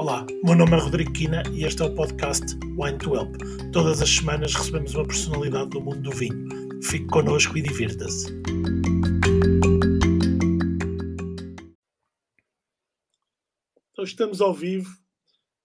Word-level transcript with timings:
Olá, 0.00 0.24
meu 0.42 0.56
nome 0.56 0.72
é 0.72 0.80
Rodrigo 0.80 1.12
Quina 1.12 1.42
e 1.52 1.62
este 1.62 1.82
é 1.82 1.84
o 1.84 1.94
podcast 1.94 2.56
Wine 2.78 2.96
to 2.96 3.14
Help. 3.14 3.36
Todas 3.70 4.00
as 4.00 4.08
semanas 4.08 4.54
recebemos 4.54 4.94
uma 4.94 5.06
personalidade 5.06 5.68
do 5.68 5.80
mundo 5.82 6.00
do 6.00 6.10
vinho. 6.10 6.48
Fique 6.82 7.04
connosco 7.08 7.58
e 7.58 7.60
divirta-se. 7.60 8.32
Então 13.92 14.02
estamos 14.02 14.40
ao 14.40 14.54
vivo. 14.54 14.88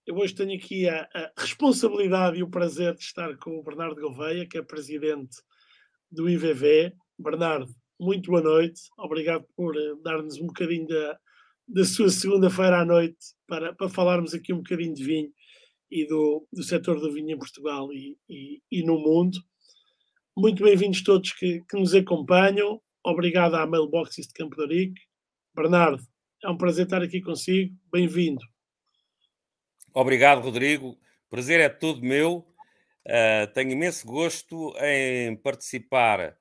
Eu 0.06 0.18
hoje 0.18 0.36
tenho 0.36 0.54
aqui 0.54 0.90
a, 0.90 1.08
a 1.14 1.32
responsabilidade 1.38 2.38
e 2.38 2.44
o 2.44 2.50
prazer 2.50 2.94
de 2.94 3.04
estar 3.04 3.38
com 3.38 3.58
o 3.58 3.64
Bernardo 3.64 4.02
Gouveia, 4.02 4.46
que 4.46 4.58
é 4.58 4.62
presidente 4.62 5.38
do 6.12 6.30
IVV. 6.30 6.92
Bernardo, 7.18 7.74
muito 7.98 8.32
boa 8.32 8.42
noite. 8.42 8.82
Obrigado 8.98 9.46
por 9.56 9.78
eh, 9.78 9.96
dar-nos 10.04 10.38
um 10.42 10.48
bocadinho 10.48 10.88
da, 10.88 11.18
da 11.68 11.84
sua 11.84 12.10
segunda-feira 12.10 12.82
à 12.82 12.86
noite 12.86 13.18
para, 13.48 13.74
para 13.74 13.90
falarmos 13.90 14.34
aqui 14.34 14.54
um 14.54 14.58
bocadinho 14.58 14.94
de 14.94 15.04
vinho 15.04 15.32
e 15.90 16.06
do, 16.08 16.48
do 16.52 16.64
setor 16.64 17.00
do 17.00 17.12
vinho 17.12 17.32
em 17.32 17.38
Portugal 17.38 17.92
e, 17.92 18.18
e, 18.30 18.62
e 18.72 18.84
no 18.84 19.00
mundo. 19.00 19.38
Muito 20.38 20.64
bem-vindos 20.64 21.04
todos 21.04 21.32
que, 21.34 21.62
que, 21.70 21.78
nos 21.78 21.94
acompanham. 21.96 22.82
Obrigado 23.04 23.56
à 23.56 23.66
Mailboxes 23.66 24.28
de 24.28 24.34
Campo 24.34 24.56
de 24.56 24.64
Arique. 24.64 25.02
Bernardo, 25.56 26.04
é 26.44 26.50
um 26.50 26.58
prazer 26.58 26.86
estar 26.86 27.02
aqui 27.02 27.22
consigo. 27.22 27.76
Bem-vindo. 27.92 28.42
Obrigado, 29.94 30.42
Rodrigo. 30.42 30.98
Prazer 31.30 31.60
é 31.60 31.70
todo 31.70 32.02
meu. 32.02 32.46
Uh, 33.08 33.52
tenho 33.54 33.72
imenso 33.72 34.06
gosto 34.06 34.74
em 34.80 35.38
participar 35.38 36.36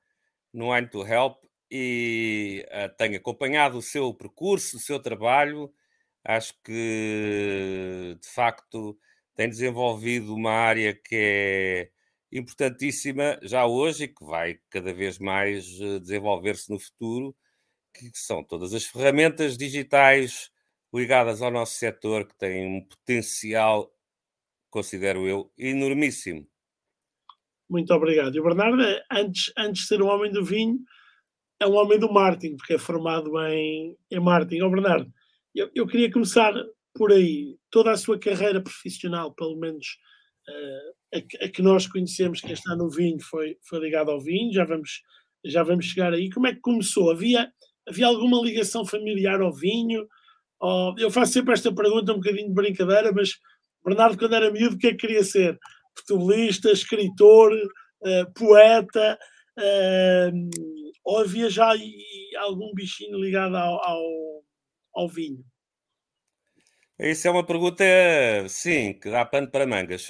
no 0.53 0.73
Wine 0.73 0.89
to 0.89 1.05
Help 1.05 1.37
e 1.69 2.65
uh, 2.69 2.95
tenho 2.97 3.17
acompanhado 3.17 3.77
o 3.77 3.81
seu 3.81 4.13
percurso, 4.13 4.77
o 4.77 4.79
seu 4.79 4.99
trabalho. 4.99 5.73
Acho 6.23 6.53
que, 6.63 8.17
de 8.19 8.27
facto, 8.29 8.97
tem 9.35 9.49
desenvolvido 9.49 10.33
uma 10.33 10.51
área 10.51 10.93
que 10.93 11.15
é 11.15 11.89
importantíssima 12.31 13.39
já 13.43 13.65
hoje 13.65 14.05
e 14.05 14.07
que 14.07 14.25
vai 14.25 14.59
cada 14.69 14.93
vez 14.93 15.19
mais 15.19 15.79
eh, 15.79 15.99
desenvolver-se 15.99 16.71
no 16.71 16.79
futuro, 16.79 17.35
que 17.93 18.09
são 18.15 18.43
todas 18.43 18.73
as 18.73 18.85
ferramentas 18.85 19.57
digitais 19.57 20.51
ligadas 20.93 21.41
ao 21.41 21.51
nosso 21.51 21.75
setor 21.75 22.27
que 22.27 22.35
têm 22.37 22.65
um 22.65 22.85
potencial, 22.85 23.93
considero 24.69 25.27
eu, 25.27 25.51
enormíssimo. 25.57 26.47
Muito 27.69 27.93
obrigado. 27.93 28.35
E 28.35 28.39
o 28.39 28.43
Bernardo, 28.43 28.81
antes, 29.11 29.51
antes 29.57 29.83
de 29.83 29.87
ser 29.87 30.01
um 30.01 30.07
homem 30.07 30.31
do 30.31 30.43
vinho, 30.43 30.79
é 31.59 31.67
um 31.67 31.75
homem 31.75 31.99
do 31.99 32.11
marketing, 32.11 32.57
porque 32.57 32.73
é 32.73 32.77
formado 32.77 33.31
em, 33.47 33.95
em 34.11 34.19
marketing. 34.19 34.61
Oh, 34.61 34.69
Bernardo, 34.69 35.11
eu, 35.53 35.69
eu, 35.73 35.87
queria 35.87 36.11
começar 36.11 36.53
por 36.93 37.11
aí. 37.11 37.57
Toda 37.71 37.91
a 37.91 37.97
sua 37.97 38.19
carreira 38.19 38.61
profissional, 38.61 39.33
pelo 39.33 39.57
menos 39.57 39.97
uh, 40.49 41.17
a, 41.17 41.45
a, 41.45 41.49
que 41.49 41.61
nós 41.61 41.87
conhecemos, 41.87 42.41
que 42.41 42.51
está 42.51 42.75
no 42.75 42.89
vinho, 42.89 43.19
foi, 43.21 43.57
foi 43.67 43.79
ligada 43.79 44.11
ao 44.11 44.19
vinho. 44.19 44.53
Já 44.53 44.65
vamos, 44.65 45.01
já 45.45 45.63
vamos 45.63 45.85
chegar 45.85 46.13
aí. 46.13 46.29
Como 46.29 46.47
é 46.47 46.53
que 46.53 46.61
começou? 46.61 47.11
Havia, 47.11 47.51
havia 47.87 48.07
alguma 48.07 48.41
ligação 48.41 48.85
familiar 48.85 49.41
ao 49.41 49.53
vinho? 49.53 50.05
Oh, 50.61 50.93
eu 50.97 51.09
faço 51.09 51.33
sempre 51.33 51.53
esta 51.53 51.73
pergunta 51.73 52.11
um 52.11 52.17
bocadinho 52.17 52.47
de 52.47 52.53
brincadeira, 52.53 53.11
mas 53.13 53.33
Bernardo, 53.83 54.17
quando 54.17 54.35
era 54.35 54.51
miúdo, 54.51 54.75
o 54.75 54.79
que 54.79 54.87
é 54.87 54.91
que 54.91 54.97
queria 54.97 55.23
ser? 55.23 55.57
Futebolista, 55.97 56.71
escritor, 56.71 57.53
uh, 57.53 58.33
poeta? 58.33 59.17
Uh, 59.57 60.74
ou 61.05 61.19
havia 61.19 61.49
já 61.49 61.71
algum 62.39 62.73
bichinho 62.73 63.19
ligado 63.19 63.55
ao, 63.55 63.85
ao, 63.85 64.43
ao 64.93 65.07
vinho? 65.07 65.45
Isso 66.97 67.27
é 67.27 67.31
uma 67.31 67.45
pergunta, 67.45 67.83
sim, 68.47 68.93
que 68.93 69.09
dá 69.09 69.25
pano 69.25 69.51
para 69.51 69.67
mangas. 69.67 70.07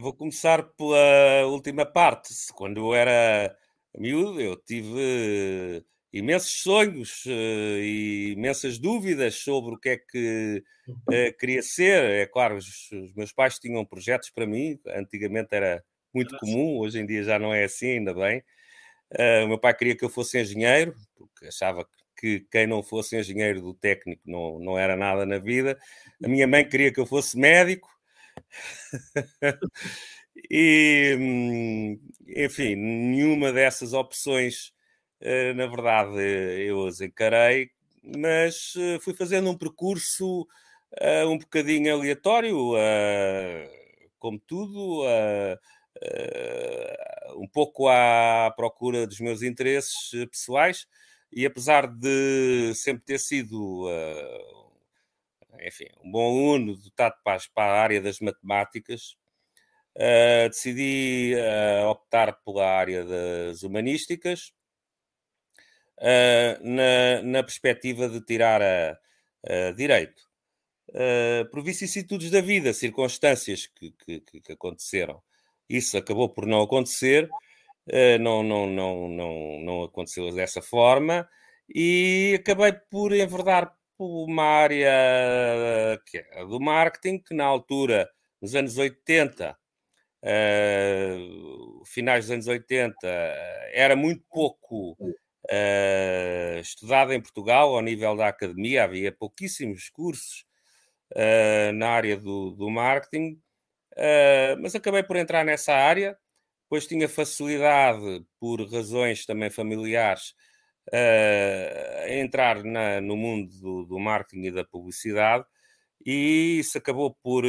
Vou 0.00 0.12
começar 0.12 0.64
pela 0.64 1.46
última 1.46 1.86
parte. 1.86 2.34
Quando 2.54 2.78
eu 2.78 2.94
era 2.94 3.56
miúdo, 3.96 4.40
eu 4.40 4.56
tive 4.56 5.84
imensos 6.12 6.60
sonhos 6.60 7.24
eh, 7.26 7.78
e 7.80 8.32
imensas 8.32 8.78
dúvidas 8.78 9.36
sobre 9.36 9.74
o 9.74 9.78
que 9.78 9.88
é 9.90 9.96
que 9.96 10.62
uh, 10.88 11.38
queria 11.38 11.62
ser. 11.62 12.02
É 12.04 12.26
claro, 12.26 12.56
os, 12.56 12.90
os, 12.90 13.14
meus 13.14 13.32
pais 13.32 13.58
tinham 13.58 13.84
projetos 13.86 14.28
para 14.28 14.46
mim, 14.46 14.78
antigamente 14.88 15.54
era 15.54 15.82
muito 16.12 16.36
comum, 16.38 16.78
hoje 16.78 16.98
em 16.98 17.06
dia 17.06 17.22
já 17.22 17.38
não 17.38 17.54
é 17.54 17.64
assim, 17.64 17.92
ainda 17.92 18.12
bem. 18.12 18.42
Uh, 19.12 19.44
o 19.44 19.48
meu 19.48 19.58
pai 19.58 19.74
queria 19.74 19.96
que 19.96 20.04
eu 20.04 20.08
fosse 20.08 20.40
engenheiro, 20.40 20.94
porque 21.16 21.46
achava 21.46 21.86
que 22.16 22.46
quem 22.50 22.66
não 22.66 22.82
fosse 22.82 23.18
engenheiro 23.18 23.60
do 23.60 23.74
técnico 23.74 24.22
não, 24.24 24.58
não 24.58 24.78
era 24.78 24.96
nada 24.96 25.26
na 25.26 25.38
vida. 25.38 25.78
A 26.24 26.28
minha 26.28 26.46
mãe 26.46 26.66
queria 26.66 26.92
que 26.92 27.00
eu 27.00 27.06
fosse 27.06 27.38
médico. 27.38 27.88
e, 30.50 31.16
hum, 31.18 32.00
enfim, 32.28 32.74
nenhuma 32.74 33.52
dessas 33.52 33.92
opções, 33.92 34.72
uh, 35.20 35.54
na 35.54 35.66
verdade, 35.66 36.18
eu 36.66 36.86
as 36.86 37.00
encarei, 37.00 37.70
mas 38.02 38.74
uh, 38.76 39.00
fui 39.00 39.14
fazendo 39.14 39.50
um 39.50 39.58
percurso 39.58 40.46
um 41.26 41.38
bocadinho 41.38 41.90
aleatório, 41.90 42.74
como 44.18 44.38
tudo 44.38 45.02
uh, 45.04 45.58
um 47.36 47.48
pouco 47.48 47.88
à 47.88 48.52
procura 48.56 49.06
dos 49.06 49.20
meus 49.20 49.42
interesses 49.42 50.12
eh, 50.14 50.26
pessoais 50.26 50.86
e 51.30 51.46
apesar 51.46 51.86
de 51.86 52.74
sempre 52.74 53.04
ter 53.04 53.18
sido 53.18 53.86
uh, 53.86 54.72
enfim, 55.66 55.86
um 56.04 56.10
bom 56.10 56.28
aluno 56.28 56.76
dotado 56.76 57.14
para, 57.24 57.40
para 57.54 57.72
a 57.72 57.82
área 57.82 58.00
das 58.02 58.20
matemáticas, 58.20 59.16
uh, 59.96 60.48
decidi 60.48 61.34
uh, 61.34 61.88
optar 61.88 62.32
pela 62.44 62.66
área 62.66 63.04
das 63.04 63.62
humanísticas 63.62 64.52
na, 66.60 67.22
na 67.22 67.42
perspectiva 67.44 68.08
de 68.08 68.20
tirar 68.20 68.60
a, 68.60 68.98
a 69.46 69.70
direito. 69.70 70.20
por 71.52 71.62
vicissitudes 71.62 72.28
da 72.28 72.40
vida, 72.40 72.72
circunstâncias 72.72 73.68
que, 73.68 73.92
que, 73.92 74.40
que 74.40 74.52
aconteceram 74.52 75.22
isso 75.76 75.96
acabou 75.96 76.28
por 76.28 76.46
não 76.46 76.62
acontecer, 76.62 77.28
eh, 77.88 78.18
não, 78.18 78.42
não, 78.42 78.66
não, 78.66 79.08
não, 79.08 79.60
não 79.60 79.82
aconteceu 79.84 80.32
dessa 80.32 80.62
forma 80.62 81.28
e 81.74 82.36
acabei 82.40 82.72
por 82.72 83.12
enverdar 83.12 83.74
por 83.96 84.24
uma 84.24 84.44
área 84.44 86.00
que 86.06 86.18
é 86.18 86.44
do 86.44 86.60
marketing, 86.60 87.18
que 87.18 87.34
na 87.34 87.44
altura, 87.44 88.08
nos 88.40 88.54
anos 88.54 88.76
80, 88.78 89.52
uh, 89.52 89.56
eh, 90.22 91.18
finais 91.86 92.26
dos 92.26 92.32
anos 92.32 92.46
80, 92.46 93.08
era 93.72 93.96
muito 93.96 94.24
pouco 94.30 94.96
uh, 95.00 96.60
estudado 96.60 97.12
em 97.12 97.20
Portugal 97.20 97.74
ao 97.74 97.82
nível 97.82 98.16
da 98.16 98.28
academia, 98.28 98.84
havia 98.84 99.12
pouquíssimos 99.12 99.88
cursos 99.90 100.44
uh, 101.12 101.72
na 101.74 101.90
área 101.90 102.16
do, 102.16 102.50
do 102.50 102.70
marketing 102.70 103.40
Uh, 103.92 104.56
mas 104.60 104.74
acabei 104.74 105.02
por 105.02 105.16
entrar 105.16 105.44
nessa 105.44 105.74
área, 105.74 106.16
pois 106.68 106.86
tinha 106.86 107.08
facilidade, 107.08 108.24
por 108.40 108.60
razões 108.70 109.26
também 109.26 109.50
familiares, 109.50 110.30
uh, 110.88 112.04
a 112.04 112.14
entrar 112.14 112.64
na, 112.64 113.00
no 113.00 113.16
mundo 113.16 113.52
do, 113.60 113.84
do, 113.84 113.98
marketing 113.98 114.46
e 114.46 114.50
da 114.50 114.64
publicidade, 114.64 115.44
e 116.04 116.58
isso 116.60 116.78
acabou 116.78 117.14
por 117.22 117.44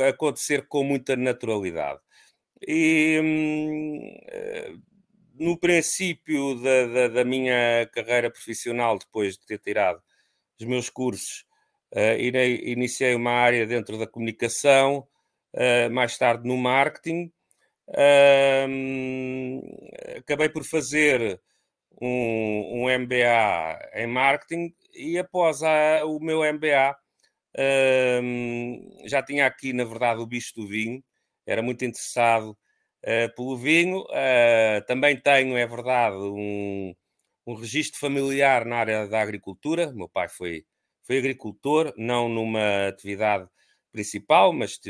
acontecer 0.00 0.66
com 0.66 0.82
muita 0.82 1.16
naturalidade. 1.16 2.00
E 2.66 3.20
hum, 3.22 4.16
uh, 4.32 4.82
no 5.38 5.58
princípio 5.58 6.56
da, 6.56 6.86
da, 6.86 7.08
da, 7.08 7.24
minha 7.24 7.88
carreira 7.92 8.30
profissional, 8.30 8.98
depois 8.98 9.36
de 9.36 9.46
ter 9.46 9.58
tirado 9.58 10.02
os 10.60 10.66
meus 10.66 10.88
cursos, 10.90 11.44
iniciei 12.64 13.14
uma 13.14 13.32
área 13.32 13.66
dentro 13.66 13.98
da 13.98 14.06
comunicação 14.06 15.06
uh, 15.54 15.90
mais 15.92 16.18
tarde 16.18 16.46
no 16.46 16.56
marketing. 16.56 17.32
Uh, 17.88 19.60
acabei 20.18 20.48
por 20.48 20.64
fazer 20.64 21.40
um, 22.00 22.84
um, 22.84 22.98
MBA 22.98 23.90
em 23.94 24.06
marketing 24.06 24.74
e 24.94 25.18
após 25.18 25.62
a, 25.62 26.04
o 26.04 26.18
meu 26.18 26.40
MBA 26.40 26.96
uh, 27.58 29.08
já 29.08 29.22
tinha 29.22 29.46
aqui, 29.46 29.72
na 29.72 29.84
verdade, 29.84 30.20
o 30.20 30.26
bicho 30.26 30.54
do 30.54 30.66
vinho, 30.66 31.02
era 31.46 31.62
muito 31.62 31.84
interessado 31.84 32.50
uh, 32.50 33.34
pelo 33.36 33.56
vinho. 33.56 34.04
Ah, 34.10 34.82
também 34.86 35.16
tenho, 35.20 35.56
é 35.56 35.66
verdade, 35.66 36.16
um, 36.16 36.94
um 37.46 37.54
registro 37.54 38.00
familiar 38.00 38.64
na 38.64 38.76
área 38.76 39.06
da 39.08 39.20
agricultura. 39.20 39.92
Meu 39.92 40.08
pai 40.08 40.28
foi, 40.28 40.64
foi 41.02 41.18
agricultor, 41.18 41.92
não 41.96 42.28
numa 42.28 42.88
atividade 42.88 43.48
principal, 43.94 44.52
mas 44.52 44.80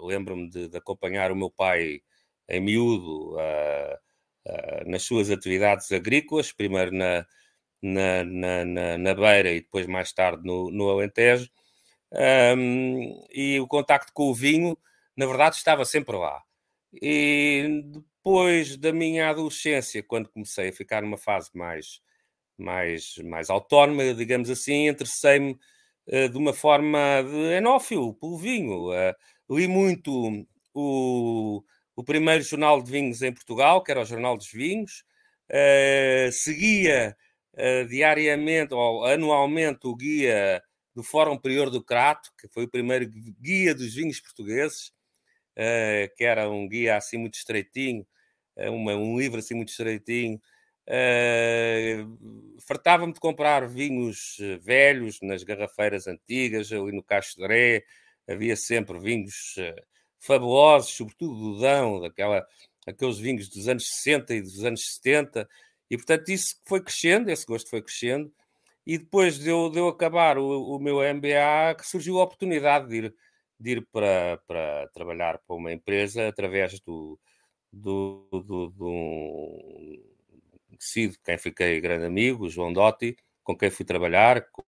lembro-me 0.00 0.50
de, 0.50 0.68
de, 0.68 0.76
acompanhar 0.76 1.30
o 1.30 1.36
meu 1.36 1.48
pai 1.48 2.00
em 2.48 2.60
miúdo 2.60 3.36
uh, 3.36 4.90
nas 4.90 5.04
suas 5.04 5.30
atividades 5.30 5.92
agrícolas, 5.92 6.52
primeiro 6.52 6.90
na, 6.92 7.24
na, 7.80 8.24
na, 8.24 8.98
na, 8.98 9.14
Beira 9.14 9.52
e 9.52 9.60
depois 9.60 9.86
mais 9.86 10.12
tarde 10.12 10.44
no, 10.44 10.68
no 10.68 10.90
Alentejo. 10.90 11.48
um, 12.56 13.24
e 13.32 13.60
o 13.60 13.68
contacto 13.68 14.12
com 14.12 14.24
o 14.24 14.34
vinho, 14.34 14.76
na 15.16 15.26
verdade, 15.26 15.56
estava 15.56 15.84
sempre 15.84 16.16
lá. 16.16 16.42
E 17.00 17.82
depois 17.84 18.76
da 18.76 18.92
minha 18.92 19.30
adolescência, 19.30 20.02
quando 20.02 20.28
comecei 20.28 20.70
a 20.70 20.72
ficar 20.72 21.02
numa 21.02 21.18
fase 21.18 21.50
mais, 21.54 22.00
mais, 22.58 23.16
mais 23.18 23.48
autónoma, 23.48 24.12
digamos 24.14 24.50
assim, 24.50 24.88
interessei-me 24.88 25.56
de 26.08 26.38
uma 26.38 26.54
forma 26.54 27.22
de 27.22 27.56
enófilo 27.56 28.14
pelo 28.14 28.38
vinho. 28.38 28.90
Uh, 28.90 29.14
li 29.50 29.68
muito 29.68 30.46
o, 30.72 31.62
o 31.94 32.04
primeiro 32.04 32.42
jornal 32.42 32.82
de 32.82 32.90
vinhos 32.90 33.22
em 33.22 33.32
Portugal, 33.32 33.82
que 33.82 33.90
era 33.90 34.00
o 34.00 34.06
Jornal 34.06 34.36
dos 34.36 34.50
Vinhos, 34.50 35.04
uh, 35.50 36.32
seguia 36.32 37.16
diariamente 37.88 38.72
ou 38.72 39.04
anualmente 39.04 39.80
o 39.88 39.96
guia 39.96 40.62
do 40.94 41.02
Fórum 41.02 41.36
Prior 41.36 41.68
do 41.70 41.82
Crato, 41.82 42.30
que 42.40 42.46
foi 42.46 42.64
o 42.64 42.70
primeiro 42.70 43.10
guia 43.40 43.74
dos 43.74 43.94
vinhos 43.94 44.20
portugueses, 44.20 44.92
que 46.16 46.22
era 46.22 46.48
um 46.48 46.68
guia 46.68 46.96
assim 46.96 47.18
muito 47.18 47.34
estreitinho, 47.34 48.06
um 48.56 49.18
livro 49.18 49.40
assim 49.40 49.54
muito 49.54 49.70
estreitinho. 49.70 50.40
Uh, 50.88 52.58
Fartava-me 52.66 53.12
de 53.12 53.20
comprar 53.20 53.66
vinhos 53.66 54.36
velhos 54.60 55.20
nas 55.22 55.42
garrafeiras 55.42 56.06
antigas, 56.06 56.72
ali 56.72 56.92
no 56.92 57.02
Castoré, 57.02 57.84
havia 58.26 58.56
sempre 58.56 58.98
vinhos 58.98 59.56
fabulosos, 60.18 60.90
sobretudo 60.90 61.34
do 61.34 61.60
Dão, 61.60 62.00
daquela, 62.00 62.46
aqueles 62.86 63.18
vinhos 63.18 63.48
dos 63.48 63.68
anos 63.68 63.88
60 63.88 64.34
e 64.34 64.42
dos 64.42 64.64
anos 64.64 64.96
70, 64.96 65.48
e 65.90 65.96
portanto 65.96 66.28
isso 66.28 66.60
foi 66.64 66.82
crescendo, 66.82 67.30
esse 67.30 67.46
gosto 67.46 67.70
foi 67.70 67.82
crescendo, 67.82 68.32
e 68.86 68.98
depois 68.98 69.38
de 69.38 69.48
eu, 69.50 69.70
de 69.70 69.78
eu 69.78 69.88
acabar 69.88 70.38
o, 70.38 70.76
o, 70.76 70.78
meu 70.78 70.98
MBA, 70.98 71.74
que 71.76 71.86
surgiu 71.86 72.18
a 72.20 72.24
oportunidade 72.24 72.88
de 72.88 72.96
ir, 72.96 73.14
de 73.60 73.70
ir 73.72 73.86
para, 73.92 74.38
para 74.46 74.88
trabalhar 74.88 75.38
para 75.38 75.56
uma 75.56 75.72
empresa 75.72 76.28
através 76.28 76.80
do, 76.80 77.18
do, 77.72 78.26
do, 78.30 78.66
do 78.70 80.07
conhecido, 80.78 81.18
quem 81.24 81.36
fiquei 81.36 81.80
grande 81.80 82.06
amigo, 82.06 82.46
o 82.46 82.50
João 82.50 82.72
Dotti, 82.72 83.16
com 83.42 83.56
quem 83.56 83.70
fui 83.70 83.84
trabalhar, 83.84 84.48
com 84.50 84.62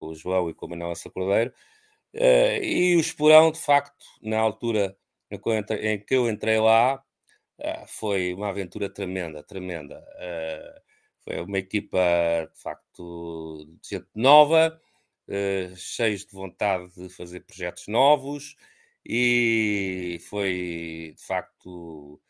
o 0.00 0.14
João 0.14 0.50
e 0.50 0.54
com 0.54 0.66
o 0.66 0.70
Manuel 0.70 0.94
Sacordeiro, 0.94 1.52
uh, 2.14 2.62
e 2.62 2.96
o 2.96 3.00
Esporão, 3.00 3.50
de 3.50 3.58
facto, 3.58 4.04
na 4.22 4.38
altura 4.38 4.96
em 5.30 5.98
que 5.98 6.14
eu 6.14 6.28
entrei, 6.28 6.58
lá, 6.58 7.02
uh, 7.58 7.86
foi 7.88 8.34
uma 8.34 8.48
aventura 8.48 8.88
tremenda, 8.88 9.42
tremenda. 9.42 10.00
Uh, 10.00 10.84
foi 11.24 11.40
uma 11.40 11.58
equipa, 11.58 11.98
de 12.52 12.60
facto, 12.60 13.66
de 13.80 13.88
gente 13.88 14.08
nova, 14.14 14.78
cheios 15.74 16.26
de 16.26 16.32
vontade 16.32 16.92
de 16.94 17.08
fazer 17.08 17.40
projetos 17.40 17.88
novos 17.88 18.56
e 19.06 20.18
foi, 20.28 21.14
de 21.16 21.24
facto, 21.24 22.20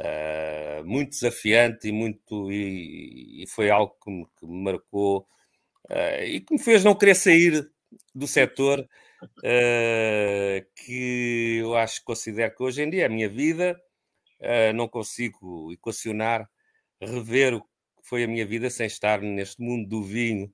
uh, 0.00 0.84
muito 0.84 1.10
desafiante 1.10 1.88
e, 1.88 1.92
muito, 1.92 2.50
e, 2.52 3.42
e 3.42 3.46
foi 3.48 3.70
algo 3.70 3.96
que 4.02 4.10
me, 4.10 4.26
que 4.38 4.46
me 4.46 4.62
marcou 4.64 5.26
uh, 5.90 6.24
e 6.24 6.40
que 6.40 6.54
me 6.54 6.60
fez 6.60 6.84
não 6.84 6.94
querer 6.94 7.14
sair 7.14 7.70
do 8.14 8.26
setor 8.26 8.88
que 10.76 11.58
eu 11.60 11.76
acho 11.76 11.98
que 12.00 12.04
considero 12.04 12.54
que 12.54 12.62
hoje 12.62 12.82
em 12.82 12.90
dia 12.90 13.02
é 13.02 13.06
a 13.06 13.08
minha 13.08 13.28
vida, 13.28 13.76
não 14.76 14.86
consigo 14.86 15.72
equacionar, 15.72 16.48
rever 17.00 17.54
o 17.54 17.64
foi 18.08 18.24
a 18.24 18.28
minha 18.28 18.46
vida 18.46 18.70
sem 18.70 18.86
estar 18.86 19.20
neste 19.20 19.60
mundo 19.60 19.86
do 19.86 20.02
vinho 20.02 20.46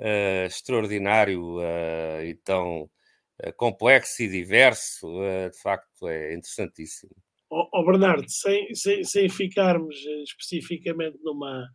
uh, 0.00 0.46
extraordinário 0.46 1.58
uh, 1.58 2.22
e 2.24 2.34
tão 2.42 2.84
uh, 2.84 3.52
complexo 3.56 4.22
e 4.22 4.28
diverso. 4.28 5.06
de 5.52 5.58
facto, 5.60 6.08
é 6.08 6.34
interessantíssimo. 6.34 7.14
Oh, 7.50 7.68
oh 7.72 7.84
Bernardo, 7.84 8.28
sem, 8.28 8.74
sem, 8.74 9.04
sem 9.04 9.28
ficarmos 9.28 9.96
especificamente 10.24 11.18
numa, 11.22 11.68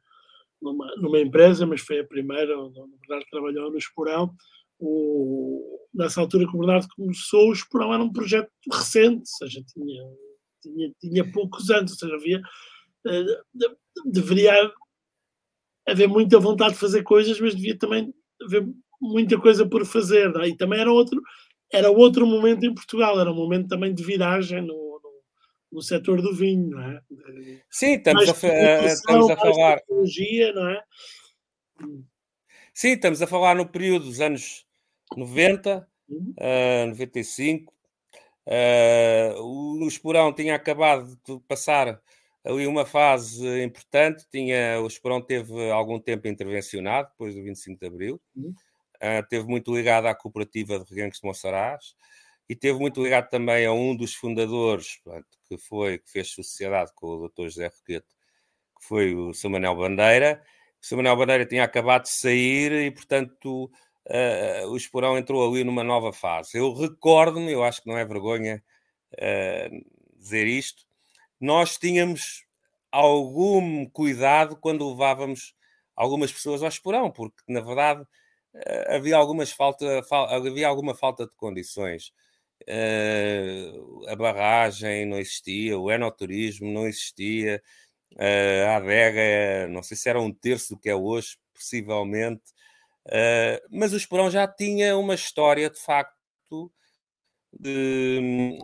numa, 0.61 0.95
numa 0.97 1.19
empresa, 1.19 1.65
mas 1.65 1.81
foi 1.81 1.99
a 1.99 2.07
primeira 2.07 2.59
onde 2.59 2.79
o 2.79 2.87
Bernardo 2.99 3.29
trabalhou 3.29 3.71
no 3.71 3.77
Esporão. 3.77 4.33
O, 4.79 5.87
nessa 5.93 6.19
altura 6.19 6.45
que 6.45 6.55
o 6.55 6.59
Bernardo 6.59 6.87
começou, 6.95 7.49
o 7.49 7.53
Esporão 7.53 7.93
era 7.93 8.03
um 8.03 8.11
projeto 8.11 8.49
recente, 8.71 9.19
ou 9.19 9.47
seja, 9.47 9.63
tinha, 9.73 10.03
tinha, 10.61 10.91
tinha 10.99 11.31
poucos 11.31 11.69
anos, 11.69 11.91
ou 11.91 11.97
seja, 11.97 12.15
havia, 12.15 12.41
deveria 14.05 14.71
haver 15.87 16.07
muita 16.07 16.39
vontade 16.39 16.73
de 16.73 16.79
fazer 16.79 17.03
coisas, 17.03 17.39
mas 17.39 17.55
devia 17.55 17.77
também 17.77 18.13
haver 18.41 18.67
muita 19.01 19.39
coisa 19.39 19.67
por 19.67 19.85
fazer. 19.85 20.35
É? 20.37 20.49
E 20.49 20.57
também 20.57 20.79
era 20.79 20.91
outro, 20.91 21.21
era 21.71 21.89
outro 21.89 22.25
momento 22.25 22.65
em 22.65 22.73
Portugal, 22.73 23.19
era 23.19 23.31
um 23.31 23.35
momento 23.35 23.67
também 23.67 23.93
de 23.93 24.03
viragem 24.03 24.61
no, 24.61 24.90
no, 25.71 25.81
setor 25.81 26.21
do 26.21 26.35
vinho, 26.35 26.69
não 26.69 26.91
é? 26.91 27.01
Sim, 27.69 27.93
estamos, 27.93 28.43
a, 28.43 28.47
eh, 28.47 28.85
estamos 28.85 29.29
a 29.29 29.37
falar. 29.37 29.79
Tecnologia, 29.79 30.53
não 30.53 30.69
é? 30.69 30.83
Sim, 32.73 32.89
estamos 32.89 33.21
a 33.21 33.27
falar 33.27 33.55
no 33.55 33.67
período 33.67 34.05
dos 34.05 34.19
anos 34.19 34.65
90, 35.15 35.87
uhum. 36.09 36.33
uh, 36.37 36.87
95. 36.87 37.73
Uh, 38.45 39.39
o, 39.41 39.83
o 39.83 39.87
Esporão 39.87 40.33
tinha 40.33 40.55
acabado 40.55 41.17
de 41.27 41.39
passar 41.47 42.01
ali 42.43 42.65
uma 42.65 42.85
fase 42.85 43.63
importante. 43.63 44.25
Tinha, 44.31 44.79
o 44.81 44.87
Esperão 44.87 45.21
teve 45.21 45.69
algum 45.71 45.99
tempo 45.99 46.27
intervencionado, 46.27 47.09
depois 47.11 47.35
do 47.35 47.43
25 47.43 47.79
de 47.79 47.87
Abril. 47.87 48.21
Uhum. 48.35 48.53
Uh, 48.97 49.27
teve 49.29 49.47
muito 49.47 49.75
ligado 49.75 50.05
à 50.05 50.15
cooperativa 50.15 50.79
de 50.79 50.85
Reguengos 50.89 51.19
de 51.19 51.25
Monsaraz 51.25 51.95
e 52.51 52.55
teve 52.55 52.77
muito 52.79 53.01
ligado 53.01 53.29
também 53.29 53.65
a 53.65 53.71
um 53.71 53.95
dos 53.95 54.13
fundadores, 54.13 54.99
que 55.47 55.57
foi, 55.57 55.99
que 55.99 56.11
fez 56.11 56.31
sociedade 56.31 56.91
com 56.93 57.07
o 57.07 57.29
Dr. 57.29 57.43
José 57.43 57.67
Roquete, 57.67 58.07
que 58.77 58.85
foi 58.85 59.15
o 59.15 59.33
Sr. 59.33 59.51
Manuel 59.51 59.77
Bandeira. 59.77 60.43
O 60.83 60.85
Sr. 60.85 60.97
Manuel 60.97 61.15
Bandeira 61.15 61.45
tinha 61.45 61.63
acabado 61.63 62.03
de 62.03 62.09
sair 62.09 62.73
e, 62.73 62.91
portanto, 62.91 63.71
uh, 64.05 64.67
o 64.67 64.75
Esporão 64.75 65.17
entrou 65.17 65.49
ali 65.49 65.63
numa 65.63 65.81
nova 65.81 66.11
fase. 66.11 66.57
Eu 66.57 66.73
recordo-me, 66.73 67.53
eu 67.53 67.63
acho 67.63 67.83
que 67.83 67.87
não 67.87 67.97
é 67.97 68.03
vergonha 68.03 68.61
uh, 69.13 70.19
dizer 70.19 70.45
isto, 70.45 70.83
nós 71.39 71.77
tínhamos 71.77 72.45
algum 72.91 73.89
cuidado 73.91 74.57
quando 74.57 74.89
levávamos 74.89 75.55
algumas 75.95 76.33
pessoas 76.33 76.61
ao 76.61 76.67
esporão, 76.67 77.09
porque 77.09 77.41
na 77.47 77.61
verdade 77.61 78.05
havia 78.89 79.15
algumas 79.15 79.53
falta, 79.53 80.01
havia 80.29 80.67
alguma 80.67 80.93
falta 80.93 81.25
de 81.25 81.33
condições. 81.37 82.11
Uh, 82.67 84.07
a 84.07 84.15
barragem 84.15 85.05
não 85.05 85.17
existia, 85.17 85.77
o 85.77 85.91
enoturismo 85.91 86.71
não 86.71 86.87
existia, 86.87 87.61
uh, 88.13 88.67
a 88.69 88.75
adega, 88.77 89.67
não 89.69 89.81
sei 89.83 89.97
se 89.97 90.09
era 90.09 90.21
um 90.21 90.31
terço 90.33 90.75
do 90.75 90.79
que 90.79 90.89
é 90.89 90.95
hoje, 90.95 91.37
possivelmente, 91.53 92.43
uh, 93.07 93.67
mas 93.71 93.93
o 93.93 93.97
Esporão 93.97 94.29
já 94.29 94.47
tinha 94.47 94.97
uma 94.97 95.15
história 95.15 95.69
de 95.69 95.79
facto 95.79 96.71
de, 97.51 98.57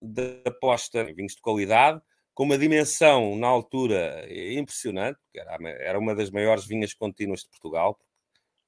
de 0.00 0.42
aposta 0.46 1.02
em 1.02 1.14
vinhos 1.14 1.34
de 1.34 1.40
qualidade, 1.40 2.00
com 2.34 2.44
uma 2.44 2.58
dimensão 2.58 3.36
na 3.36 3.46
altura 3.46 4.26
impressionante, 4.54 5.18
era, 5.34 5.58
era 5.80 5.98
uma 5.98 6.14
das 6.14 6.30
maiores 6.30 6.66
vinhas 6.66 6.94
contínuas 6.94 7.40
de 7.40 7.48
Portugal, 7.48 7.98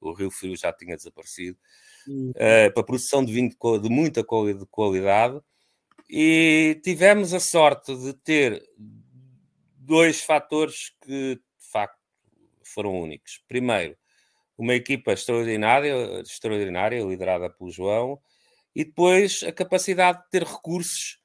o 0.01 0.13
Rio 0.13 0.31
Frio 0.31 0.57
já 0.57 0.73
tinha 0.73 0.97
desaparecido. 0.97 1.59
Uh, 2.09 2.73
para 2.75 2.83
produção 2.83 3.25
de 3.25 3.33
vinho 3.33 3.51
de, 3.51 3.79
de 3.81 3.89
muita 3.89 4.25
qualidade, 4.25 5.41
e 6.09 6.81
tivemos 6.85 7.33
a 7.33 7.41
sorte 7.41 7.97
de 7.97 8.13
ter 8.13 8.63
dois 9.77 10.21
fatores 10.21 10.95
que, 11.03 11.37
de 11.37 11.71
facto, 11.73 11.99
foram 12.63 13.01
únicos. 13.01 13.43
Primeiro, 13.49 13.97
uma 14.57 14.75
equipa 14.75 15.13
extraordinária, 15.13 16.21
extraordinária 16.21 17.03
liderada 17.03 17.51
pelo 17.51 17.71
João, 17.71 18.21
e 18.75 18.85
depois 18.85 19.43
a 19.43 19.53
capacidade 19.53 20.23
de 20.25 20.31
ter 20.31 20.43
recursos 20.45 21.19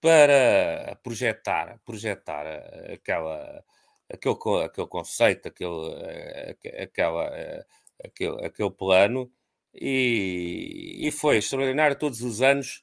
para 0.00 0.98
projetar, 1.02 1.78
projetar 1.84 2.46
aquela, 2.92 3.64
aquele, 4.08 4.64
aquele 4.64 4.86
conceito, 4.86 5.48
aquele, 5.48 5.94
eh, 5.98 6.56
aquela, 6.82 7.24
eh, 7.36 7.66
aquele, 8.04 8.46
aquele 8.46 8.70
plano, 8.70 9.30
e, 9.74 10.98
e 11.06 11.10
foi 11.10 11.38
extraordinário 11.38 11.98
todos 11.98 12.22
os 12.22 12.42
anos. 12.42 12.82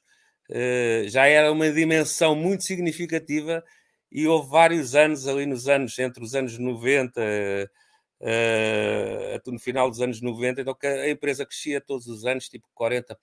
já 1.08 1.26
era 1.26 1.52
uma 1.52 1.70
dimensão 1.70 2.34
muito 2.34 2.64
significativa 2.64 3.64
e 4.10 4.26
houve 4.26 4.48
vários 4.50 4.94
anos 4.94 5.26
ali 5.26 5.46
nos 5.46 5.68
anos, 5.68 5.98
entre 5.98 6.24
os 6.24 6.34
anos 6.34 6.58
90, 6.58 7.20
uh, 8.20 9.50
no 9.50 9.58
final 9.58 9.90
dos 9.90 10.00
anos 10.00 10.20
90, 10.20 10.62
então 10.62 10.74
que 10.74 10.86
a 10.86 11.10
empresa 11.10 11.44
crescia 11.46 11.80
todos 11.80 12.06
os 12.06 12.24
anos, 12.24 12.48
tipo 12.48 12.66
40%, 12.78 13.14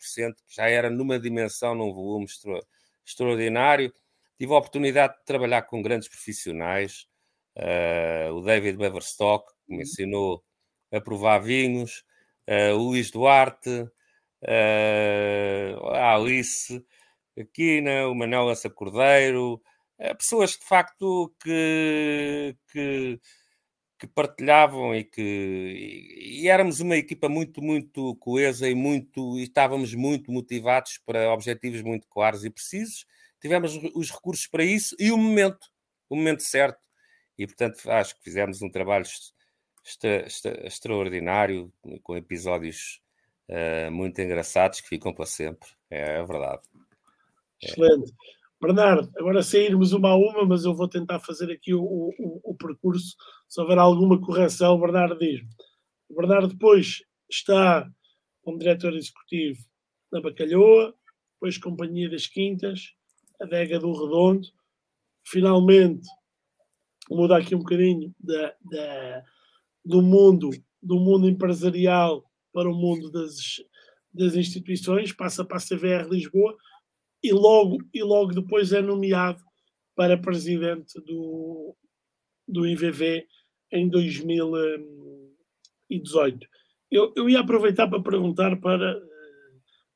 que 0.48 0.56
já 0.56 0.68
era 0.70 0.90
numa 0.90 1.20
dimensão, 1.20 1.76
num 1.76 1.94
volume 1.94 2.26
extraordinário 2.26 2.68
extraordinário. 3.06 3.94
Tive 4.38 4.54
a 4.54 4.58
oportunidade 4.58 5.18
de 5.18 5.26
trabalhar 5.26 5.62
com 5.64 5.82
grandes 5.82 6.10
profissionais, 6.10 7.08
uh, 7.58 8.34
o 8.34 8.42
David 8.42 8.78
Beverstock, 8.78 9.46
que 9.66 9.72
me 9.72 9.78
uhum. 9.78 9.82
ensinou 9.84 10.44
a 10.92 11.00
provar 11.00 11.40
vinhos, 11.40 12.04
uh, 12.48 12.76
Luís 12.78 13.12
Duarte, 13.12 13.70
uh, 14.44 15.88
a 15.94 16.16
Alice 16.16 16.86
Aquina, 17.38 18.08
o 18.08 18.16
Manuel 18.16 18.46
Lança 18.46 18.70
Cordeiro, 18.70 19.62
uh, 20.00 20.16
pessoas 20.18 20.52
de 20.52 20.66
facto 20.66 21.34
que, 21.44 22.56
que, 22.72 23.20
que 24.00 24.08
partilhavam 24.08 24.96
e 24.96 25.04
que 25.04 25.22
e, 25.22 26.44
e, 26.44 26.50
éramos 26.50 26.80
uma 26.80 26.98
equipa 26.98 27.30
muito, 27.30 27.62
muito 27.62 28.16
coesa 28.18 28.70
e 28.70 28.76
muito 28.76 29.38
e 29.38 29.44
estávamos 29.44 29.94
muito 29.94 30.32
motivados 30.32 31.00
para 31.06 31.32
objetivos 31.34 31.82
muito 31.82 32.08
claros 32.08 32.46
e 32.46 32.50
precisos. 32.50 33.06
Tivemos 33.42 33.76
os 33.94 34.12
recursos 34.12 34.48
para 34.48 34.64
isso 34.64 34.96
e 35.00 35.12
o 35.12 35.18
momento, 35.18 35.68
o 36.10 36.16
momento 36.16 36.42
certo. 36.44 36.80
E 37.38 37.46
portanto 37.46 37.90
acho 37.92 38.16
que 38.16 38.24
fizemos 38.24 38.62
um 38.62 38.70
trabalho 38.70 39.06
extra, 39.86 40.26
extra, 40.26 40.68
extraordinário, 40.68 41.72
com 42.02 42.18
episódios 42.18 43.02
uh, 43.50 43.92
muito 43.92 44.20
engraçados 44.20 44.82
que 44.82 44.90
ficam 44.90 45.14
para 45.14 45.26
sempre. 45.26 45.70
É, 45.90 46.18
é 46.18 46.26
verdade. 46.26 46.62
É. 47.64 47.68
Excelente. 47.68 48.12
Bernardo, 48.60 49.12
agora 49.18 49.44
sairmos 49.44 49.94
uma 49.94 50.10
a 50.10 50.16
uma, 50.16 50.46
mas 50.46 50.66
eu 50.66 50.74
vou 50.74 50.88
tentar 50.88 51.20
fazer 51.20 51.52
aqui 51.52 51.74
o, 51.74 51.84
o, 51.84 52.42
o 52.44 52.56
percurso. 52.56 53.16
Se 53.48 53.62
houver 53.62 53.78
alguma 53.78 54.20
correção, 54.20 54.80
Bernardo 54.80 55.18
diz-me. 55.20 55.48
Bernardo 56.10 56.48
depois 56.48 57.04
está 57.30 57.88
como 58.42 58.58
diretor 58.58 58.96
executivo 58.96 59.60
na 60.12 60.22
Bacalhoa, 60.22 60.96
depois 61.34 61.58
Companhia 61.58 62.10
das 62.10 62.28
Quintas, 62.28 62.94
Adega 63.40 63.80
do 63.80 63.92
Redondo, 63.92 64.48
finalmente 65.26 66.08
muda 67.10 67.38
aqui 67.38 67.54
um 67.54 67.60
bocadinho 67.60 68.14
da, 68.20 68.56
da, 68.62 69.24
do 69.86 70.02
mundo 70.02 70.50
do 70.86 71.00
mundo 71.00 71.28
empresarial 71.28 72.24
para 72.54 72.70
o 72.70 72.76
mundo 72.76 73.12
das, 73.12 73.60
das 74.14 74.36
instituições, 74.36 75.12
passa 75.12 75.44
para 75.44 75.58
a 75.58 75.60
CVR 75.60 76.08
Lisboa 76.08 76.56
e 77.24 77.34
logo, 77.34 77.80
e 77.92 78.04
logo 78.04 78.34
depois 78.34 78.72
é 78.72 78.80
nomeado 78.82 79.44
para 79.96 80.16
presidente 80.16 81.02
do, 81.02 81.76
do 82.48 82.68
IVV 82.68 83.26
em 83.72 83.90
2018. 83.90 86.48
Eu, 86.92 87.12
eu 87.16 87.28
ia 87.28 87.40
aproveitar 87.40 87.88
para 87.88 88.04
perguntar 88.04 88.62
para, 88.62 88.96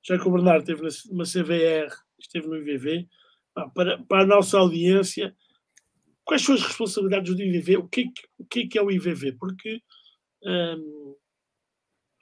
já 0.03 0.17
que 0.17 0.27
o 0.27 0.31
Bernardo 0.31 0.62
esteve 0.62 0.81
na, 1.12 1.24
CVR, 1.24 1.93
esteve 2.19 2.48
no 2.48 2.58
IVV, 2.58 3.08
para, 3.75 4.00
para 4.03 4.24
a 4.24 4.27
nossa 4.27 4.58
audiência, 4.58 5.36
quais 6.29 6.43
são 6.43 6.53
as 6.53 6.62
responsabilidades 6.62 7.36
do 7.36 7.41
IVV? 7.41 7.77
O 7.77 7.88
que, 7.88 8.05
o 8.38 8.45
que 8.45 8.59
é, 8.59 8.67
que 8.67 8.77
é 8.77 8.83
o 8.83 8.91
IVV? 8.91 9.31
Porque 9.31 9.81
hum, 10.43 11.15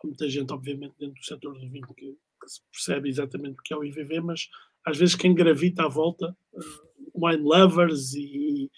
há 0.02 0.08
muita 0.08 0.30
gente, 0.30 0.54
obviamente, 0.54 0.96
dentro 0.98 1.16
do 1.16 1.26
setor 1.26 1.54
do 1.54 1.70
vinho 1.70 1.86
que, 1.94 2.14
que, 2.14 2.50
se 2.50 2.62
percebe 2.72 3.10
exatamente 3.10 3.60
o 3.60 3.62
que 3.62 3.74
é 3.74 3.78
o 3.78 3.84
IVV, 3.84 4.22
mas 4.22 4.48
às 4.86 4.98
vezes 4.98 5.14
quem 5.14 5.36
gravita 5.36 5.84
à 5.84 5.90
volta, 5.90 6.34
uh, 6.54 7.28
wine 7.28 7.44
lovers 7.44 8.14
e, 8.14 8.72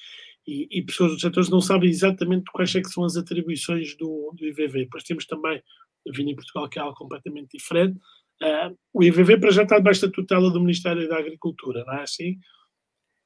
e, 0.48 0.67
e, 0.71 0.81
pessoas 0.81 1.12
dos 1.12 1.21
setores 1.21 1.48
não 1.48 1.62
sabem 1.62 1.91
exatamente 1.91 2.50
quais 2.51 2.75
é 2.75 2.83
são 2.86 3.03
as 3.03 3.15
atribuições 3.15 3.95
do, 3.98 4.33
do 4.36 4.48
IVV. 4.48 4.86
Depois 4.86 5.03
temos 5.03 5.27
também 5.27 5.62
o 6.07 6.12
vinho 6.12 6.31
em 6.31 6.36
Portugal, 6.36 6.67
que 6.67 6.79
é 6.79 6.81
algo 6.81 6.98
completamente 6.98 7.55
diferente. 7.55 8.00
Uh, 8.41 8.75
o 8.91 9.03
IVV 9.03 9.38
para 9.38 9.51
já 9.51 9.62
está 9.62 9.77
debaixo 9.77 10.07
da 10.07 10.12
tutela 10.12 10.50
do 10.50 10.59
Ministério 10.59 11.07
da 11.07 11.19
Agricultura, 11.19 11.83
não 11.86 11.93
é 11.93 12.01
assim? 12.01 12.39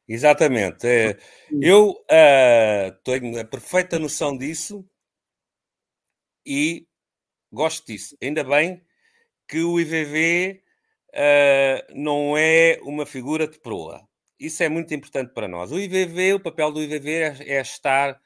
Exatamente. 0.07 0.86
É, 0.86 1.17
eu 1.62 1.91
uh, 1.91 2.91
tenho 3.03 3.39
a 3.39 3.45
perfeita 3.45 3.98
noção 3.98 4.38
disso 4.38 4.86
e 6.45 6.88
gosto 7.51 7.88
disso. 7.88 8.17
Ainda 8.22 8.43
bem 8.43 8.83
que 9.48 9.62
o 9.62 9.79
IVV 9.79 10.62
uh, 11.10 11.15
ah, 11.15 11.88
não 11.93 12.38
é 12.38 12.79
uma 12.83 13.05
figura 13.05 13.48
de 13.48 13.60
proa. 13.60 14.07
Isso 14.39 14.62
é 14.63 14.69
muito 14.69 14.93
importante 14.93 15.33
para 15.33 15.48
nós. 15.48 15.72
O 15.72 15.79
IVV, 15.79 16.33
o 16.33 16.39
papel 16.39 16.72
do 16.72 16.83
IVV 16.83 17.12
é, 17.12 17.57
é 17.57 17.62
estar 17.62 18.19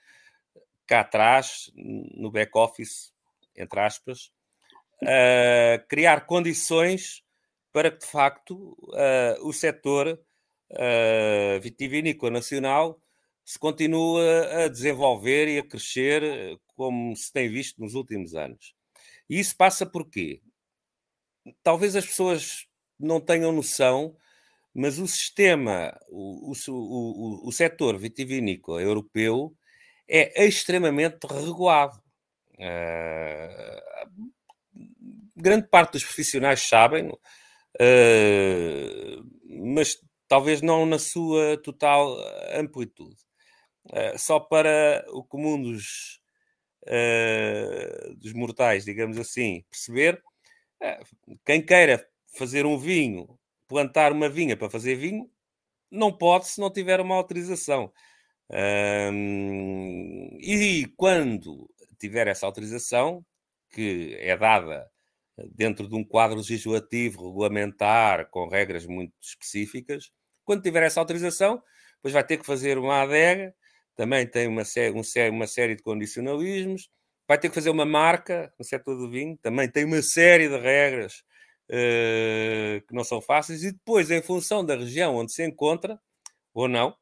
cá 0.88 1.02
atrás, 1.02 1.70
no 1.76 2.32
back-office, 2.32 3.14
entre 3.56 3.80
aspas, 3.80 4.32
uh, 5.04 5.86
criar 5.88 6.26
condições 6.26 7.24
para 7.74 7.92
que, 7.92 8.00
de 8.00 8.08
facto, 8.08 8.76
o 9.42 9.54
setor 9.54 10.20
uh, 10.72 11.60
vitivinícola 11.62 12.32
nacional 12.32 13.02
se 13.46 13.58
continue 13.58 14.22
a 14.66 14.68
desenvolver 14.68 15.48
e 15.48 15.60
a 15.60 15.64
crescer 15.64 16.60
como 16.76 17.16
se 17.16 17.32
tem 17.32 17.50
visto 17.50 17.82
nos 17.82 17.94
últimos 17.96 18.36
anos. 18.36 18.76
E 19.30 19.40
isso 19.40 19.56
passa 19.56 19.86
por 19.86 20.10
quê? 20.10 20.42
Talvez 21.64 21.96
as 21.96 22.06
pessoas 22.06 22.68
não 23.00 23.22
tenham 23.22 23.52
noção, 23.54 24.18
mas 24.74 25.00
o 25.00 25.08
sistema, 25.08 25.98
o, 26.10 26.52
o, 26.52 26.72
o, 26.72 27.48
o 27.48 27.52
setor 27.52 27.98
vitivinícola 27.98 28.82
europeu 28.82 29.56
é 30.08 30.46
extremamente 30.46 31.26
regulado. 31.26 32.02
Uh, 32.56 33.82
grande 35.36 35.68
parte 35.68 35.94
dos 35.94 36.04
profissionais 36.04 36.62
sabem, 36.62 37.10
uh, 37.10 37.18
mas 39.46 40.00
talvez 40.28 40.62
não 40.62 40.86
na 40.86 41.00
sua 41.00 41.58
total 41.58 42.18
amplitude. 42.54 43.18
Uh, 43.86 44.18
só 44.18 44.40
para 44.40 45.06
o 45.10 45.24
comum 45.24 45.62
dos, 45.62 46.20
uh, 46.84 48.16
dos 48.18 48.34
mortais, 48.34 48.84
digamos 48.86 49.18
assim, 49.18 49.64
perceber, 49.70 50.22
uh, 50.84 51.38
quem 51.46 51.66
queira 51.66 52.06
fazer 52.38 52.66
um 52.66 52.78
vinho, 52.78 53.40
plantar 53.68 54.12
uma 54.12 54.30
vinha 54.30 54.58
para 54.58 54.70
fazer 54.70 54.96
vinho, 54.96 55.30
não 55.90 56.12
pode 56.12 56.48
se 56.48 56.60
não 56.60 56.72
tiver 56.72 57.00
uma 57.00 57.16
autorização. 57.16 57.92
e 60.42 60.86
quando 60.98 61.70
tiver 62.00 62.28
essa 62.28 62.46
autorização, 62.46 63.26
que 63.72 64.16
é 64.20 64.36
dada 64.38 64.90
dentro 65.56 65.88
de 65.88 65.96
um 65.96 66.04
quadro 66.04 66.38
legislativo, 66.38 67.28
regulamentar, 67.28 68.30
com 68.30 68.48
regras 68.48 68.86
muito 68.86 69.14
específicas, 69.22 70.12
quando 70.44 70.64
tiver 70.64 70.84
essa 70.84 71.00
autorização, 71.00 71.62
depois 71.98 72.14
vai 72.14 72.24
ter 72.24 72.38
que 72.38 72.46
fazer 72.46 72.78
uma 72.78 73.02
adega, 73.02 73.54
também 73.96 74.26
tem 74.26 74.48
uma, 74.48 74.64
sé 74.64 74.92
um, 74.92 75.02
uma 75.32 75.48
série 75.48 75.76
de 75.76 75.84
condicionalismos, 75.84 76.90
vai 77.28 77.38
ter 77.38 77.50
que 77.50 77.56
fazer 77.56 77.70
uma 77.70 77.86
marca 77.86 78.54
no 78.58 78.64
setor 78.64 78.96
do 78.96 79.10
vinho, 79.10 79.38
também 79.42 79.70
tem 79.70 79.84
uma 79.84 80.02
série 80.02 80.48
de 80.48 80.58
regras 80.58 81.24
uh, 81.70 82.82
que 82.88 82.94
não 82.94 83.04
são 83.04 83.22
fáceis, 83.22 83.64
e 83.64 83.72
depois, 83.72 84.10
em 84.10 84.22
função 84.22 84.66
da 84.66 84.76
região 84.76 85.16
onde 85.16 85.34
se 85.34 85.46
encontra, 85.46 86.00
ou 86.54 86.68
não, 86.68 86.96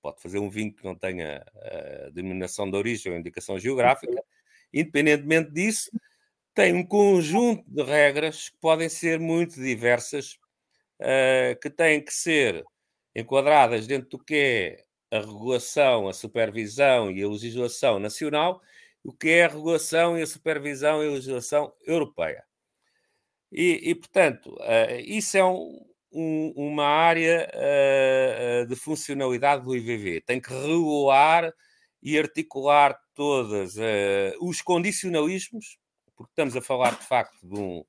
pode 0.00 0.22
fazer 0.22 0.38
um 0.38 0.48
vinho 0.48 0.72
que 0.72 0.84
não 0.84 0.94
tenha 0.94 1.44
uh, 1.54 2.12
denominação 2.12 2.70
de 2.70 2.76
origem 2.76 3.12
ou 3.12 3.18
indicação 3.18 3.58
geográfica, 3.58 4.22
independentemente 4.72 5.50
disso, 5.50 5.90
tem 6.56 6.72
um 6.72 6.82
conjunto 6.82 7.62
de 7.68 7.82
regras 7.82 8.48
que 8.48 8.56
podem 8.58 8.88
ser 8.88 9.20
muito 9.20 9.60
diversas, 9.60 10.38
uh, 11.02 11.60
que 11.60 11.68
têm 11.68 12.02
que 12.02 12.12
ser 12.14 12.64
enquadradas 13.14 13.86
dentro 13.86 14.08
do 14.08 14.24
que 14.24 14.34
é 15.10 15.16
a 15.16 15.20
regulação, 15.20 16.08
a 16.08 16.14
supervisão 16.14 17.10
e 17.10 17.22
a 17.22 17.28
legislação 17.28 17.98
nacional, 17.98 18.62
o 19.04 19.12
que 19.12 19.28
é 19.28 19.44
a 19.44 19.48
regulação 19.48 20.18
e 20.18 20.22
a 20.22 20.26
supervisão 20.26 21.04
e 21.04 21.08
a 21.08 21.10
legislação 21.10 21.74
europeia. 21.86 22.42
E, 23.52 23.90
e 23.90 23.94
portanto, 23.94 24.46
uh, 24.54 24.98
isso 25.04 25.36
é 25.36 25.44
um, 25.44 25.78
um, 26.10 26.54
uma 26.56 26.86
área 26.86 27.50
uh, 27.52 28.66
de 28.66 28.76
funcionalidade 28.76 29.62
do 29.62 29.76
IVV. 29.76 30.22
Tem 30.22 30.40
que 30.40 30.48
regular 30.54 31.52
e 32.02 32.18
articular 32.18 32.98
todos 33.14 33.74
os 34.40 34.62
condicionalismos, 34.62 35.78
porque 36.16 36.32
estamos 36.32 36.56
a 36.56 36.62
falar 36.62 36.98
de 36.98 37.04
facto 37.04 37.46
de 37.46 37.58
um, 37.58 37.84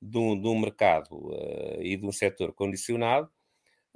de 0.00 0.18
um, 0.18 0.40
de 0.40 0.48
um 0.48 0.58
mercado 0.58 1.30
e 1.80 1.96
de 1.96 2.06
um 2.06 2.12
setor 2.12 2.52
condicionado, 2.52 3.30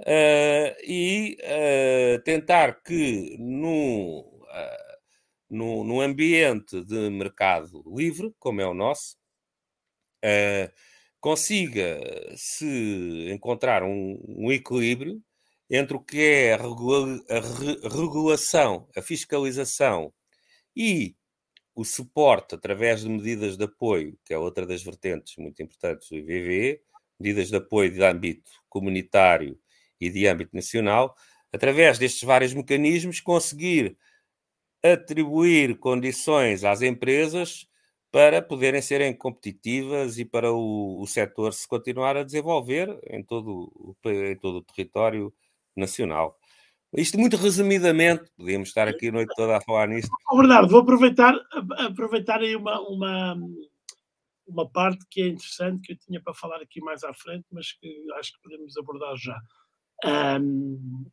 uh, 0.00 0.82
e 0.84 1.36
uh, 1.40 2.22
tentar 2.22 2.82
que 2.82 3.36
num, 3.38 4.20
uh, 4.20 4.96
num, 5.50 6.00
ambiente 6.00 6.82
de 6.84 7.10
mercado 7.10 7.82
livre, 7.86 8.34
como 8.38 8.60
é 8.60 8.66
o 8.66 8.74
nosso, 8.74 9.16
consiga 11.20 12.00
se 12.36 13.30
encontrar 13.32 13.82
um, 13.84 14.20
um, 14.26 14.50
equilíbrio 14.50 15.22
entre 15.70 15.96
o 15.96 16.00
que 16.00 16.20
é 16.20 16.54
a, 16.54 16.56
regula 16.56 17.22
a 17.30 17.40
re 17.40 17.78
regulação, 17.88 18.88
a 18.96 19.02
fiscalização 19.02 20.12
e 20.74 21.14
o 21.76 21.84
suporte 21.84 22.54
através 22.54 23.02
de 23.02 23.08
medidas 23.10 23.56
de 23.56 23.64
apoio, 23.64 24.18
que 24.24 24.32
é 24.32 24.38
outra 24.38 24.66
das 24.66 24.82
vertentes 24.82 25.36
muito 25.36 25.62
importantes 25.62 26.08
do 26.08 26.16
IVV, 26.16 26.80
medidas 27.20 27.48
de 27.50 27.56
apoio 27.56 27.90
de 27.92 28.02
âmbito 28.02 28.50
comunitário 28.68 29.58
e 30.00 30.08
de 30.10 30.26
âmbito 30.26 30.56
nacional, 30.56 31.14
através 31.52 31.98
destes 31.98 32.22
vários 32.22 32.54
mecanismos, 32.54 33.20
conseguir 33.20 33.96
atribuir 34.82 35.78
condições 35.78 36.64
às 36.64 36.80
empresas 36.80 37.68
para 38.10 38.40
poderem 38.40 38.80
serem 38.80 39.12
competitivas 39.14 40.18
e 40.18 40.24
para 40.24 40.50
o, 40.52 41.00
o 41.02 41.06
setor 41.06 41.52
se 41.52 41.68
continuar 41.68 42.16
a 42.16 42.24
desenvolver 42.24 42.98
em 43.10 43.22
todo, 43.22 43.70
em 44.06 44.36
todo 44.36 44.58
o 44.58 44.62
território 44.62 45.32
nacional. 45.76 46.38
Isto 46.96 47.18
muito 47.18 47.36
resumidamente, 47.36 48.24
podíamos 48.34 48.68
estar 48.68 48.88
aqui 48.88 49.08
a 49.08 49.12
noite 49.12 49.34
toda 49.36 49.58
a 49.58 49.60
falar 49.60 49.86
nisto. 49.86 50.10
Oh, 50.30 50.38
Bernardo, 50.38 50.70
vou 50.70 50.80
aproveitar, 50.80 51.38
aproveitar 51.78 52.40
aí 52.40 52.56
uma, 52.56 52.80
uma, 52.80 53.36
uma 54.46 54.66
parte 54.66 55.04
que 55.10 55.20
é 55.20 55.28
interessante, 55.28 55.82
que 55.82 55.92
eu 55.92 55.98
tinha 55.98 56.22
para 56.22 56.32
falar 56.32 56.62
aqui 56.62 56.80
mais 56.80 57.04
à 57.04 57.12
frente, 57.12 57.44
mas 57.52 57.70
que 57.72 58.06
acho 58.18 58.32
que 58.32 58.40
podemos 58.42 58.74
abordar 58.78 59.14
já. 59.16 59.38
Um, 60.40 61.04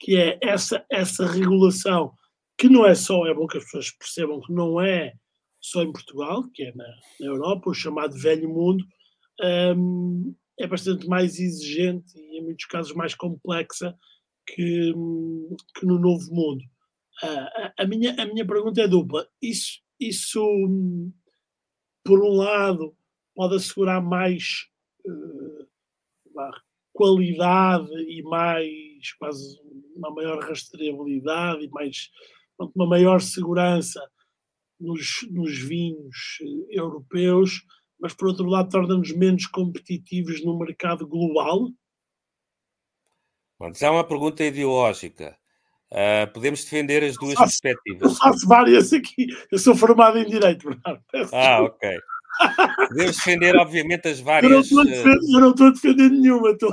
que 0.00 0.16
é 0.16 0.40
essa, 0.42 0.84
essa 0.90 1.24
regulação, 1.24 2.12
que 2.56 2.68
não 2.68 2.84
é 2.84 2.96
só, 2.96 3.24
é 3.24 3.32
bom 3.32 3.46
que 3.46 3.58
as 3.58 3.64
pessoas 3.64 3.92
percebam 3.92 4.40
que 4.40 4.52
não 4.52 4.80
é 4.80 5.12
só 5.60 5.84
em 5.84 5.92
Portugal, 5.92 6.42
que 6.52 6.64
é 6.64 6.74
na, 6.74 6.84
na 7.20 7.26
Europa, 7.26 7.70
o 7.70 7.74
chamado 7.74 8.18
velho 8.18 8.48
mundo, 8.48 8.84
um, 9.76 10.34
é 10.58 10.66
bastante 10.66 11.06
mais 11.06 11.38
exigente 11.38 12.18
e, 12.18 12.38
em 12.38 12.44
muitos 12.44 12.64
casos, 12.64 12.92
mais 12.92 13.14
complexa 13.14 13.94
que, 14.54 14.92
que 15.74 15.86
no 15.86 15.98
novo 15.98 16.34
mundo. 16.34 16.64
Uh, 17.22 17.72
a, 17.76 17.86
minha, 17.86 18.14
a 18.20 18.26
minha 18.26 18.46
pergunta 18.46 18.80
é 18.80 18.88
dupla. 18.88 19.28
Isso, 19.42 19.80
isso, 20.00 20.40
por 22.04 22.22
um 22.22 22.36
lado, 22.36 22.96
pode 23.34 23.56
assegurar 23.56 24.02
mais 24.02 24.66
uh, 25.04 25.68
qualidade 26.92 27.92
e 28.08 28.22
mais, 28.22 29.12
quase, 29.18 29.60
uma 29.96 30.10
maior 30.10 30.42
rastreabilidade 30.42 31.64
e 31.64 31.68
mais, 31.70 32.10
uma 32.74 32.86
maior 32.86 33.20
segurança 33.20 34.00
nos, 34.80 35.26
nos 35.30 35.58
vinhos 35.58 36.38
eh, 36.40 36.78
europeus, 36.80 37.64
mas 38.00 38.14
por 38.14 38.28
outro 38.28 38.46
lado 38.46 38.70
torna-nos 38.70 39.12
menos 39.12 39.46
competitivos 39.46 40.44
no 40.44 40.58
mercado 40.58 41.06
global? 41.06 41.68
Bom, 43.58 43.70
é 43.80 43.90
uma 43.90 44.04
pergunta 44.04 44.44
ideológica. 44.44 45.36
Uh, 45.90 46.30
podemos 46.32 46.62
defender 46.64 47.02
as 47.02 47.16
duas 47.16 47.34
faço, 47.34 47.60
perspectivas. 47.62 48.12
Eu 48.12 48.16
faço 48.16 48.46
várias 48.46 48.92
aqui. 48.92 49.26
Eu 49.50 49.58
sou 49.58 49.74
formado 49.74 50.18
em 50.18 50.26
Direito, 50.26 50.68
Bernardo. 50.68 51.02
Ah, 51.32 51.62
ok. 51.62 51.98
Podemos 52.88 53.16
defender, 53.16 53.56
obviamente, 53.56 54.06
as 54.06 54.20
várias. 54.20 54.50
Eu 54.50 54.56
não 54.56 54.60
estou 54.60 54.80
a 54.80 54.84
defender, 54.84 55.34
eu 55.34 55.40
não 55.40 55.50
estou 55.50 55.66
a 55.66 55.70
defender 55.70 56.10
nenhuma. 56.10 56.50
Estou... 56.50 56.72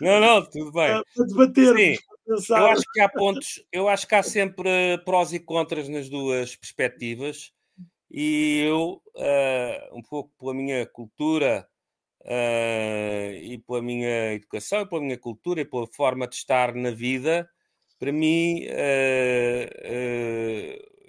Não, 0.00 0.20
não, 0.20 0.46
tudo 0.46 0.72
bem. 0.72 0.90
A 0.92 1.02
debater. 1.26 1.76
Sim, 1.76 2.54
eu 2.54 2.66
acho 2.66 2.82
que 2.92 3.00
há 3.00 3.08
pontos, 3.08 3.64
eu 3.70 3.88
acho 3.88 4.06
que 4.06 4.14
há 4.14 4.22
sempre 4.22 4.98
prós 5.04 5.32
e 5.32 5.38
contras 5.38 5.88
nas 5.88 6.08
duas 6.08 6.56
perspectivas 6.56 7.52
e 8.10 8.62
eu, 8.66 9.02
uh, 9.14 9.96
um 9.98 10.02
pouco 10.02 10.32
pela 10.38 10.54
minha 10.54 10.86
cultura 10.86 11.68
uh, 12.26 13.32
e 13.34 13.58
pela 13.58 13.80
minha 13.80 14.34
educação, 14.34 14.82
e 14.82 14.86
pela 14.86 15.00
minha 15.00 15.18
cultura 15.18 15.60
e 15.60 15.64
pela 15.64 15.86
forma 15.86 16.26
de 16.26 16.34
estar 16.34 16.74
na 16.74 16.90
vida, 16.90 17.48
para 17.98 18.12
mim, 18.12 18.66
uh, 18.66 19.66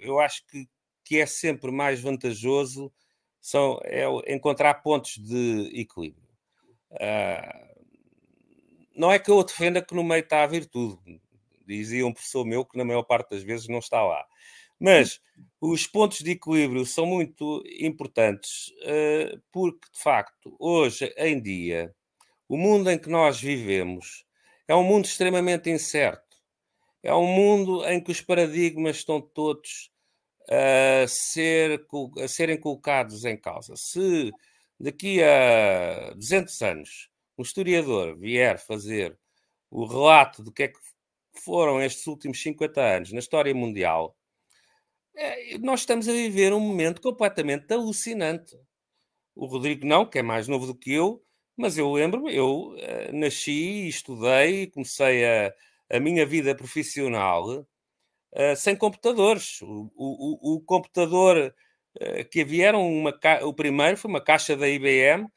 eu 0.00 0.18
acho 0.20 0.46
que, 0.46 0.66
que 1.04 1.18
é 1.18 1.26
sempre 1.26 1.70
mais 1.70 2.00
vantajoso 2.00 2.92
são, 3.40 3.80
é 3.84 4.04
encontrar 4.34 4.74
pontos 4.74 5.18
de 5.18 5.70
equilíbrio. 5.74 6.28
Uh, 6.92 7.68
não 8.94 9.12
é 9.12 9.18
que 9.18 9.30
eu 9.30 9.42
defenda 9.44 9.82
que 9.82 9.94
no 9.94 10.02
meio 10.02 10.20
está 10.20 10.42
a 10.42 10.46
virtude. 10.46 11.20
Dizia 11.66 12.06
um 12.06 12.12
professor 12.12 12.44
meu 12.44 12.64
que 12.64 12.76
na 12.76 12.84
maior 12.84 13.02
parte 13.02 13.30
das 13.30 13.42
vezes 13.42 13.68
não 13.68 13.78
está 13.78 14.02
lá. 14.02 14.26
Mas 14.78 15.20
os 15.60 15.86
pontos 15.86 16.18
de 16.18 16.32
equilíbrio 16.32 16.86
são 16.86 17.06
muito 17.06 17.62
importantes 17.80 18.68
uh, 18.82 19.40
porque, 19.52 19.88
de 19.92 20.00
facto, 20.00 20.56
hoje 20.58 21.12
em 21.16 21.40
dia, 21.40 21.94
o 22.48 22.56
mundo 22.56 22.90
em 22.90 22.98
que 22.98 23.08
nós 23.08 23.40
vivemos 23.40 24.24
é 24.66 24.74
um 24.74 24.84
mundo 24.84 25.06
extremamente 25.06 25.70
incerto. 25.70 26.36
É 27.02 27.14
um 27.14 27.26
mundo 27.26 27.84
em 27.86 28.02
que 28.02 28.10
os 28.10 28.20
paradigmas 28.20 28.96
estão 28.96 29.20
todos 29.20 29.90
a, 30.50 31.06
ser, 31.06 31.86
a 32.22 32.28
serem 32.28 32.58
colocados 32.58 33.24
em 33.24 33.36
causa. 33.36 33.74
Se 33.76 34.32
daqui 34.78 35.22
a 35.22 36.12
200 36.14 36.62
anos 36.62 37.08
um 37.36 37.42
historiador 37.42 38.16
vier 38.16 38.58
fazer 38.58 39.18
o 39.70 39.86
relato 39.86 40.42
do 40.42 40.52
que 40.52 40.64
é 40.64 40.68
que 40.68 40.78
foram 41.44 41.80
estes 41.80 42.06
últimos 42.06 42.42
50 42.42 42.80
anos 42.80 43.12
na 43.12 43.18
história 43.20 43.54
mundial, 43.54 44.16
é, 45.18 45.58
nós 45.58 45.80
estamos 45.80 46.08
a 46.08 46.12
viver 46.12 46.52
um 46.52 46.60
momento 46.60 47.00
completamente 47.00 47.72
alucinante. 47.72 48.56
O 49.34 49.46
Rodrigo 49.46 49.84
não, 49.84 50.06
que 50.06 50.20
é 50.20 50.22
mais 50.22 50.46
novo 50.46 50.66
do 50.66 50.74
que 50.74 50.92
eu, 50.92 51.22
mas 51.56 51.76
eu 51.76 51.92
lembro-me, 51.92 52.34
eu 52.34 52.68
uh, 52.70 53.12
nasci, 53.12 53.88
estudei, 53.88 54.68
comecei 54.68 55.24
a, 55.26 55.52
a 55.90 56.00
minha 56.00 56.24
vida 56.24 56.54
profissional 56.54 57.48
uh, 57.50 58.56
sem 58.56 58.76
computadores. 58.76 59.60
O, 59.62 59.90
o, 59.96 60.56
o 60.56 60.60
computador 60.60 61.52
uh, 61.96 62.28
que 62.30 62.42
havia 62.42 62.76
uma, 62.76 63.12
o 63.42 63.52
primeiro 63.52 63.96
foi 63.96 64.08
uma 64.08 64.20
caixa 64.20 64.56
da 64.56 64.68
IBM 64.68 65.28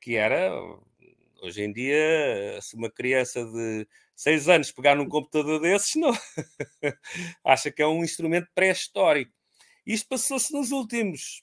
que 0.00 0.16
era, 0.16 0.50
hoje 1.42 1.62
em 1.62 1.70
dia, 1.70 2.58
se 2.62 2.74
uma 2.74 2.90
criança 2.90 3.44
de 3.44 3.86
6 4.14 4.48
anos 4.48 4.72
pegar 4.72 4.94
num 4.94 5.08
computador 5.08 5.60
desses, 5.60 5.94
não 5.96 6.12
acha 7.44 7.70
que 7.70 7.82
é 7.82 7.86
um 7.86 8.04
instrumento 8.04 8.48
pré-histórico. 8.54 9.32
Isto 9.86 10.08
passou-se 10.08 10.52
nos 10.52 10.70
últimos, 10.70 11.42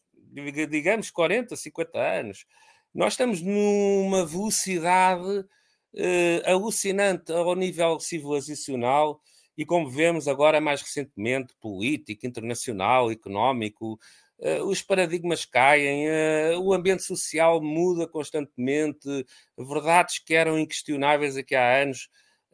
digamos, 0.70 1.12
40, 1.12 1.56
50 1.56 2.00
anos. 2.00 2.46
Nós 2.94 3.14
estamos 3.14 3.42
numa 3.42 4.26
velocidade 4.26 5.40
uh, 5.40 6.42
alucinante 6.46 7.32
ao 7.32 7.56
nível 7.56 8.00
civilizacional 8.00 9.22
e, 9.58 9.66
como 9.66 9.90
vemos 9.90 10.28
agora 10.28 10.62
mais 10.62 10.82
recentemente, 10.82 11.54
político, 11.60 12.26
internacional, 12.26 13.12
económico, 13.12 14.00
Uh, 14.42 14.64
os 14.64 14.82
paradigmas 14.82 15.44
caem, 15.44 16.08
uh, 16.08 16.62
o 16.62 16.74
ambiente 16.74 17.04
social 17.04 17.62
muda 17.62 18.08
constantemente, 18.08 19.26
verdades 19.58 20.20
que 20.20 20.34
eram 20.34 20.58
inquestionáveis 20.58 21.36
aqui 21.36 21.56
há 21.56 21.82
anos 21.82 22.08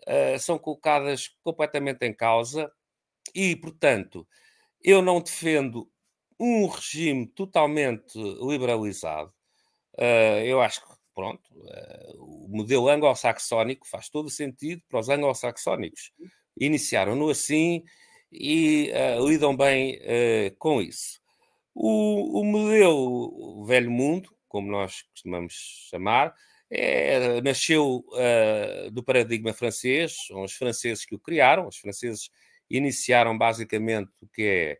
uh, 0.07 0.39
são 0.39 0.57
colocadas 0.57 1.29
completamente 1.43 2.05
em 2.05 2.13
causa 2.13 2.71
e, 3.33 3.55
portanto, 3.55 4.27
eu 4.83 5.01
não 5.01 5.21
defendo 5.21 5.89
um 6.39 6.67
regime 6.67 7.27
totalmente 7.27 8.17
liberalizado. 8.17 9.33
eu 10.45 10.61
acho 10.61 10.81
que, 10.81 10.93
pronto, 11.13 11.41
o 12.19 12.47
modelo 12.49 12.89
anglo-saxónico 12.89 13.87
faz 13.87 14.09
todo 14.09 14.25
o 14.25 14.29
sentido 14.29 14.81
para 14.89 14.99
os 14.99 15.09
anglo-saxónicos. 15.09 16.11
Iniciaram-no 16.59 17.29
assim 17.29 17.83
e 18.31 18.91
lidam 19.25 19.55
bem 19.55 19.99
com 20.59 20.81
isso. 20.81 21.21
O, 21.73 22.41
o 22.41 22.43
modelo 22.43 23.61
o 23.61 23.65
velho 23.65 23.89
mundo, 23.89 24.29
como 24.47 24.69
nós 24.69 25.01
costumamos 25.03 25.53
chamar, 25.89 26.33
é, 26.77 27.41
nasceu 27.41 28.05
uh, 28.09 28.91
do 28.91 29.03
paradigma 29.03 29.53
francês, 29.53 30.17
são 30.27 30.43
os 30.43 30.53
franceses 30.53 31.05
que 31.05 31.15
o 31.15 31.19
criaram, 31.19 31.67
os 31.67 31.77
franceses 31.77 32.29
iniciaram 32.69 33.37
basicamente 33.37 34.11
o 34.21 34.27
que 34.27 34.43
é 34.43 34.79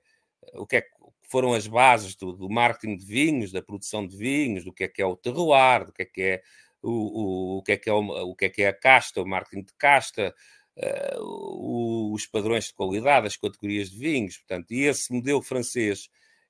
o 0.54 0.66
que 0.66 0.78
é 0.78 0.86
foram 1.24 1.54
as 1.54 1.68
bases 1.68 2.16
do, 2.16 2.34
do 2.34 2.50
marketing 2.50 2.98
de 2.98 3.06
vinhos, 3.06 3.52
da 3.52 3.62
produção 3.62 4.06
de 4.06 4.16
vinhos, 4.16 4.64
do 4.64 4.72
que 4.72 4.84
é 4.84 4.88
que 4.88 5.02
é 5.02 5.06
o 5.06 5.16
terroir, 5.16 5.86
do 5.86 5.92
que 5.92 6.04
é 6.04 6.06
que 6.06 6.22
é 6.22 6.42
o, 6.84 6.92
o, 6.92 7.58
o 7.58 7.64
que 7.64 7.72
é 7.72 7.78
que 7.78 7.90
é 7.90 7.94
o, 7.94 8.00
o 8.00 8.36
que 8.36 8.46
é 8.46 8.50
que 8.50 8.62
é 8.62 8.68
a 8.68 8.74
casta, 8.74 9.22
o 9.22 9.28
marketing 9.28 9.64
de 9.64 9.74
casta, 9.74 10.36
uh, 10.78 12.14
os 12.14 12.28
padrões 12.28 12.66
de 12.66 12.74
qualidade, 12.74 13.28
as 13.28 13.38
categorias 13.38 13.90
de 13.90 13.98
vinhos, 13.98 14.38
portanto, 14.38 14.72
e 14.72 14.84
esse 14.84 15.12
modelo 15.12 15.42
francês 15.42 16.10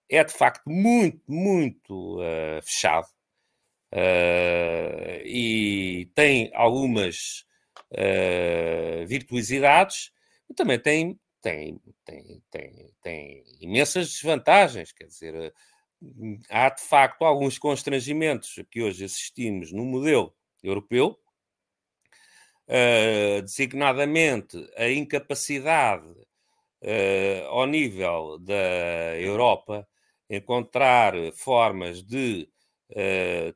é 0.10 0.23
de 0.23 0.34
facto 0.34 0.69
muito, 0.69 1.21
muito 1.27 2.19
uh, 2.19 2.62
fechado 2.62 3.08
uh, 3.95 5.25
e 5.25 6.12
tem 6.13 6.51
algumas 6.53 7.45
uh, 7.91 9.08
virtuosidades, 9.08 10.12
mas 10.47 10.55
também 10.55 10.79
tem, 10.79 11.19
tem, 11.41 11.79
tem, 12.03 12.43
tem, 12.51 12.93
tem 13.01 13.43
imensas 13.62 14.10
desvantagens. 14.10 14.91
Quer 14.91 15.05
dizer, 15.05 15.53
há 16.49 16.69
de 16.69 16.81
facto 16.81 17.23
alguns 17.23 17.58
constrangimentos 17.58 18.60
que 18.69 18.81
hoje 18.81 19.05
assistimos 19.05 19.71
no 19.71 19.86
modelo 19.86 20.36
europeu, 20.62 21.17
designadamente 23.43 24.58
a 24.75 24.89
incapacidade 24.89 26.12
ao 27.47 27.67
nível 27.67 28.39
da 28.39 29.15
Europa 29.19 29.88
encontrar 30.29 31.13
formas 31.34 32.03
de 32.03 32.49
uh, 32.49 32.54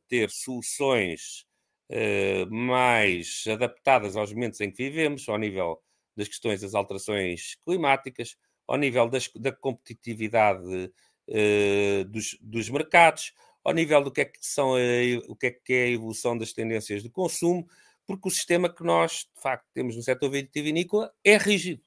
ter 0.08 0.30
soluções 0.30 1.46
uh, 1.90 2.52
mais 2.54 3.44
adaptadas 3.48 4.16
aos 4.16 4.32
momentos 4.32 4.62
em 4.62 4.72
que 4.72 4.84
vivemos, 4.84 5.28
ao 5.28 5.38
nível 5.38 5.82
das 6.16 6.28
questões 6.28 6.62
das 6.62 6.76
alterações 6.76 7.56
climáticas, 7.66 8.36
ao 8.68 8.78
nível 8.78 9.10
das, 9.10 9.30
da 9.36 9.52
competitividade 9.52 10.92
uh, 11.30 12.06
dos, 12.06 12.38
dos 12.42 12.70
mercados, 12.70 13.34
ao 13.64 13.74
nível 13.74 14.04
do 14.04 14.12
que 14.12 14.22
é 14.22 14.26
que, 14.26 14.40
são 14.42 14.76
a, 14.76 14.80
o 15.28 15.36
que 15.36 15.48
é 15.48 15.52
que 15.52 15.74
é 15.74 15.84
a 15.86 15.90
evolução 15.90 16.38
das 16.38 16.54
tendências 16.54 17.04
de 17.04 17.10
consumo, 17.10 17.68
porque 18.06 18.28
o 18.28 18.32
sistema 18.32 18.74
que 18.74 18.84
nós, 18.84 19.28
de 19.36 19.42
facto, 19.42 19.66
temos 19.74 19.96
no 19.96 20.02
setor 20.02 20.30
vitivinícola 20.30 21.12
é 21.24 21.38
rígido. 21.38 21.84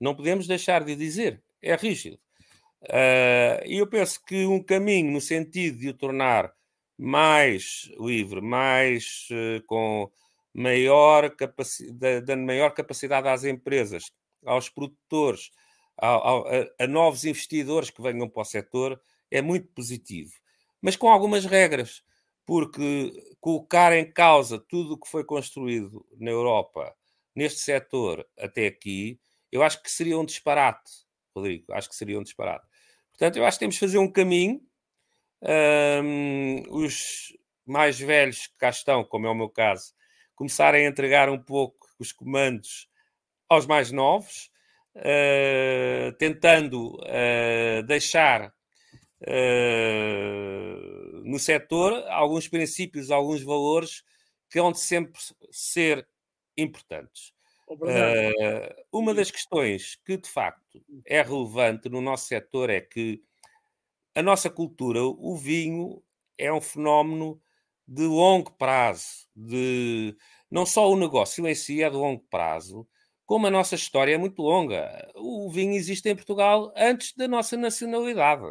Não 0.00 0.14
podemos 0.14 0.46
deixar 0.46 0.84
de 0.84 0.96
dizer, 0.96 1.42
é 1.62 1.74
rígido. 1.76 2.18
Uh, 2.82 3.62
e 3.64 3.78
eu 3.78 3.86
penso 3.86 4.20
que 4.24 4.44
um 4.44 4.60
caminho 4.60 5.12
no 5.12 5.20
sentido 5.20 5.78
de 5.78 5.88
o 5.88 5.94
tornar 5.94 6.52
mais 6.98 7.90
livre, 7.98 8.40
mais 8.40 9.28
uh, 9.30 9.62
com 9.66 10.10
maior 10.54 11.30
capacidade, 11.34 12.24
dando 12.24 12.44
maior 12.44 12.70
capacidade 12.70 13.28
às 13.28 13.44
empresas, 13.44 14.04
aos 14.44 14.68
produtores, 14.68 15.50
a, 15.96 16.16
a, 16.16 16.66
a 16.80 16.86
novos 16.86 17.24
investidores 17.24 17.90
que 17.90 18.02
venham 18.02 18.28
para 18.28 18.42
o 18.42 18.44
setor, 18.44 19.00
é 19.30 19.40
muito 19.40 19.68
positivo. 19.68 20.32
Mas 20.80 20.96
com 20.96 21.08
algumas 21.08 21.44
regras, 21.44 22.02
porque 22.44 23.12
colocar 23.40 23.92
em 23.92 24.10
causa 24.10 24.58
tudo 24.58 24.94
o 24.94 24.98
que 24.98 25.08
foi 25.08 25.24
construído 25.24 26.04
na 26.18 26.30
Europa 26.30 26.94
neste 27.34 27.60
setor 27.60 28.26
até 28.38 28.66
aqui, 28.66 29.18
eu 29.50 29.62
acho 29.62 29.82
que 29.82 29.90
seria 29.90 30.18
um 30.18 30.24
disparate, 30.24 30.90
Rodrigo, 31.34 31.72
acho 31.72 31.88
que 31.88 31.96
seria 31.96 32.18
um 32.18 32.22
disparate. 32.22 32.66
Portanto, 33.10 33.36
eu 33.36 33.44
acho 33.44 33.58
que 33.58 33.60
temos 33.60 33.74
de 33.74 33.80
fazer 33.80 33.98
um 33.98 34.10
caminho. 34.10 34.60
Um, 35.42 36.62
os 36.70 37.32
mais 37.66 37.98
velhos 37.98 38.46
que 38.46 38.56
cá 38.58 38.70
estão, 38.70 39.04
como 39.04 39.26
é 39.26 39.30
o 39.30 39.34
meu 39.34 39.48
caso, 39.48 39.92
começarem 40.34 40.86
a 40.86 40.88
entregar 40.88 41.28
um 41.28 41.38
pouco 41.38 41.86
os 41.98 42.12
comandos 42.12 42.88
aos 43.48 43.66
mais 43.66 43.90
novos, 43.90 44.50
uh, 44.96 46.12
tentando 46.18 46.96
uh, 47.00 47.82
deixar 47.86 48.52
uh, 49.22 51.22
no 51.24 51.38
setor 51.38 52.04
alguns 52.08 52.48
princípios, 52.48 53.10
alguns 53.10 53.42
valores 53.42 54.02
que 54.50 54.60
vão 54.60 54.72
de 54.72 54.80
sempre 54.80 55.20
ser 55.50 56.06
importantes. 56.56 57.32
Uh, 57.68 58.74
uma 58.92 59.14
das 59.14 59.30
questões 59.30 59.96
que 60.04 60.18
de 60.18 60.28
facto 60.28 60.84
é 61.06 61.22
relevante 61.22 61.88
no 61.88 62.02
nosso 62.02 62.26
setor 62.26 62.68
é 62.68 62.80
que 62.80 63.22
a 64.14 64.22
nossa 64.22 64.50
cultura, 64.50 65.02
o 65.02 65.36
vinho, 65.36 66.02
é 66.38 66.52
um 66.52 66.60
fenómeno 66.60 67.40
de 67.86 68.04
longo 68.04 68.52
prazo, 68.52 69.28
de 69.34 70.16
não 70.50 70.66
só 70.66 70.90
o 70.90 70.96
negócio 70.96 71.46
em 71.46 71.54
si 71.54 71.82
é 71.82 71.90
de 71.90 71.96
longo 71.96 72.24
prazo, 72.30 72.86
como 73.24 73.46
a 73.46 73.50
nossa 73.50 73.74
história 73.74 74.14
é 74.14 74.18
muito 74.18 74.42
longa. 74.42 75.10
O 75.16 75.50
vinho 75.50 75.74
existe 75.74 76.08
em 76.08 76.16
Portugal 76.16 76.72
antes 76.76 77.14
da 77.16 77.26
nossa 77.26 77.56
nacionalidade. 77.56 78.42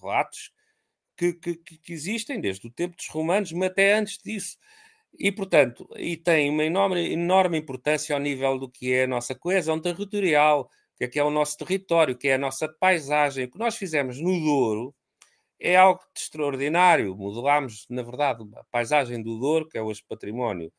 Relatos 0.00 0.50
que, 1.16 1.34
que, 1.34 1.54
que 1.56 1.92
existem 1.92 2.40
desde 2.40 2.66
o 2.66 2.70
tempo 2.70 2.96
dos 2.96 3.08
romanos, 3.08 3.52
mas 3.52 3.70
até 3.70 3.94
antes 3.94 4.18
disso. 4.18 4.56
E, 5.18 5.30
portanto, 5.30 5.88
e 5.96 6.16
tem 6.16 6.50
uma 6.50 6.64
enorme, 6.64 7.12
enorme 7.12 7.58
importância 7.58 8.14
ao 8.14 8.20
nível 8.20 8.58
do 8.58 8.70
que 8.70 8.92
é 8.92 9.04
a 9.04 9.08
nossa 9.08 9.34
coesão 9.34 9.80
territorial, 9.80 10.70
que 11.08 11.18
é, 11.18 11.22
é 11.22 11.24
o 11.24 11.30
nosso 11.30 11.56
território, 11.56 12.16
que 12.16 12.28
é 12.28 12.34
a 12.34 12.38
nossa 12.38 12.68
paisagem. 12.68 13.44
O 13.44 13.50
que 13.50 13.58
nós 13.58 13.76
fizemos 13.76 14.20
no 14.20 14.38
Douro 14.40 14.94
é 15.58 15.76
algo 15.76 16.00
extraordinário. 16.16 17.16
Modelámos, 17.16 17.86
na 17.88 18.02
verdade, 18.02 18.44
a 18.56 18.64
paisagem 18.64 19.22
do 19.22 19.38
Douro, 19.38 19.68
que 19.68 19.78
é 19.78 19.82
hoje 19.82 20.04
património 20.08 20.72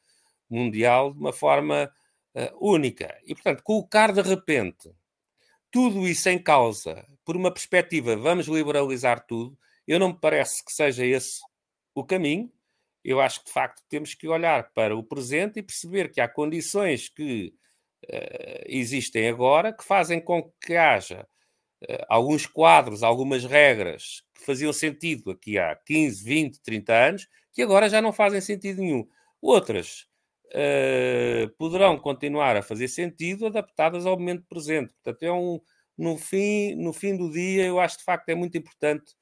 mundial, 0.49 1.13
de 1.13 1.19
uma 1.19 1.33
forma 1.33 1.91
uh, 2.35 2.67
única. 2.73 3.17
E, 3.25 3.33
portanto, 3.33 3.63
colocar 3.63 4.11
de 4.11 4.21
repente 4.21 4.91
tudo 5.71 6.07
isso 6.07 6.27
em 6.29 6.37
causa 6.37 7.05
por 7.23 7.37
uma 7.37 7.51
perspectiva 7.51 8.15
vamos 8.17 8.47
liberalizar 8.47 9.25
tudo, 9.25 9.57
eu 9.87 9.99
não 9.99 10.09
me 10.09 10.19
parece 10.19 10.63
que 10.65 10.73
seja 10.73 11.05
esse 11.05 11.39
o 11.95 12.03
caminho 12.03 12.51
eu 13.03 13.19
acho 13.19 13.39
que 13.39 13.47
de 13.47 13.51
facto 13.51 13.83
temos 13.89 14.13
que 14.13 14.27
olhar 14.27 14.71
para 14.73 14.95
o 14.95 15.03
presente 15.03 15.59
e 15.59 15.63
perceber 15.63 16.11
que 16.11 16.21
há 16.21 16.27
condições 16.27 17.09
que 17.09 17.53
existem 18.65 19.29
agora 19.29 19.71
que 19.71 19.83
fazem 19.83 20.19
com 20.19 20.51
que 20.63 20.75
haja 20.75 21.27
uh, 21.83 22.05
alguns 22.09 22.45
quadros, 22.45 23.03
algumas 23.03 23.45
regras 23.45 24.23
que 24.33 24.45
faziam 24.45 24.73
sentido 24.73 25.31
aqui 25.31 25.57
há 25.57 25.75
15, 25.75 26.23
20, 26.23 26.61
30 26.61 26.93
anos, 26.93 27.27
que 27.53 27.61
agora 27.61 27.89
já 27.89 28.01
não 28.01 28.11
fazem 28.11 28.41
sentido 28.41 28.81
nenhum. 28.81 29.07
Outras 29.41 30.07
uh, 30.47 31.49
poderão 31.57 31.97
continuar 31.97 32.57
a 32.57 32.63
fazer 32.63 32.87
sentido 32.87 33.47
adaptadas 33.47 34.05
ao 34.05 34.17
momento 34.17 34.45
presente. 34.49 34.93
Portanto, 34.93 35.23
é 35.23 35.31
um, 35.31 35.59
no, 35.97 36.17
fim, 36.17 36.75
no 36.75 36.93
fim 36.93 37.15
do 37.15 37.31
dia, 37.31 37.65
eu 37.65 37.79
acho 37.79 37.99
de 37.99 38.03
facto 38.03 38.29
é 38.29 38.35
muito 38.35 38.57
importante 38.57 39.15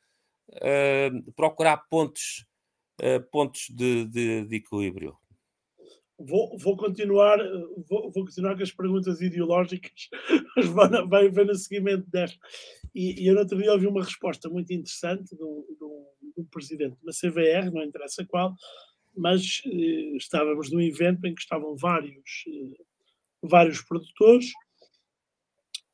procurar 1.36 1.78
pontos 1.92 2.48
uh, 3.00 3.22
pontos 3.32 3.68
de, 3.70 4.06
de, 4.06 4.46
de, 4.46 4.56
equilíbrio. 4.56 5.18
Vou, 6.20 6.58
vou, 6.58 6.76
continuar, 6.76 7.38
vou, 7.88 8.12
vou, 8.12 8.26
continuar 8.26 8.58
com 8.58 8.64
as 8.64 8.72
perguntas 8.72 9.22
ideológicas, 9.22 10.10
mas 10.56 10.68
vai, 11.08 11.30
vai, 11.30 11.46
no 11.46 11.56
seguimento 11.56 12.10
desta. 12.10 12.38
E, 12.94 13.24
e 13.24 13.28
eu 13.28 13.34
no 13.34 13.40
outro 13.40 13.58
dia 13.58 13.72
ouvi 13.72 13.88
uma 13.88 14.04
resposta 14.04 14.50
muito 14.50 14.74
interessante 14.74 15.34
do, 15.36 15.66
do, 15.80 16.08
do 16.36 16.44
presidente 16.46 16.98
da 17.04 17.14
CVR, 17.14 17.72
não 17.72 17.84
interessa 17.84 18.26
qual, 18.26 18.54
mas 19.16 19.62
eh, 19.66 20.18
estávamos 20.18 20.70
num 20.72 20.82
evento 20.82 21.26
em 21.26 21.34
que 21.34 21.42
estavam 21.42 21.78
vários, 21.78 22.44
eh, 22.48 22.84
vários 23.42 23.82
produtores 23.82 24.52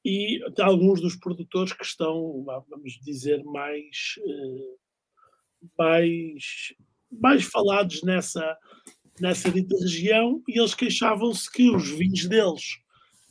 e 0.03 0.39
alguns 0.59 1.01
dos 1.01 1.15
produtores 1.15 1.73
que 1.73 1.85
estão, 1.85 2.43
vamos 2.67 2.99
dizer, 3.03 3.43
mais, 3.43 4.15
eh, 4.19 4.75
mais 5.77 6.73
mais 7.11 7.43
falados 7.43 8.03
nessa, 8.03 8.57
nessa 9.19 9.49
dita 9.49 9.78
região, 9.80 10.41
e 10.47 10.60
eles 10.60 10.73
queixavam-se 10.73 11.49
que 11.51 11.69
os 11.69 11.89
vinhos 11.89 12.25
deles, 12.28 12.78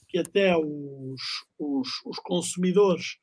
que 0.09 0.18
até 0.18 0.57
os, 0.57 1.20
os, 1.59 1.88
os, 2.07 2.18
consumidores 2.18 3.16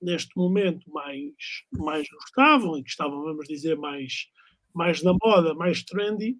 neste 0.00 0.36
momento 0.36 0.88
mais, 0.90 1.34
mais 1.72 2.06
gostavam 2.08 2.78
e 2.78 2.82
que 2.82 2.90
estavam, 2.90 3.22
vamos 3.22 3.46
dizer, 3.48 3.76
mais, 3.76 4.28
mais 4.74 5.02
na 5.02 5.12
moda, 5.22 5.54
mais 5.54 5.82
trendy, 5.82 6.36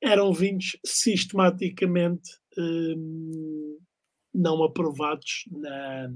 eram 0.00 0.32
vinhos 0.32 0.76
sistematicamente 0.84 2.30
hum, 2.56 3.78
não 4.32 4.62
aprovados 4.62 5.44
na, 5.50 6.08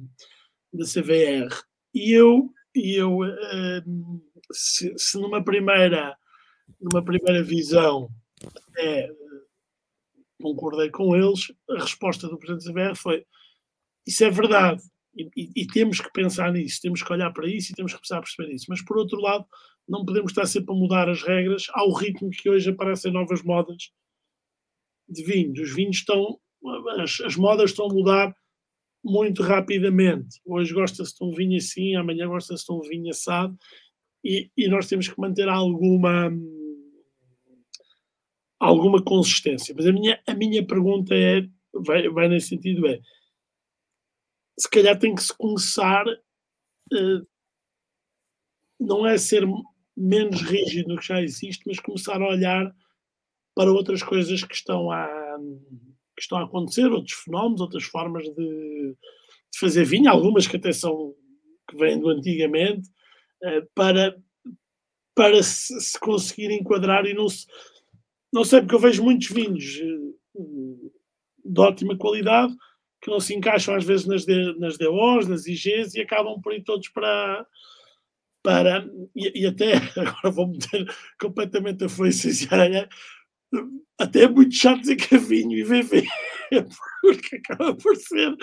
na 0.73 0.85
CVR. 0.85 1.55
E 1.93 2.12
eu, 2.12 2.51
e 2.75 2.95
eu 2.95 3.19
hum, 3.87 4.21
se, 4.53 4.95
se 4.97 5.19
numa 5.19 5.43
primeira 5.43 6.17
numa 6.81 7.05
primeira 7.05 7.43
visão, 7.43 8.11
até 8.42 9.11
concordei 10.40 10.90
com 10.90 11.16
eles, 11.16 11.53
a 11.70 11.81
resposta 11.81 12.29
do 12.29 12.38
Presidente 12.38 12.70
CBR 12.70 12.97
foi 12.97 13.25
isso 14.07 14.25
é 14.25 14.31
verdade 14.31 14.83
e, 15.16 15.31
e, 15.37 15.51
e, 15.57 15.66
temos 15.66 16.01
que 16.01 16.11
pensar 16.12 16.53
nisso, 16.53 16.81
temos 16.83 17.03
que 17.03 17.12
olhar 17.12 17.33
para 17.33 17.49
isso 17.49 17.73
e 17.73 17.75
temos 17.75 17.94
que 17.94 18.14
a 18.14 18.20
perceber 18.20 18.53
isso. 18.53 18.66
Mas, 18.68 18.83
por 18.83 18.99
outro 18.99 19.20
lado, 19.20 19.47
não 19.88 20.05
podemos 20.05 20.33
estar 20.33 20.47
sempre 20.47 20.75
a 20.75 20.77
mudar 20.77 21.09
as 21.09 21.23
regras 21.23 21.66
ao 21.73 21.92
ritmo 21.92 22.31
que 22.31 22.51
hoje 22.51 22.70
aparecem 22.70 23.12
novas 23.12 23.42
modas 23.42 23.90
de 25.09 25.23
vinhos. 25.23 25.59
Os 25.59 25.75
vinhos 25.75 25.99
estão, 25.99 26.38
as, 26.99 27.20
as 27.20 27.37
modas 27.37 27.70
estão 27.70 27.87
a 27.87 27.94
mudar 27.94 28.37
muito 29.05 29.42
rapidamente. 29.42 30.40
Hoje 30.44 30.73
gosta-se 30.75 31.16
de 31.16 31.25
um 31.25 31.31
vinho 31.31 31.59
assim, 31.59 31.94
amanhã 31.94 32.27
gosta-se 32.27 32.64
de 32.64 32.73
um 32.73 32.81
vinho 32.81 33.11
assado 33.11 33.57
e, 34.25 34.51
e 34.57 34.68
nós 34.68 34.88
temos 34.88 35.07
que 35.07 35.20
manter 35.20 35.49
alguma 35.49 36.31
alguma 38.64 39.03
consistência. 39.03 39.74
Mas 39.77 39.87
a 39.87 39.92
minha, 39.92 40.20
a 40.27 40.35
minha 40.35 40.66
pergunta 40.66 41.14
é, 41.14 41.46
vai, 41.72 42.09
vai 42.09 42.29
nesse 42.29 42.48
sentido, 42.48 42.87
é 42.87 43.00
se 44.59 44.68
calhar 44.70 44.98
tem 44.98 45.14
que 45.14 45.22
se 45.22 45.37
começar 45.37 46.07
uh, 46.07 47.27
não 48.79 49.07
é 49.07 49.16
ser 49.18 49.44
menos 49.96 50.42
rígido 50.42 50.88
no 50.88 50.98
que 50.98 51.07
já 51.07 51.20
existe, 51.20 51.62
mas 51.66 51.79
começar 51.79 52.20
a 52.20 52.29
olhar 52.29 52.74
para 53.55 53.72
outras 53.72 54.03
coisas 54.03 54.42
que 54.42 54.55
estão 54.55 54.90
a, 54.90 55.07
que 56.16 56.22
estão 56.22 56.38
a 56.38 56.44
acontecer, 56.44 56.87
outros 56.87 57.16
fenómenos, 57.18 57.61
outras 57.61 57.85
formas 57.85 58.24
de, 58.24 58.35
de 58.35 59.59
fazer 59.59 59.85
vinho, 59.85 60.11
algumas 60.11 60.46
que 60.46 60.57
até 60.57 60.72
são 60.72 61.14
que 61.68 61.77
vêm 61.77 61.98
do 61.98 62.11
antigamente, 62.11 62.88
eh, 63.42 63.62
para, 63.74 64.16
para 65.14 65.42
se, 65.42 65.81
se, 65.81 65.98
conseguir 65.98 66.50
enquadrar 66.50 67.07
e 67.07 67.14
não 67.14 67.29
se. 67.29 67.46
Não 68.35 68.42
sei, 68.42 68.61
porque 68.61 68.75
eu 68.75 68.81
vejo 68.81 69.05
muitos 69.05 69.29
vinhos 69.29 69.81
eh, 69.81 70.90
de 71.44 71.61
ótima 71.61 71.97
qualidade 71.97 72.53
que 73.01 73.09
não 73.09 73.20
se 73.20 73.33
encaixam 73.33 73.77
às 73.77 73.85
vezes 73.85 74.07
nas, 74.07 74.25
D, 74.25 74.59
nas 74.59 74.77
DOs, 74.77 75.29
nas 75.29 75.47
IGs 75.47 75.94
e 75.94 76.01
acabam 76.01 76.40
por 76.42 76.53
ir 76.53 76.64
todos 76.64 76.88
para. 76.88 77.47
para 78.42 78.85
e, 79.14 79.42
e 79.42 79.47
até, 79.47 79.75
agora 79.97 80.31
vou 80.33 80.49
meter 80.49 80.85
completamente 81.20 81.85
a 81.85 81.88
foice 81.88 82.44
e 82.44 82.49
até 84.01 84.23
é 84.25 84.29
muito 84.29 84.53
chato 84.53 84.81
dizer 84.81 84.97
que 84.97 85.14
é 85.14 85.18
vinho 85.18 85.57
e 85.57 85.62
VV, 85.62 86.03
porque 87.03 87.37
acaba 87.37 87.73
por 87.77 87.94
ser 87.94 88.35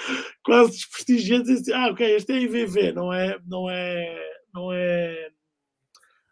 quase 0.42 0.72
desprestigiante 0.72 1.54
dizer, 1.54 1.74
ah, 1.74 1.90
ok, 1.90 2.16
este 2.16 2.32
é 2.32 2.40
IVV, 2.40 2.94
não 2.94 3.12
é, 3.12 3.38
não 3.46 3.70
é, 3.70 4.32
não 4.54 4.72
é, 4.72 5.32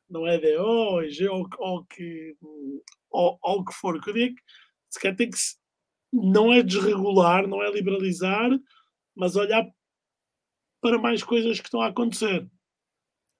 não 0.10 0.28
é 0.28 0.38
DO, 0.38 0.64
ou, 0.64 1.50
ou, 1.60 1.86
que, 1.86 2.36
ou, 3.10 3.40
ou 3.42 3.66
que 3.66 3.74
for. 3.74 4.02
Que 4.02 4.10
eu 4.10 4.14
digo, 4.14 4.36
se 4.90 5.00
quer 5.00 5.16
ter 5.16 5.28
que 5.28 5.38
não 6.12 6.52
é 6.52 6.64
desregular, 6.64 7.48
não 7.48 7.62
é 7.64 7.72
liberalizar, 7.72 8.50
mas 9.16 9.36
olhar 9.36 9.68
para 10.82 10.98
mais 10.98 11.24
coisas 11.24 11.60
que 11.60 11.68
estão 11.68 11.82
a 11.82 11.88
acontecer. 11.88 12.50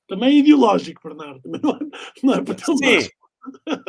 Também 0.08 0.30
é 0.30 0.40
ideológico, 0.40 1.02
Bernardo. 1.08 1.42
Não 1.62 1.72
é, 1.72 1.80
não 2.24 2.34
é 2.34 2.44
para 2.44 2.58
Sim, 2.58 3.10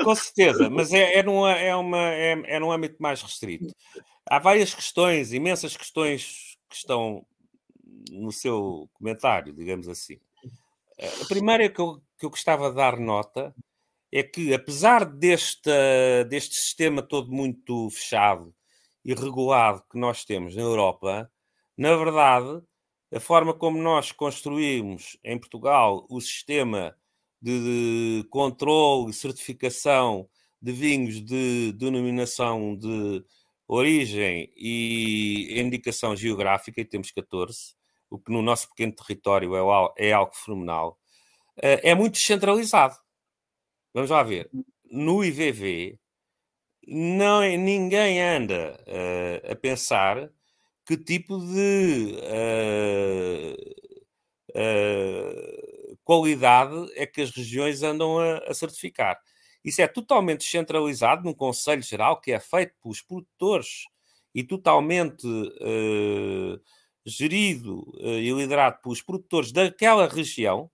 com 0.05 0.15
certeza, 0.15 0.69
mas 0.71 0.93
é, 0.93 1.15
é, 1.15 1.23
numa, 1.23 1.53
é, 1.53 1.75
uma, 1.75 1.99
é, 1.99 2.33
é 2.45 2.61
num 2.61 2.71
âmbito 2.71 2.97
mais 3.01 3.23
restrito. 3.23 3.75
Há 4.29 4.39
várias 4.39 4.75
questões, 4.75 5.33
imensas 5.33 5.77
questões 5.77 6.59
que 6.69 6.77
estão 6.77 7.27
no 8.11 8.31
seu 8.31 8.89
comentário, 8.93 9.53
digamos 9.53 9.89
assim. 9.89 10.19
A 11.23 11.27
primeira 11.27 11.69
que 11.69 11.81
eu, 11.81 12.01
que 12.21 12.27
eu 12.27 12.31
gostava 12.31 12.69
de 12.69 12.77
dar 12.77 12.99
nota 13.01 13.55
é 14.13 14.23
que, 14.23 14.53
apesar 14.53 15.05
deste, 15.07 15.71
deste 16.29 16.55
sistema 16.57 17.03
todo 17.03 17.33
muito 17.33 17.89
fechado 17.91 18.55
e 19.05 19.15
regulado 19.15 19.83
que 19.91 19.99
nós 19.99 20.25
temos 20.25 20.55
na 20.55 20.63
Europa, 20.63 21.33
na 21.79 21.97
verdade, 21.97 22.63
a 23.13 23.19
forma 23.19 23.55
como 23.55 23.79
nós 23.79 24.13
construímos 24.13 25.17
em 25.25 25.39
Portugal 25.39 26.07
o 26.11 26.21
sistema 26.21 26.95
de, 27.41 28.23
de 28.23 28.29
controle 28.29 29.11
e 29.11 29.15
certificação 29.15 30.29
de 30.61 30.73
vinhos 30.73 31.25
de 31.25 31.73
denominação 31.73 32.77
de 32.77 33.25
origem 33.67 34.53
e 34.57 35.59
indicação 35.59 36.15
geográfica, 36.15 36.81
e 36.81 36.85
temos 36.85 37.11
14, 37.13 37.75
o 38.11 38.19
que 38.19 38.31
no 38.31 38.43
nosso 38.43 38.69
pequeno 38.69 38.93
território 38.93 39.55
é, 39.57 40.09
é 40.09 40.13
algo 40.13 40.35
fenomenal, 40.35 41.00
é 41.63 41.95
muito 41.95 42.15
descentralizado. 42.15 42.97
Vamos 43.93 44.11
lá 44.11 44.23
ver. 44.23 44.49
No 44.91 45.25
IVV, 45.25 45.99
não, 46.87 47.43
é, 47.43 47.57
ninguém 47.57 48.21
anda 48.21 48.77
uh, 48.89 49.53
a 49.53 49.55
pensar 49.55 50.29
que 50.85 50.97
tipo 50.97 51.39
de 51.39 52.17
uh, 52.19 53.55
uh, 54.59 55.99
qualidade 56.03 56.91
é 56.97 57.07
que 57.07 57.21
as 57.21 57.31
regiões 57.31 57.83
andam 57.83 58.19
a, 58.19 58.39
a, 58.39 58.55
certificar. 58.55 59.21
Isso 59.65 59.81
é 59.81 59.87
totalmente 59.87 60.41
descentralizado 60.41 61.23
num 61.25 61.35
Conselho 61.35 61.83
Geral 61.83 62.21
que 62.21 62.33
é 62.33 62.41
feito 62.41 62.75
pelos 62.83 63.03
produtores 63.03 63.85
e 64.35 64.43
totalmente 64.43 65.27
gerido 67.05 67.85
e 68.01 68.33
liderado 68.33 68.81
pelos 68.81 69.03
produtores 69.03 69.53
daquela 69.53 70.09
região 70.09 70.71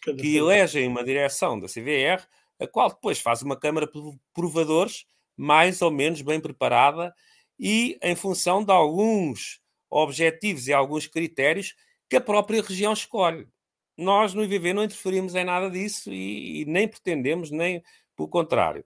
que 0.00 0.36
elegem 0.36 0.88
uma 0.88 1.04
direção 1.04 1.58
da 1.58 1.66
CVR, 1.66 2.26
a 2.58 2.66
qual 2.66 2.88
depois 2.88 3.20
faz 3.20 3.42
uma 3.42 3.56
Câmara 3.56 3.86
de 3.86 4.18
Provadores 4.34 5.06
mais 5.36 5.80
ou 5.80 5.90
menos 5.90 6.20
bem 6.20 6.40
preparada 6.40 7.14
e 7.58 7.98
em 8.02 8.14
função 8.14 8.64
de 8.64 8.72
alguns 8.72 9.60
objetivos 9.88 10.68
e 10.68 10.72
alguns 10.72 11.06
critérios 11.06 11.74
que 12.08 12.16
a 12.16 12.20
própria 12.20 12.62
região 12.62 12.92
escolhe. 12.92 13.48
Nós 13.96 14.34
no 14.34 14.44
IVV 14.44 14.72
não 14.72 14.84
interferimos 14.84 15.34
em 15.34 15.44
nada 15.44 15.70
disso 15.70 16.12
e, 16.12 16.62
e 16.62 16.64
nem 16.64 16.88
pretendemos, 16.88 17.50
nem 17.50 17.82
pelo 18.16 18.28
contrário. 18.28 18.84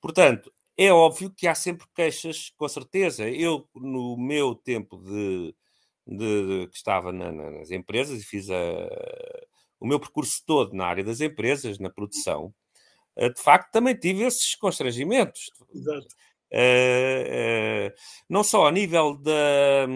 Portanto, 0.00 0.52
é 0.76 0.92
óbvio 0.92 1.30
que 1.30 1.46
há 1.46 1.54
sempre 1.54 1.86
queixas, 1.94 2.50
com 2.56 2.68
certeza. 2.68 3.28
Eu, 3.28 3.68
no 3.74 4.16
meu 4.16 4.54
tempo 4.54 4.96
de, 4.98 5.54
de, 6.06 6.60
de 6.60 6.66
que 6.68 6.76
estava 6.76 7.12
na, 7.12 7.30
nas 7.30 7.70
empresas 7.70 8.20
e 8.20 8.24
fiz 8.24 8.50
a, 8.50 8.56
o 9.80 9.86
meu 9.86 10.00
percurso 10.00 10.42
todo 10.46 10.74
na 10.74 10.86
área 10.86 11.04
das 11.04 11.20
empresas, 11.20 11.78
na 11.78 11.90
produção, 11.90 12.54
eh, 13.16 13.30
de 13.30 13.40
facto 13.40 13.70
também 13.70 13.94
tive 13.96 14.22
esses 14.24 14.54
constrangimentos. 14.56 15.50
Exato. 15.74 16.06
Uh, 16.52 17.88
uh, 17.88 17.94
não 18.28 18.44
só 18.44 18.68
a 18.68 18.70
nível 18.70 19.16
da, 19.16 19.86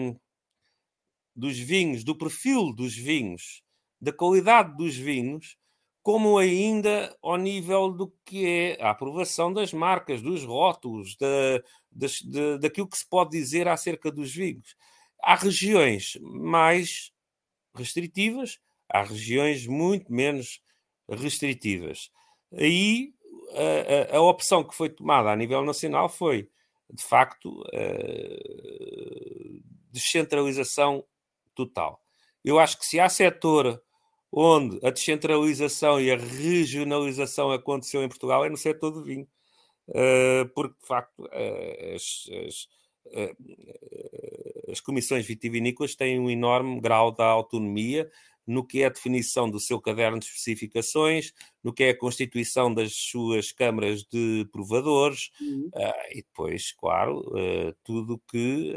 dos 1.33 1.57
vinhos, 1.57 2.03
do 2.03 2.17
perfil 2.17 2.73
dos 2.73 2.93
vinhos, 2.93 3.63
da 4.01 4.11
qualidade 4.11 4.75
dos 4.75 4.95
vinhos, 4.95 5.57
como 6.01 6.37
ainda 6.37 7.15
ao 7.21 7.37
nível 7.37 7.91
do 7.91 8.13
que 8.25 8.45
é 8.45 8.81
a 8.81 8.91
aprovação 8.91 9.53
das 9.53 9.71
marcas, 9.71 10.21
dos 10.21 10.43
rótulos, 10.43 11.15
da, 11.17 11.61
das, 11.91 12.21
de, 12.21 12.57
daquilo 12.57 12.89
que 12.89 12.97
se 12.97 13.07
pode 13.07 13.31
dizer 13.31 13.67
acerca 13.67 14.11
dos 14.11 14.33
vinhos. 14.33 14.75
Há 15.21 15.35
regiões 15.35 16.17
mais 16.21 17.11
restritivas, 17.75 18.59
há 18.89 19.03
regiões 19.03 19.67
muito 19.67 20.11
menos 20.11 20.61
restritivas. 21.07 22.11
Aí 22.53 23.13
a, 24.11 24.15
a, 24.15 24.17
a 24.17 24.21
opção 24.21 24.63
que 24.63 24.75
foi 24.75 24.89
tomada 24.89 25.31
a 25.31 25.35
nível 25.35 25.63
nacional 25.63 26.09
foi, 26.09 26.49
de 26.91 27.03
facto, 27.03 27.63
descentralização 29.91 31.03
total. 31.55 32.01
Eu 32.43 32.59
acho 32.59 32.77
que 32.77 32.85
se 32.85 32.99
há 32.99 33.09
setor 33.09 33.81
onde 34.31 34.79
a 34.85 34.91
descentralização 34.91 35.99
e 35.99 36.11
a 36.11 36.17
regionalização 36.17 37.51
aconteceu 37.51 38.03
em 38.03 38.09
Portugal 38.09 38.45
é 38.45 38.49
no 38.49 38.57
setor 38.57 38.91
do 38.91 39.03
vinho. 39.03 39.27
Uh, 39.87 40.47
porque, 40.53 40.75
de 40.79 40.87
facto, 40.87 41.23
uh, 41.23 41.95
as, 41.95 42.29
as, 42.47 42.67
uh, 43.07 44.71
as, 44.71 44.79
comissões 44.79 45.25
vitivinícolas 45.25 45.95
têm 45.95 46.19
um 46.19 46.29
enorme 46.29 46.79
grau 46.79 47.11
de 47.11 47.23
autonomia 47.23 48.09
no 48.49 48.65
que 48.65 48.81
é 48.81 48.87
a 48.87 48.89
definição 48.89 49.49
do 49.49 49.59
seu 49.59 49.79
caderno 49.79 50.19
de 50.19 50.25
especificações, 50.25 51.33
no 51.63 51.73
que 51.73 51.83
é 51.83 51.89
a 51.89 51.97
constituição 51.97 52.73
das 52.73 52.93
suas 52.93 53.51
câmaras 53.51 54.03
de 54.03 54.47
provadores 54.51 55.29
uhum. 55.39 55.69
e 56.11 56.23
depois, 56.23 56.71
claro, 56.71 57.23
tudo 57.83 58.21
que 58.27 58.73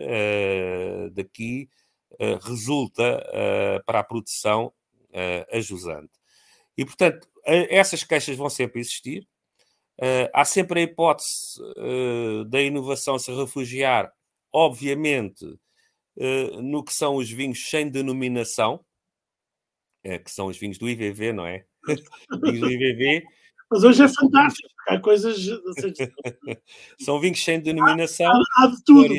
daqui 1.12 1.68
eh, 2.18 2.38
resulta 2.42 3.18
uh, 3.18 3.84
para 3.84 4.00
a 4.00 4.04
produção 4.04 4.66
uh, 5.10 5.56
ajusante. 5.56 6.12
E, 6.76 6.84
portanto, 6.84 7.28
essas 7.44 8.04
queixas 8.04 8.36
vão 8.36 8.48
sempre 8.48 8.80
existir. 8.80 9.26
há 10.32 10.44
sempre 10.44 10.80
a 10.80 10.82
hipótese 10.84 11.60
da 12.48 12.62
inovação 12.62 13.18
se 13.18 13.32
refugiar, 13.32 14.12
obviamente, 14.52 15.44
no 16.62 16.82
que 16.82 16.94
são 16.94 17.16
os 17.16 17.30
vinhos 17.30 17.68
sem 17.68 17.90
denominação, 17.90 18.84
que 20.02 20.30
são 20.30 20.46
os 20.46 20.58
vinhos 20.58 20.78
do 20.78 20.88
IVV, 20.88 21.32
não 21.32 21.46
é? 21.46 21.64
vinhos 22.42 22.60
do 22.60 22.70
IVV. 22.70 23.22
Mas 23.70 23.84
hoje 23.84 24.02
é 24.02 24.08
fantástico, 24.08 24.68
há 24.86 24.98
coisas. 24.98 25.38
são 27.00 27.18
vinhos 27.18 27.42
sem 27.42 27.58
denominação. 27.58 28.30
Há, 28.30 28.64
há 28.64 28.66
de 28.66 28.84
tudo. 28.84 29.14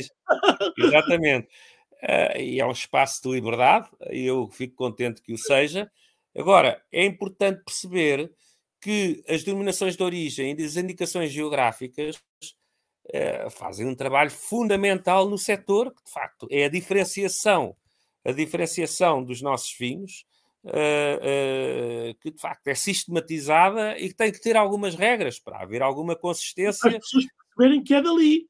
Exatamente. 0.78 1.48
Uh, 2.04 2.38
e 2.38 2.60
é 2.60 2.66
um 2.66 2.72
espaço 2.72 3.24
de 3.24 3.30
liberdade, 3.30 3.88
e 4.12 4.26
eu 4.26 4.50
fico 4.52 4.76
contente 4.76 5.22
que 5.22 5.34
o 5.34 5.38
seja. 5.38 5.90
Agora, 6.38 6.84
é 6.92 7.06
importante 7.06 7.64
perceber 7.64 8.30
que 8.82 9.24
as 9.28 9.44
denominações 9.44 9.96
de 9.96 10.04
origem 10.04 10.54
e 10.60 10.64
as 10.64 10.76
indicações 10.76 11.32
geográficas 11.32 12.18
uh, 12.18 13.50
fazem 13.50 13.88
um 13.88 13.96
trabalho 13.96 14.30
fundamental 14.30 15.30
no 15.30 15.38
setor, 15.38 15.94
que 15.96 16.04
de 16.04 16.12
facto 16.12 16.48
é 16.52 16.66
a 16.66 16.70
diferenciação, 16.70 17.76
a 18.26 18.32
diferenciação 18.34 19.24
dos 19.24 19.42
nossos 19.42 19.74
vinhos, 19.80 20.26
uh, 20.66 22.14
que 22.22 22.32
de 22.32 22.40
facto 22.40 22.68
é 22.68 22.76
sistematizada 22.76 23.98
e 23.98 24.10
que 24.10 24.16
tem 24.16 24.32
que 24.32 24.42
ter 24.42 24.56
algumas 24.56 24.96
regras 24.96 25.40
para 25.40 25.62
haver 25.62 25.82
alguma 25.82 26.16
consistência. 26.16 26.90
As 26.90 26.98
pessoas 26.98 27.26
perceberem 27.56 27.84
que 27.84 27.94
é 27.94 28.02
dali. 28.02 28.48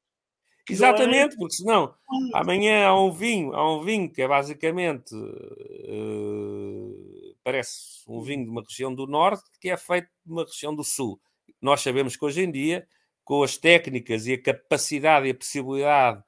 Exatamente, 0.70 1.36
porque 1.36 1.56
senão 1.56 1.94
amanhã 2.34 2.88
há 2.88 2.98
um 2.98 3.12
vinho, 3.12 3.54
há 3.54 3.76
um 3.76 3.84
vinho 3.84 4.10
que 4.10 4.22
é 4.22 4.28
basicamente 4.28 5.14
uh, 5.14 6.24
parece 7.44 8.02
um 8.08 8.22
vinho 8.22 8.46
de 8.46 8.50
uma 8.50 8.62
região 8.62 8.96
do 8.96 9.06
norte 9.06 9.44
que 9.60 9.70
é 9.70 9.76
feito 9.76 10.08
de 10.26 10.32
uma 10.32 10.46
região 10.46 10.74
do 10.74 10.84
sul. 10.84 11.20
Nós 11.62 11.82
sabemos 11.82 12.16
que 12.16 12.24
hoje 12.24 12.44
em 12.44 12.52
dia, 12.52 12.88
com 13.26 13.44
as 13.44 13.58
técnicas 13.58 14.26
e 14.26 14.34
a 14.34 14.42
capacidade 14.42 15.28
e 15.28 15.32
a 15.32 15.36
possibilidade 15.36 16.24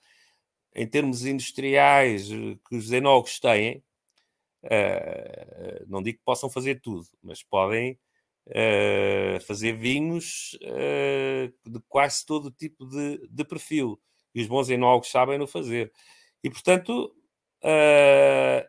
em 0.75 0.85
termos 0.85 1.25
industriais 1.25 2.27
que 2.27 2.75
os 2.75 2.91
enólogos 2.91 3.39
têm, 3.39 3.81
uh, 4.65 5.86
não 5.88 6.01
digo 6.04 6.19
que 6.19 6.25
possam 6.25 6.49
fazer 6.49 6.82
tudo, 6.82 7.06
mas 7.23 7.43
podem 7.43 7.99
uh, 8.47 9.39
fazer 9.45 9.73
vinhos 9.73 10.58
de 11.65 11.80
quase 11.88 12.25
todo 12.25 12.51
tipo 12.51 12.86
de, 12.86 13.28
de 13.30 13.45
perfil 13.45 13.99
e 14.36 14.41
os 14.41 14.47
bons 14.47 14.69
enólogos 14.69 15.10
sabem 15.10 15.38
no 15.38 15.47
fazer. 15.47 15.91
E, 16.43 16.49
portanto, 16.49 17.15
uh, 17.63 18.67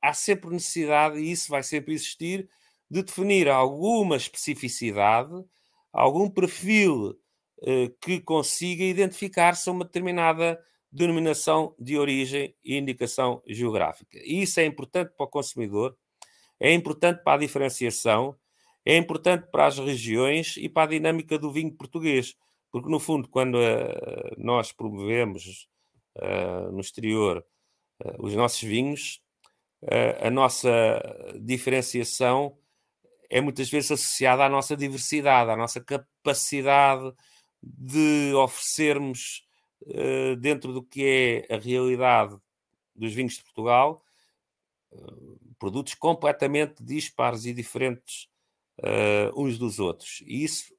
há 0.00 0.14
sempre 0.14 0.50
necessidade, 0.50 1.18
e 1.18 1.30
isso 1.30 1.50
vai 1.50 1.62
sempre 1.64 1.92
existir, 1.92 2.48
de 2.88 3.02
definir 3.02 3.48
alguma 3.48 4.16
especificidade, 4.16 5.32
algum 5.92 6.30
perfil 6.30 7.10
uh, 7.10 7.90
que 8.00 8.20
consiga 8.20 8.84
identificar-se 8.84 9.68
a 9.68 9.72
uma 9.72 9.84
determinada 9.84 10.58
denominação 10.94 11.74
de 11.76 11.98
origem 11.98 12.54
e 12.64 12.76
indicação 12.76 13.42
geográfica. 13.48 14.16
E 14.22 14.42
isso 14.42 14.60
é 14.60 14.64
importante 14.64 15.12
para 15.16 15.26
o 15.26 15.28
consumidor, 15.28 15.96
é 16.60 16.72
importante 16.72 17.20
para 17.24 17.34
a 17.34 17.38
diferenciação, 17.38 18.36
é 18.86 18.96
importante 18.96 19.50
para 19.50 19.66
as 19.66 19.76
regiões 19.76 20.56
e 20.56 20.68
para 20.68 20.84
a 20.84 20.90
dinâmica 20.90 21.36
do 21.36 21.50
vinho 21.50 21.72
português. 21.72 22.36
Porque, 22.70 22.88
no 22.88 23.00
fundo, 23.00 23.28
quando 23.28 23.56
uh, 23.56 24.34
nós 24.38 24.70
promovemos 24.70 25.68
uh, 26.16 26.70
no 26.70 26.80
exterior 26.80 27.44
uh, 28.04 28.24
os 28.24 28.34
nossos 28.34 28.62
vinhos, 28.62 29.20
a 30.22 30.30
nossa 30.30 30.70
diferenciação 31.42 32.56
é 33.28 33.38
muitas 33.38 33.68
vezes 33.68 33.90
associada 33.90 34.42
à 34.42 34.48
nossa 34.48 34.74
diversidade, 34.74 35.50
à 35.50 35.56
nossa 35.56 35.78
capacidade 35.78 37.12
de 37.62 38.32
oferecermos, 38.34 39.43
dentro 40.40 40.72
do 40.72 40.82
que 40.82 41.46
é 41.48 41.54
a 41.54 41.58
realidade 41.58 42.36
dos 42.94 43.12
vinhos 43.12 43.34
de 43.34 43.42
Portugal, 43.44 44.02
produtos 45.58 45.94
completamente 45.94 46.82
dispares 46.82 47.44
e 47.44 47.52
diferentes 47.52 48.28
uns 49.36 49.58
dos 49.58 49.78
outros. 49.78 50.22
E 50.26 50.44
isso, 50.44 50.72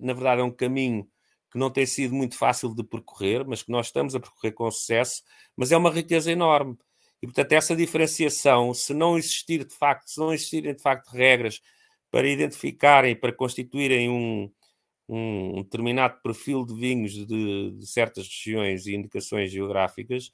na 0.00 0.12
verdade, 0.12 0.40
é 0.40 0.44
um 0.44 0.50
caminho 0.50 1.08
que 1.50 1.58
não 1.58 1.70
tem 1.70 1.86
sido 1.86 2.14
muito 2.14 2.36
fácil 2.36 2.74
de 2.74 2.82
percorrer, 2.82 3.46
mas 3.46 3.62
que 3.62 3.70
nós 3.70 3.86
estamos 3.86 4.14
a 4.14 4.20
percorrer 4.20 4.52
com 4.52 4.70
sucesso, 4.70 5.22
mas 5.56 5.70
é 5.70 5.76
uma 5.76 5.90
riqueza 5.90 6.32
enorme. 6.32 6.76
E, 7.22 7.26
portanto, 7.26 7.52
essa 7.52 7.76
diferenciação, 7.76 8.74
se 8.74 8.92
não 8.92 9.16
existir 9.16 9.64
de 9.64 9.74
facto, 9.74 10.08
se 10.08 10.18
não 10.18 10.34
existirem 10.34 10.74
de 10.74 10.82
facto 10.82 11.10
regras 11.10 11.62
para 12.10 12.28
identificarem, 12.28 13.14
para 13.14 13.32
constituírem 13.32 14.10
um, 14.10 14.50
um 15.08 15.62
determinado 15.62 16.20
perfil 16.22 16.64
de 16.64 16.74
vinhos 16.74 17.12
de, 17.12 17.72
de 17.72 17.86
certas 17.86 18.26
regiões 18.26 18.86
e 18.86 18.94
indicações 18.94 19.50
geográficas, 19.50 20.28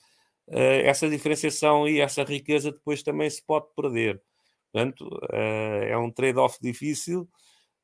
uh, 0.48 0.82
essa 0.84 1.08
diferenciação 1.08 1.88
e 1.88 2.00
essa 2.00 2.22
riqueza 2.22 2.72
depois 2.72 3.02
também 3.02 3.28
se 3.28 3.42
pode 3.44 3.66
perder. 3.74 4.22
Portanto, 4.72 5.06
uh, 5.06 5.84
é 5.84 5.98
um 5.98 6.10
trade-off 6.10 6.58
difícil, 6.60 7.28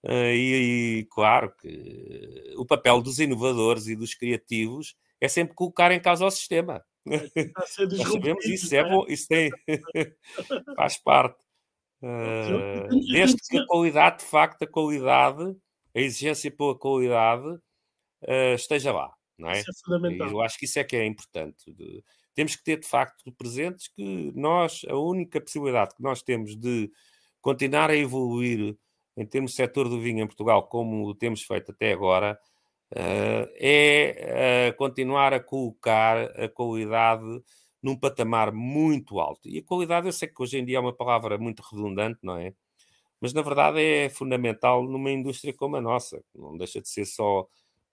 Uh, 0.05 0.31
e, 0.33 1.01
e, 1.01 1.05
claro 1.07 1.53
que 1.61 2.55
o 2.57 2.65
papel 2.65 3.03
dos 3.03 3.19
inovadores 3.19 3.89
e 3.89 3.97
dos 3.97 4.15
criativos 4.15 4.95
é 5.21 5.27
sempre 5.27 5.55
colocar 5.55 5.91
em 5.91 6.01
causa 6.01 6.25
o 6.25 6.31
sistema. 6.31 6.85
Nós 7.05 7.71
sabemos 8.13 8.45
isso, 8.45 8.73
é, 8.73 8.79
é 8.79 8.89
bom, 8.89 9.05
isso 9.09 9.27
tem, 9.27 9.51
faz 10.77 10.97
parte. 10.97 11.37
Uh, 12.01 12.89
desde 13.13 13.37
que 13.49 13.59
a 13.59 13.67
qualidade, 13.67 14.19
de 14.19 14.27
facto, 14.27 14.63
a 14.63 14.67
qualidade, 14.67 15.57
a 15.97 16.01
exigência 16.01 16.51
pela 16.51 16.79
qualidade 16.79 17.49
uh, 17.49 18.55
esteja 18.55 18.93
lá, 18.93 19.11
não 19.39 19.49
é? 19.49 19.61
é 19.61 20.31
eu 20.31 20.43
acho 20.43 20.59
que 20.59 20.67
isso 20.67 20.79
é 20.79 20.85
que 20.85 20.95
é 20.95 21.07
importante. 21.07 21.73
De, 21.73 22.05
temos 22.35 22.55
que 22.55 22.63
ter, 22.63 22.79
de 22.79 22.87
facto, 22.87 23.33
presentes 23.33 23.89
que 23.89 24.31
nós, 24.35 24.83
a 24.89 24.95
única 24.95 25.41
possibilidade 25.41 25.95
que 25.97 26.03
nós 26.03 26.23
temos 26.23 26.55
de 26.55 26.91
continuar 27.41 27.91
a 27.91 27.97
evoluir 27.97 28.77
em 29.17 29.25
termos 29.25 29.53
de 29.53 29.57
setor 29.57 29.89
do 29.89 29.99
vinho 29.99 30.23
em 30.23 30.27
Portugal, 30.27 30.69
como 30.69 31.15
temos 31.15 31.43
feito 31.43 31.71
até 31.71 31.93
agora, 31.93 32.39
uh, 32.93 33.49
é 33.55 34.71
uh, 34.71 34.77
continuar 34.77 35.33
a 35.33 35.41
colocar 35.41 36.25
a 36.39 36.47
qualidade 36.47 37.25
num 37.83 37.97
patamar 37.97 38.53
muito 38.53 39.19
alto. 39.19 39.49
E 39.49 39.59
a 39.59 39.65
qualidade, 39.65 40.07
eu 40.07 40.13
sei 40.13 40.29
que 40.29 40.43
hoje 40.43 40.59
em 40.59 40.65
dia 40.65 40.77
é 40.77 40.81
uma 40.81 40.95
palavra 40.95 41.39
muito 41.39 41.63
redundante, 41.63 42.19
não 42.23 42.37
é? 42.37 42.53
Mas 43.21 43.33
na 43.33 43.43
verdade 43.43 43.81
é 43.81 44.09
fundamental 44.09 44.83
numa 44.83 45.11
indústria 45.11 45.55
como 45.55 45.77
a 45.77 45.81
nossa, 45.81 46.23
não 46.35 46.57
deixa 46.57 46.81
de 46.81 46.89
ser 46.89 47.07
só 47.07 47.49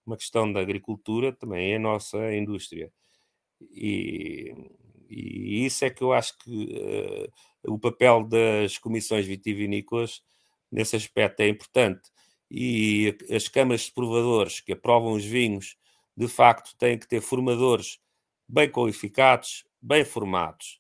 uma 0.05 0.17
questão 0.17 0.51
da 0.51 0.59
agricultura, 0.59 1.33
também 1.33 1.73
é 1.73 1.75
a 1.77 1.79
nossa 1.79 2.33
indústria. 2.35 2.91
E, 3.71 4.53
e 5.09 5.65
isso 5.65 5.85
é 5.85 5.89
que 5.89 6.01
eu 6.01 6.13
acho 6.13 6.37
que 6.39 7.29
uh, 7.65 7.73
o 7.73 7.79
papel 7.79 8.23
das 8.25 8.77
comissões 8.77 9.25
vitivinícolas 9.25 10.21
nesse 10.71 10.95
aspecto 10.95 11.41
é 11.41 11.47
importante. 11.47 12.01
E 12.51 13.17
as 13.31 13.47
câmaras 13.47 13.81
de 13.81 13.93
provadores 13.93 14.59
que 14.59 14.73
aprovam 14.73 15.13
os 15.13 15.23
vinhos, 15.23 15.77
de 16.15 16.27
facto, 16.27 16.75
têm 16.77 16.97
que 16.99 17.07
ter 17.07 17.21
formadores 17.21 17.99
bem 18.47 18.69
qualificados, 18.69 19.65
bem 19.81 20.03
formados. 20.03 20.79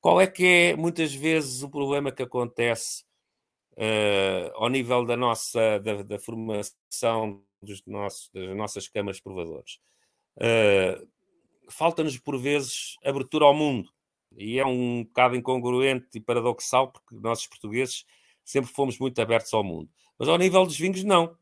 Qual 0.00 0.20
é 0.20 0.26
que 0.26 0.44
é, 0.44 0.76
muitas 0.76 1.14
vezes, 1.14 1.62
o 1.62 1.70
problema 1.70 2.10
que 2.12 2.22
acontece 2.22 3.04
uh, 3.72 4.52
ao 4.54 4.68
nível 4.68 5.04
da 5.04 5.16
nossa 5.16 5.78
da, 5.78 6.02
da 6.02 6.18
formação 6.18 7.42
dos 7.62 7.82
nossos, 7.86 8.30
das 8.32 8.56
nossas 8.56 8.88
câmaras 8.88 9.16
de 9.16 9.22
provadores? 9.22 9.78
Uh, 10.36 11.06
Falta-nos, 11.68 12.18
por 12.18 12.38
vezes, 12.38 12.96
abertura 13.04 13.46
ao 13.46 13.54
mundo. 13.54 13.90
E 14.36 14.58
é 14.58 14.66
um 14.66 15.04
bocado 15.04 15.36
incongruente 15.36 16.08
e 16.14 16.20
paradoxal, 16.20 16.92
porque 16.92 17.14
nós, 17.16 17.46
portugueses, 17.46 18.04
sempre 18.44 18.70
fomos 18.72 18.98
muito 18.98 19.20
abertos 19.20 19.52
ao 19.54 19.64
mundo. 19.64 19.90
Mas 20.18 20.28
ao 20.28 20.38
nível 20.38 20.64
dos 20.64 20.78
vinhos, 20.78 21.02
não. 21.02 21.36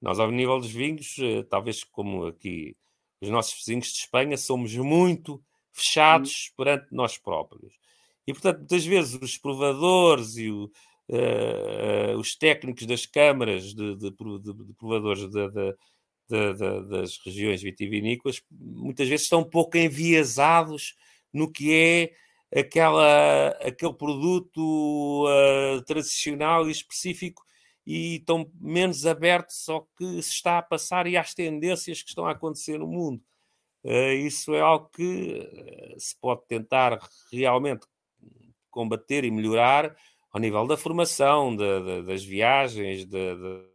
Nós, 0.00 0.18
ao 0.18 0.30
nível 0.30 0.58
dos 0.58 0.70
vinhos, 0.70 1.16
eh, 1.20 1.42
talvez 1.44 1.84
como 1.84 2.26
aqui 2.26 2.76
os 3.20 3.28
nossos 3.28 3.54
vizinhos 3.54 3.88
de 3.88 4.00
Espanha, 4.00 4.36
somos 4.36 4.74
muito 4.74 5.42
fechados 5.70 6.52
perante 6.56 6.88
nós 6.90 7.16
próprios. 7.16 7.74
E, 8.26 8.32
portanto, 8.32 8.58
muitas 8.58 8.84
vezes 8.84 9.20
os 9.20 9.38
provadores 9.38 10.36
e 10.36 10.50
o, 10.50 10.70
uh, 11.08 12.16
os 12.18 12.36
técnicos 12.36 12.86
das 12.86 13.06
câmaras 13.06 13.74
de, 13.74 13.96
de, 13.96 14.10
de, 14.10 14.66
de 14.66 14.74
provadores 14.78 15.30
das 15.30 17.18
regiões 17.24 17.62
vitivinícolas, 17.62 18.42
muitas 18.50 19.08
vezes 19.08 19.24
estão 19.24 19.40
um 19.40 19.48
pouco 19.48 19.76
enviesados 19.76 20.94
no 21.32 21.50
que 21.50 21.72
é 21.72 22.60
aquela, 22.60 23.48
aquele 23.60 23.94
produto 23.94 25.26
uh, 25.26 25.82
tradicional 25.82 26.68
e 26.68 26.72
específico 26.72 27.42
e 27.86 28.16
estão 28.16 28.50
menos 28.60 29.06
abertos 29.06 29.68
ao 29.68 29.88
que 29.96 30.22
se 30.22 30.30
está 30.30 30.58
a 30.58 30.62
passar 30.62 31.06
e 31.06 31.16
às 31.16 31.34
tendências 31.34 32.02
que 32.02 32.08
estão 32.08 32.26
a 32.26 32.32
acontecer 32.32 32.78
no 32.78 32.86
mundo. 32.86 33.22
Uh, 33.84 34.12
isso 34.12 34.54
é 34.54 34.60
algo 34.60 34.88
que 34.90 35.96
se 35.98 36.16
pode 36.20 36.46
tentar 36.46 36.98
realmente 37.32 37.86
combater 38.70 39.24
e 39.24 39.30
melhorar 39.30 39.94
ao 40.32 40.40
nível 40.40 40.66
da 40.66 40.76
formação, 40.76 41.54
da, 41.54 41.80
da, 41.80 42.02
das 42.02 42.24
viagens 42.24 43.04
de, 43.04 43.36
de, 43.36 43.66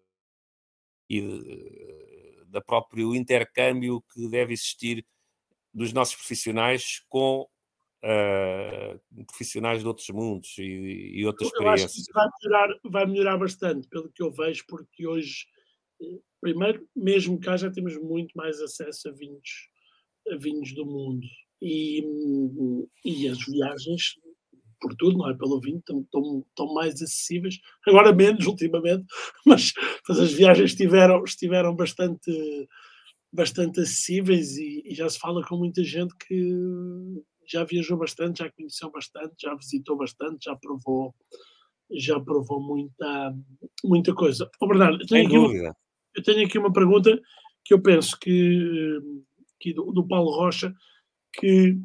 e 1.10 1.22
de, 1.22 2.46
da 2.48 2.62
próprio 2.62 3.15
intercâmbio 3.15 4.04
que 4.13 4.28
deve 4.28 4.54
existir 4.54 5.06
dos 5.74 5.93
nossos 5.93 6.15
profissionais 6.15 7.04
com 7.08 7.48
uh, 8.04 9.26
profissionais 9.26 9.82
de 9.82 9.88
outros 9.88 10.10
mundos 10.10 10.58
e, 10.58 10.63
e 11.20 11.26
outras 11.26 11.52
eu 11.52 11.54
experiências. 11.54 11.91
Acho 11.91 12.06
que 12.06 12.13
vai 12.13 12.28
melhorar, 12.41 12.80
vai 12.84 13.06
melhorar 13.06 13.38
bastante, 13.38 13.88
pelo 13.88 14.12
que 14.12 14.24
eu 14.24 14.32
vejo, 14.32 14.65
porque 14.67 15.06
hoje, 15.06 15.46
eh, 16.02 16.20
primeiro, 16.41 16.88
mesmo 16.96 17.39
cá 17.39 17.56
já 17.58 17.70
temos 17.70 17.96
muito 17.98 18.32
mais 18.36 18.60
acesso 18.60 19.10
a 19.10 19.12
vinhos, 19.12 19.70
a 20.32 20.36
vinhos 20.36 20.74
do 20.74 20.86
mundo. 20.86 21.26
E, 21.62 22.04
e 23.04 23.28
as 23.28 23.43
viagens, 23.46 24.15
por 24.79 24.95
tudo, 24.95 25.17
não 25.17 25.29
é? 25.29 25.33
Pelo 25.35 25.59
vinho, 25.59 25.79
estão, 25.79 26.01
estão, 26.01 26.45
estão 26.47 26.73
mais 26.73 26.95
acessíveis. 26.95 27.59
Agora 27.85 28.13
menos, 28.13 28.45
ultimamente, 28.45 29.05
mas, 29.45 29.73
mas 30.07 30.19
as 30.19 30.31
viagens 30.31 30.71
estiveram, 30.71 31.23
estiveram 31.23 31.75
bastante 31.75 32.67
bastante 33.31 33.81
acessíveis 33.81 34.57
e, 34.57 34.83
e, 34.85 34.95
já 34.95 35.07
se 35.09 35.19
fala 35.19 35.45
com 35.45 35.57
muita 35.57 35.83
gente 35.83 36.15
que 36.15 36.55
já 37.45 37.63
viajou 37.63 37.97
bastante, 37.97 38.39
já 38.39 38.51
conheceu 38.51 38.89
bastante, 38.89 39.35
já 39.41 39.53
visitou 39.53 39.97
bastante, 39.97 40.45
já 40.45 40.55
provou, 40.55 41.13
já 41.91 42.19
provou 42.19 42.61
muita, 42.61 43.35
muita 43.83 44.13
coisa. 44.13 44.49
Oh, 44.59 44.67
Bernardo, 44.67 45.01
eu 45.01 45.07
tenho, 45.07 45.27
aqui 45.27 45.37
uma, 45.37 45.75
eu 46.15 46.23
tenho 46.23 46.45
aqui 46.45 46.57
uma 46.57 46.73
pergunta 46.73 47.21
que 47.63 47.73
eu 47.73 47.81
penso 47.81 48.17
que, 48.19 48.99
que 49.59 49.73
do, 49.73 49.91
do 49.91 50.07
Paulo 50.07 50.31
Rocha, 50.31 50.73
que 51.33 51.77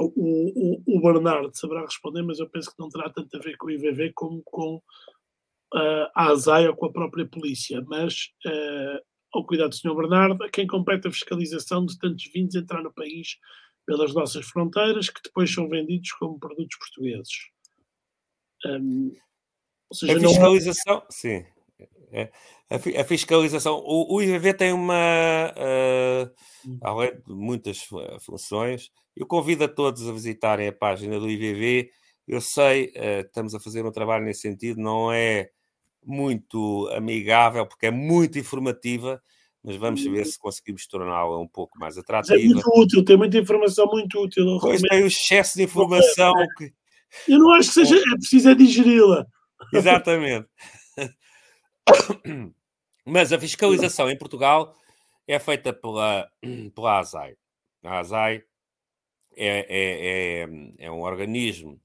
o, 0.00 0.12
o, 0.16 0.82
o, 0.86 1.00
Bernardo 1.00 1.50
saberá 1.54 1.82
responder, 1.82 2.22
mas 2.22 2.38
eu 2.38 2.48
penso 2.48 2.70
que 2.70 2.78
não 2.78 2.88
terá 2.88 3.10
tanto 3.10 3.36
a 3.36 3.40
ver 3.40 3.56
com 3.56 3.66
o 3.66 3.70
IVV 3.70 4.12
como 4.14 4.42
com 4.44 4.76
uh, 4.76 6.06
a 6.14 6.28
ASAI 6.30 6.68
ou 6.68 6.76
com 6.76 6.86
a 6.86 6.92
própria 6.92 7.26
polícia. 7.26 7.82
Mas, 7.86 8.30
uh, 8.46 9.00
ao 9.32 9.46
cuidado 9.46 9.70
do 9.70 9.76
Sr. 9.76 9.94
Bernardo, 9.94 10.42
a 10.44 10.50
quem 10.50 10.66
compete 10.66 11.08
a 11.08 11.12
fiscalização 11.12 11.84
de 11.84 11.98
tantos 11.98 12.24
vinhos 12.32 12.54
entrar 12.54 12.82
no 12.82 12.92
país 12.92 13.36
pelas 13.86 14.14
nossas 14.14 14.46
fronteiras, 14.46 15.08
que 15.10 15.20
depois 15.22 15.52
são 15.52 15.68
vendidos 15.68 16.12
como 16.12 16.38
produtos 16.38 16.76
portugueses. 16.78 17.50
Um, 18.66 19.12
seja, 19.92 20.16
a 20.16 20.20
fiscalização, 20.20 20.94
não... 20.96 21.06
sim. 21.10 21.44
É. 22.12 22.30
A, 22.68 23.04
fiscalização, 23.04 23.76
o, 23.84 24.16
o 24.16 24.22
IVV 24.22 24.54
tem 24.54 24.72
uma, 24.72 25.52
uh, 25.56 26.30
além 26.82 27.12
de 27.26 27.34
muitas 27.34 27.78
funções, 28.20 28.90
eu 29.16 29.26
convido 29.26 29.64
a 29.64 29.68
todos 29.68 30.08
a 30.08 30.12
visitarem 30.12 30.68
a 30.68 30.72
página 30.72 31.18
do 31.18 31.28
IVV. 31.30 31.90
Eu 32.26 32.40
sei, 32.40 32.86
uh, 32.96 33.26
estamos 33.26 33.54
a 33.54 33.60
fazer 33.60 33.84
um 33.84 33.92
trabalho 33.92 34.24
nesse 34.24 34.42
sentido, 34.42 34.80
não 34.80 35.12
é 35.12 35.50
muito 36.04 36.88
amigável, 36.92 37.66
porque 37.66 37.86
é 37.86 37.90
muito 37.90 38.38
informativa, 38.38 39.20
mas 39.62 39.76
vamos 39.76 40.02
ver 40.02 40.24
se 40.26 40.38
conseguimos 40.38 40.86
torná-la 40.86 41.38
um 41.38 41.48
pouco 41.48 41.78
mais 41.78 41.98
atrativa. 41.98 42.40
é 42.40 42.44
muito 42.44 42.80
útil, 42.80 43.04
tem 43.04 43.16
muita 43.16 43.38
informação 43.38 43.86
muito 43.86 44.18
útil. 44.20 44.58
Pois 44.60 44.80
tem 44.80 45.02
o 45.02 45.06
excesso 45.06 45.56
de 45.56 45.64
informação 45.64 46.32
que 46.56 46.72
Eu 47.28 47.38
não 47.38 47.50
acho 47.52 47.68
que 47.68 47.74
seja, 47.74 47.96
é 47.96 48.16
preciso 48.16 48.48
é 48.48 48.54
digeri-la. 48.54 49.26
Exatamente. 49.72 50.48
Mas 53.04 53.32
a 53.32 53.38
fiscalização 53.38 54.10
em 54.10 54.18
Portugal 54.18 54.74
é 55.26 55.38
feita 55.38 55.72
pela, 55.72 56.30
pela 56.74 56.98
ASAI. 56.98 57.36
A 57.82 57.98
ASAI 57.98 58.42
é, 59.36 59.58
é, 59.68 60.42
é, 60.42 60.86
é 60.86 60.90
um 60.90 61.02
organismo 61.02 61.80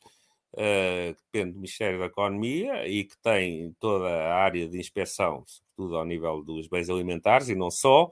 uh, 0.54 1.14
que 1.16 1.22
depende 1.32 1.52
do 1.54 1.58
Ministério 1.58 2.00
da 2.00 2.06
Economia 2.06 2.88
e 2.88 3.04
que 3.04 3.18
tem 3.18 3.74
toda 3.80 4.08
a 4.08 4.36
área 4.36 4.68
de 4.68 4.80
inspeção, 4.80 5.44
sobretudo 5.46 5.98
ao 5.98 6.06
nível 6.06 6.44
dos 6.44 6.68
bens 6.68 6.90
alimentares 6.90 7.50
e 7.50 7.56
não 7.56 7.70
só, 7.70 8.10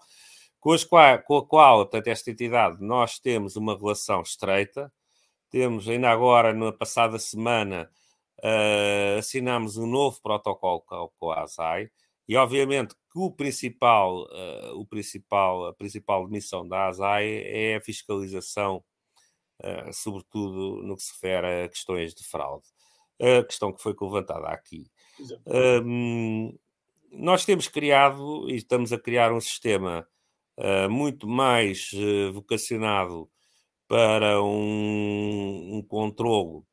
com, 0.59 0.75
qual, 0.89 1.21
com 1.23 1.37
a 1.37 1.45
qual, 1.45 1.77
portanto, 1.79 2.07
esta 2.07 2.31
entidade, 2.31 2.77
nós 2.79 3.19
temos 3.19 3.55
uma 3.55 3.77
relação 3.77 4.21
estreita. 4.21 4.91
Temos, 5.49 5.87
ainda 5.89 6.09
agora, 6.09 6.53
na 6.53 6.71
passada 6.71 7.19
semana, 7.19 7.89
uh, 8.43 9.17
assinamos 9.17 9.77
um 9.77 9.87
novo 9.87 10.21
protocolo 10.21 10.83
com 11.19 11.31
a 11.31 11.41
ASAI 11.41 11.89
e, 12.27 12.35
obviamente, 12.35 12.93
que 12.93 13.19
o 13.19 13.31
principal, 13.31 14.23
uh, 14.23 14.79
o 14.79 14.85
principal, 14.85 15.67
a 15.67 15.73
principal 15.73 16.27
missão 16.27 16.67
da 16.67 16.87
ASAI 16.87 17.43
é 17.45 17.75
a 17.75 17.81
fiscalização 17.81 18.83
eh, 19.63 19.91
sobretudo 19.93 20.83
no 20.83 20.97
que 20.97 21.03
se 21.03 21.13
refere 21.13 21.63
a 21.63 21.69
questões 21.69 22.13
de 22.13 22.23
fraude. 22.23 22.65
A 23.19 23.43
questão 23.43 23.71
que 23.71 23.81
foi 23.81 23.95
levantada 23.99 24.47
aqui. 24.47 24.85
Um, 25.45 26.57
nós 27.11 27.45
temos 27.45 27.67
criado 27.69 28.49
e 28.49 28.55
estamos 28.55 28.91
a 28.91 28.99
criar 28.99 29.31
um 29.31 29.39
sistema 29.39 30.05
uh, 30.57 30.89
muito 30.89 31.27
mais 31.27 31.91
uh, 31.93 32.33
vocacionado 32.33 33.29
para 33.87 34.41
um, 34.43 35.77
um 35.77 35.81
controlo, 35.83 36.59
uh, 36.59 36.65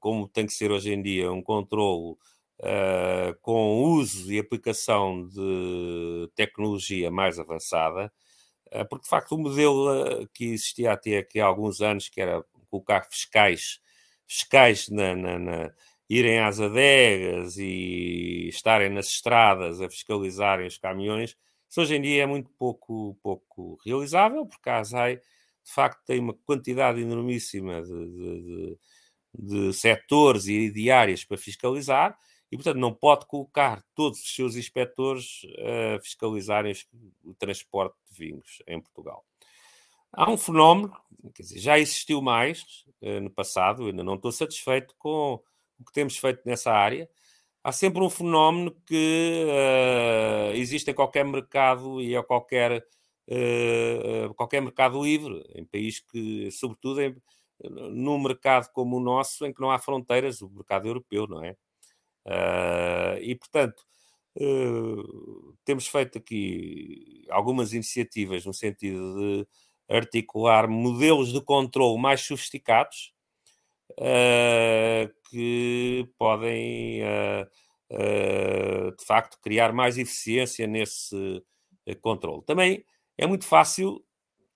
como 0.00 0.28
tem 0.28 0.46
que 0.46 0.52
ser 0.52 0.70
hoje 0.70 0.92
em 0.92 1.02
dia, 1.02 1.32
um 1.32 1.42
controlo 1.42 2.18
com 3.42 3.82
uso 3.82 4.32
e 4.32 4.38
aplicação 4.38 5.26
de 5.28 6.30
tecnologia 6.34 7.10
mais 7.10 7.38
avançada, 7.38 8.10
eh, 8.70 8.84
porque 8.84 9.04
de 9.04 9.08
facto 9.08 9.32
o 9.34 9.38
modelo 9.38 10.22
eh, 10.22 10.26
que 10.34 10.46
existia 10.46 10.92
até 10.92 11.18
aqui 11.18 11.40
há 11.40 11.46
alguns 11.46 11.80
anos, 11.80 12.08
que 12.08 12.20
era 12.20 12.44
colocar 12.70 13.02
fiscais, 13.10 13.80
fiscais 14.26 14.88
na, 14.88 15.14
na, 15.14 15.38
na 15.38 15.70
irem 16.08 16.40
às 16.40 16.60
adegas 16.60 17.56
e 17.58 18.48
estarem 18.48 18.90
nas 18.90 19.08
estradas 19.08 19.80
a 19.80 19.88
fiscalizarem 19.90 20.66
os 20.66 20.78
caminhões, 20.78 21.36
isso 21.68 21.80
hoje 21.80 21.96
em 21.96 22.02
dia 22.02 22.22
é 22.24 22.26
muito 22.26 22.50
pouco, 22.58 23.18
pouco 23.22 23.78
realizável, 23.84 24.46
porque 24.46 24.68
a 24.70 24.78
ASAI 24.78 25.16
de 25.16 25.72
facto 25.72 26.00
tem 26.06 26.20
uma 26.20 26.34
quantidade 26.34 27.00
enormíssima 27.00 27.82
de, 27.82 27.88
de, 27.88 28.42
de, 28.42 28.78
de 29.38 29.72
setores 29.72 30.46
e 30.46 30.70
de 30.70 30.90
áreas 30.90 31.24
para 31.24 31.36
fiscalizar, 31.36 32.18
e, 32.50 32.56
portanto, 32.56 32.78
não 32.78 32.94
pode 32.94 33.26
colocar 33.26 33.82
todos 33.94 34.20
os 34.20 34.34
seus 34.34 34.56
inspectores 34.56 35.42
a 35.96 36.00
fiscalizarem 36.00 36.72
o 37.24 37.34
transporte 37.34 37.96
de 38.10 38.18
vinhos 38.18 38.62
em 38.66 38.80
Portugal. 38.80 39.24
Há 40.12 40.30
um 40.30 40.36
fenómeno, 40.38 40.96
quer 41.34 41.42
dizer, 41.42 41.58
já 41.58 41.78
existiu 41.78 42.22
mais 42.22 42.84
uh, 43.02 43.20
no 43.20 43.30
passado, 43.30 43.86
ainda 43.86 44.02
não 44.02 44.14
estou 44.14 44.32
satisfeito 44.32 44.94
com 44.98 45.42
o 45.78 45.84
que 45.84 45.92
temos 45.92 46.16
feito 46.16 46.40
nessa 46.46 46.72
área. 46.72 47.08
Há 47.62 47.72
sempre 47.72 48.00
um 48.00 48.08
fenómeno 48.08 48.70
que 48.86 49.44
uh, 49.44 50.56
existe 50.56 50.90
em 50.90 50.94
qualquer 50.94 51.24
mercado 51.24 52.00
e 52.00 52.16
a 52.16 52.22
qualquer, 52.22 52.86
uh, 53.28 54.32
qualquer 54.34 54.62
mercado 54.62 55.02
livre, 55.02 55.44
em 55.54 55.64
país 55.64 56.00
que, 56.00 56.50
sobretudo, 56.52 57.02
em, 57.02 57.16
num 57.62 58.18
mercado 58.18 58.70
como 58.72 58.96
o 58.96 59.00
nosso, 59.00 59.46
em 59.46 59.52
que 59.52 59.60
não 59.60 59.70
há 59.70 59.78
fronteiras, 59.78 60.42
o 60.42 60.50
mercado 60.50 60.86
europeu, 60.86 61.26
não 61.26 61.42
é? 61.44 61.56
Uh, 62.26 63.18
e, 63.22 63.34
portanto, 63.36 63.82
uh, 64.36 65.56
temos 65.64 65.86
feito 65.86 66.18
aqui 66.18 67.24
algumas 67.30 67.72
iniciativas 67.72 68.44
no 68.44 68.52
sentido 68.52 69.14
de 69.14 69.48
articular 69.88 70.68
modelos 70.68 71.32
de 71.32 71.40
controle 71.40 72.00
mais 72.00 72.20
sofisticados 72.20 73.14
uh, 73.92 75.08
que 75.30 76.08
podem, 76.18 77.00
de 78.98 79.04
facto, 79.04 79.38
criar 79.40 79.72
mais 79.72 79.96
eficiência 79.96 80.66
nesse 80.66 81.42
controle. 82.00 82.42
Também 82.44 82.84
é 83.16 83.26
muito 83.26 83.46
fácil 83.46 84.04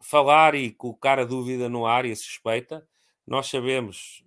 falar 0.01 0.55
e 0.55 0.73
colocar 0.73 1.19
a 1.19 1.25
dúvida 1.25 1.69
no 1.69 1.87
ar 1.87 2.05
e 2.05 2.13
a 2.13 2.17
suspeita. 2.17 2.87
Nós 3.31 3.47
sabemos 3.47 4.23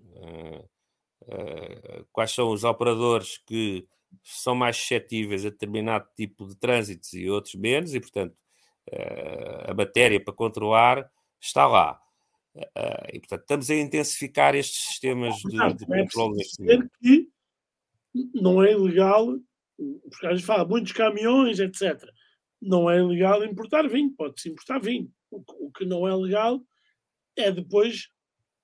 eh, 1.27 2.03
quais 2.11 2.31
são 2.31 2.51
os 2.51 2.63
operadores 2.63 3.37
que 3.37 3.87
são 4.23 4.53
mais 4.55 4.77
suscetíveis 4.77 5.45
a 5.45 5.49
determinado 5.49 6.07
tipo 6.15 6.45
de 6.47 6.55
trânsitos 6.55 7.13
e 7.13 7.29
outros 7.29 7.55
menos, 7.55 7.95
e 7.95 7.99
portanto 7.99 8.35
uh, 8.91 9.71
a 9.71 9.73
matéria 9.73 10.23
para 10.23 10.33
controlar 10.33 11.09
está 11.39 11.65
lá. 11.65 11.99
Uh, 12.55 13.09
e 13.13 13.19
portanto 13.19 13.41
estamos 13.41 13.69
a 13.69 13.75
intensificar 13.75 14.53
estes 14.53 14.85
sistemas 14.85 15.35
de, 15.37 15.49
de 15.49 15.93
é 15.93 16.03
controle 16.03 16.43
momento. 16.59 16.91
que 17.01 17.29
não 18.35 18.61
é 18.61 18.73
ilegal, 18.73 19.39
porque 20.09 20.27
a 20.27 20.35
gente 20.35 20.45
fala 20.45 20.65
muitos 20.65 20.91
caminhões, 20.91 21.59
etc. 21.59 22.03
Não 22.61 22.89
é 22.89 22.99
ilegal 22.99 23.43
importar 23.43 23.87
vinho, 23.87 24.13
pode-se 24.15 24.49
importar 24.49 24.79
vinho. 24.79 25.11
O, 25.31 25.43
o 25.67 25.71
que 25.71 25.85
não 25.85 26.07
é 26.07 26.15
legal 26.15 26.61
é 27.35 27.51
depois, 27.51 28.09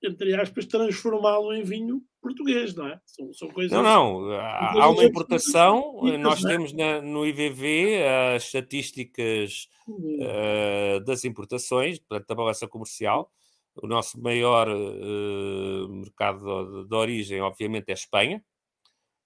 entre 0.02 0.34
aspas, 0.34 0.66
transformá-lo 0.66 1.52
em 1.52 1.62
vinho 1.62 2.02
português, 2.20 2.74
não 2.74 2.86
é? 2.86 3.00
São, 3.04 3.32
são 3.32 3.48
coisas. 3.48 3.72
Não, 3.72 3.82
não. 3.82 4.30
Há, 4.32 4.82
há 4.82 4.88
uma 4.88 5.04
importação. 5.04 6.00
Nós 6.18 6.44
é? 6.44 6.48
temos 6.48 6.72
na, 6.72 7.00
no 7.00 7.26
IVV 7.26 8.02
as 8.34 8.44
estatísticas 8.44 9.68
uh, 9.88 11.00
das 11.04 11.24
importações, 11.24 11.98
portanto, 11.98 12.28
da 12.28 12.34
balança 12.34 12.66
comercial. 12.66 13.30
O 13.76 13.86
nosso 13.86 14.20
maior 14.20 14.68
uh, 14.68 15.88
mercado 15.88 16.82
de, 16.82 16.88
de, 16.88 16.94
origem, 16.94 17.40
obviamente, 17.40 17.88
é 17.88 17.92
a 17.92 17.94
Espanha. 17.94 18.44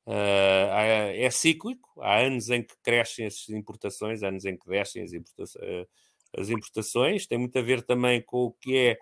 Uh, 0.06 1.14
é 1.14 1.30
cíclico. 1.30 2.00
Há 2.00 2.20
anos 2.20 2.50
em 2.50 2.62
que 2.62 2.74
crescem 2.82 3.26
as 3.26 3.48
importações, 3.48 4.22
anos 4.22 4.44
em 4.44 4.56
que 4.56 4.68
descem 4.68 5.02
as, 5.02 5.12
importa 5.12 5.44
as 6.36 6.50
importações. 6.50 7.26
Tem 7.26 7.38
muito 7.38 7.58
a 7.58 7.62
ver 7.62 7.82
também 7.82 8.20
com 8.22 8.44
o 8.44 8.52
que 8.52 8.76
é 8.76 8.98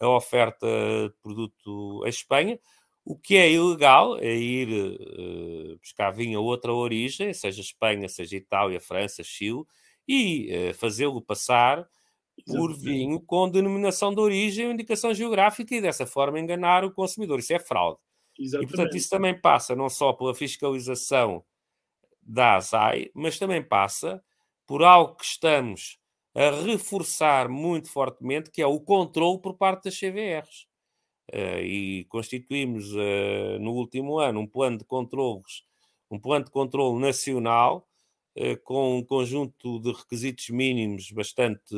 a 0.00 0.08
oferta 0.08 0.66
de 0.66 1.14
produto 1.22 2.02
à 2.04 2.08
Espanha. 2.08 2.58
O 3.04 3.16
que 3.16 3.36
é 3.36 3.50
ilegal 3.50 4.16
é 4.18 4.34
ir 4.34 4.68
uh, 4.68 5.78
buscar 5.78 6.10
vinho 6.12 6.38
a 6.38 6.42
outra 6.42 6.72
origem, 6.72 7.34
seja 7.34 7.60
Espanha, 7.60 8.08
seja 8.08 8.36
Itália, 8.36 8.80
França, 8.80 9.24
Chile, 9.24 9.64
e 10.06 10.70
uh, 10.70 10.74
fazê-lo 10.74 11.20
passar 11.20 11.88
por 12.46 12.76
vinho 12.76 13.20
com 13.20 13.48
denominação 13.48 14.14
de 14.14 14.20
origem 14.20 14.66
ou 14.66 14.72
indicação 14.72 15.12
geográfica 15.12 15.74
e 15.74 15.80
dessa 15.80 16.06
forma 16.06 16.40
enganar 16.40 16.84
o 16.84 16.92
consumidor. 16.92 17.38
Isso 17.38 17.52
é 17.52 17.58
fraude. 17.58 17.98
Exatamente. 18.38 18.68
E, 18.68 18.76
portanto, 18.76 18.96
isso 18.96 19.10
também 19.10 19.38
passa 19.38 19.76
não 19.76 19.88
só 19.88 20.12
pela 20.12 20.34
fiscalização 20.34 21.44
da 22.20 22.56
ASAI, 22.56 23.10
mas 23.14 23.38
também 23.38 23.62
passa 23.62 24.22
por 24.66 24.82
algo 24.82 25.16
que 25.16 25.24
estamos 25.24 25.98
a 26.34 26.50
reforçar 26.62 27.48
muito 27.48 27.88
fortemente, 27.90 28.50
que 28.50 28.62
é 28.62 28.66
o 28.66 28.80
controle 28.80 29.40
por 29.40 29.54
parte 29.54 29.84
das 29.84 29.98
CVRs. 29.98 30.66
Uh, 31.32 31.60
e 31.62 32.04
constituímos 32.08 32.92
uh, 32.92 33.58
no 33.60 33.72
último 33.72 34.18
ano 34.18 34.40
um 34.40 34.46
plano 34.46 34.76
de 34.76 34.84
controles, 34.84 35.62
um 36.10 36.18
plano 36.18 36.44
de 36.44 36.50
controle 36.50 37.00
nacional 37.00 37.88
uh, 38.36 38.56
com 38.64 38.98
um 38.98 39.04
conjunto 39.04 39.80
de 39.80 39.92
requisitos 39.92 40.50
mínimos 40.50 41.10
bastante 41.10 41.74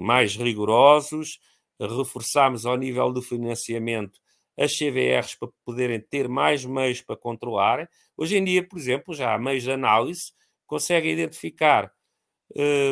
mais 0.00 0.34
rigorosos. 0.36 1.38
Reforçámos 1.78 2.64
ao 2.64 2.76
nível 2.76 3.12
do 3.12 3.20
financiamento 3.20 4.18
as 4.58 4.76
CVRs 4.76 5.34
para 5.34 5.48
poderem 5.64 6.00
ter 6.00 6.28
mais 6.28 6.64
meios 6.64 7.00
para 7.02 7.16
controlar. 7.16 7.88
Hoje 8.16 8.36
em 8.36 8.44
dia, 8.44 8.66
por 8.66 8.78
exemplo, 8.78 9.14
já 9.14 9.34
há 9.34 9.38
meios 9.38 9.64
de 9.64 9.72
análise 9.72 10.32
conseguem 10.66 11.12
identificar 11.12 11.92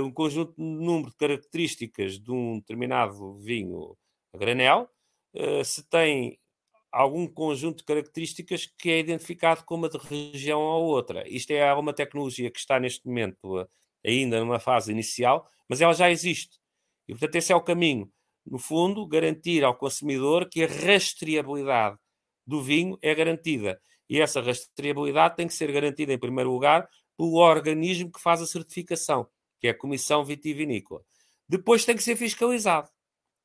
um 0.02 0.12
conjunto 0.12 0.54
de 0.56 0.62
número 0.62 1.11
de 1.11 1.16
características 1.16 2.18
de 2.18 2.32
um 2.32 2.58
determinado 2.58 3.38
vinho 3.38 3.96
a 4.34 4.38
granel, 4.38 4.88
uh, 5.34 5.64
se 5.64 5.82
tem 5.88 6.38
algum 6.90 7.26
conjunto 7.26 7.78
de 7.78 7.84
características 7.84 8.66
que 8.78 8.90
é 8.90 8.98
identificado 8.98 9.64
como 9.64 9.88
de 9.88 9.98
região 9.98 10.61
ou 10.61 10.84
outra. 10.86 11.28
Isto 11.28 11.52
é 11.52 11.72
uma 11.74 11.92
tecnologia 11.92 12.50
que 12.50 12.58
está 12.58 12.80
neste 12.80 13.06
momento 13.06 13.61
uh, 13.61 13.68
ainda 14.04 14.40
numa 14.40 14.58
fase 14.58 14.90
inicial, 14.90 15.46
mas 15.68 15.80
ela 15.80 15.92
já 15.92 16.11
existe. 16.11 16.58
E, 17.06 17.12
portanto, 17.12 17.36
esse 17.36 17.52
é 17.52 17.56
o 17.56 17.62
caminho. 17.62 18.11
No 18.46 18.58
fundo, 18.58 19.06
garantir 19.06 19.64
ao 19.64 19.76
consumidor 19.76 20.48
que 20.48 20.64
a 20.64 20.66
rastreabilidade 20.66 21.98
do 22.46 22.62
vinho 22.62 22.98
é 23.02 23.14
garantida. 23.14 23.80
E 24.08 24.20
essa 24.20 24.40
rastreabilidade 24.40 25.36
tem 25.36 25.46
que 25.46 25.54
ser 25.54 25.70
garantida, 25.70 26.12
em 26.12 26.18
primeiro 26.18 26.50
lugar, 26.50 26.88
pelo 27.16 27.34
organismo 27.34 28.11
que 28.11 28.20
faz 28.20 28.40
a 28.40 28.46
certificação, 28.46 29.28
que 29.61 29.68
é 29.68 29.70
a 29.70 29.78
Comissão 29.78 30.24
Vitivinícola. 30.24 31.02
Depois 31.48 31.84
tem 31.84 31.96
que 31.96 32.02
ser 32.02 32.16
fiscalizado. 32.16 32.88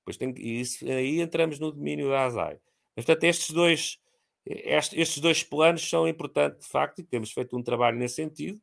Pois 0.04 0.18
tem, 0.18 0.34
isso, 0.38 0.86
aí 0.90 1.20
entramos 1.20 1.60
no 1.60 1.72
domínio 1.72 2.10
da 2.10 2.26
ASAI. 2.26 2.60
Portanto, 2.96 3.24
estes 3.24 3.52
dois, 3.52 4.00
estes 4.46 5.20
dois 5.20 5.44
planos 5.44 5.88
são 5.88 6.08
importantes, 6.08 6.66
de 6.66 6.68
facto, 6.68 7.00
e 7.00 7.04
temos 7.04 7.32
feito 7.32 7.58
um 7.58 7.64
trabalho 7.64 7.98
nesse 7.98 8.16
sentido. 8.16 8.62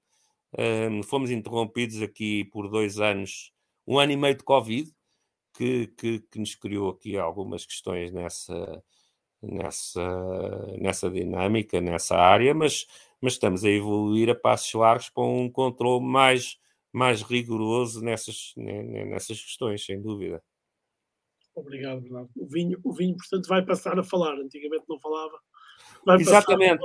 Um, 0.57 1.03
fomos 1.03 1.30
interrompidos 1.30 2.00
aqui 2.03 2.44
por 2.44 2.68
dois 2.68 3.00
anos, 3.00 3.53
um 3.86 3.98
ano 3.98 4.12
e 4.12 4.16
meio 4.16 4.36
de 4.36 4.44
Covid, 4.44 4.92
que, 5.55 5.88
que, 5.88 6.20
que 6.20 6.38
nos 6.38 6.55
criou 6.55 6.90
aqui 6.90 7.16
algumas 7.16 7.66
questões 7.66 8.12
nessa, 8.12 8.82
nessa, 9.42 10.76
nessa 10.78 11.11
dinâmica, 11.11 11.80
nessa 11.80 12.16
área, 12.16 12.55
mas, 12.55 12.86
mas 13.20 13.34
estamos 13.34 13.64
a 13.64 13.70
evoluir 13.70 14.30
a 14.30 14.34
passos 14.34 14.72
largos 14.74 15.11
para 15.11 15.24
um 15.24 15.50
controle 15.50 16.05
mais, 16.05 16.59
mais 16.93 17.22
rigoroso 17.22 18.03
nessas, 18.03 18.53
nessas 18.57 19.40
questões, 19.40 19.84
sem 19.84 20.01
dúvida. 20.01 20.43
Obrigado, 21.55 22.01
Bernardo. 22.01 22.30
O 22.36 22.47
vinho, 22.47 22.78
o 22.82 22.93
vinho, 22.93 23.16
portanto, 23.16 23.47
vai 23.47 23.64
passar 23.64 23.99
a 23.99 24.03
falar. 24.03 24.34
Antigamente 24.34 24.84
não 24.88 24.99
falava. 24.99 25.38
Exatamente. 26.18 26.82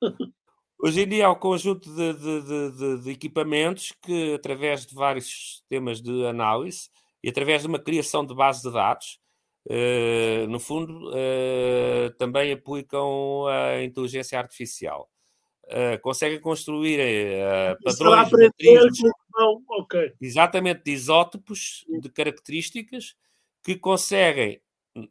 Hoje 0.80 1.02
em 1.02 1.08
dia 1.08 1.26
há 1.26 1.32
um 1.32 1.34
conjunto 1.34 1.92
de, 1.92 2.12
de, 2.12 2.70
de, 2.70 3.02
de, 3.02 3.10
equipamentos 3.10 3.92
que, 4.00 4.34
através 4.34 4.86
de 4.86 4.94
vários 4.94 5.26
sistemas 5.26 6.00
de 6.00 6.24
análise 6.24 6.88
e 7.22 7.28
através 7.28 7.62
de 7.62 7.68
uma 7.68 7.80
criação 7.80 8.24
de 8.24 8.32
base 8.32 8.62
de 8.62 8.72
dados, 8.72 9.18
uh, 9.66 10.46
no 10.48 10.60
fundo, 10.60 11.10
uh, 11.10 12.10
também 12.16 12.52
aplicam 12.52 13.46
a 13.48 13.82
inteligência 13.82 14.38
artificial. 14.38 15.10
Uh, 15.64 16.00
conseguem 16.00 16.40
construir 16.40 17.00
padrões 17.82 18.28
de 18.28 19.10
não, 19.38 19.62
okay. 19.68 20.12
exatamente 20.20 20.82
de 20.84 20.90
isótopos 20.90 21.84
de 22.00 22.08
características 22.10 23.14
que 23.62 23.76
conseguem, 23.76 24.60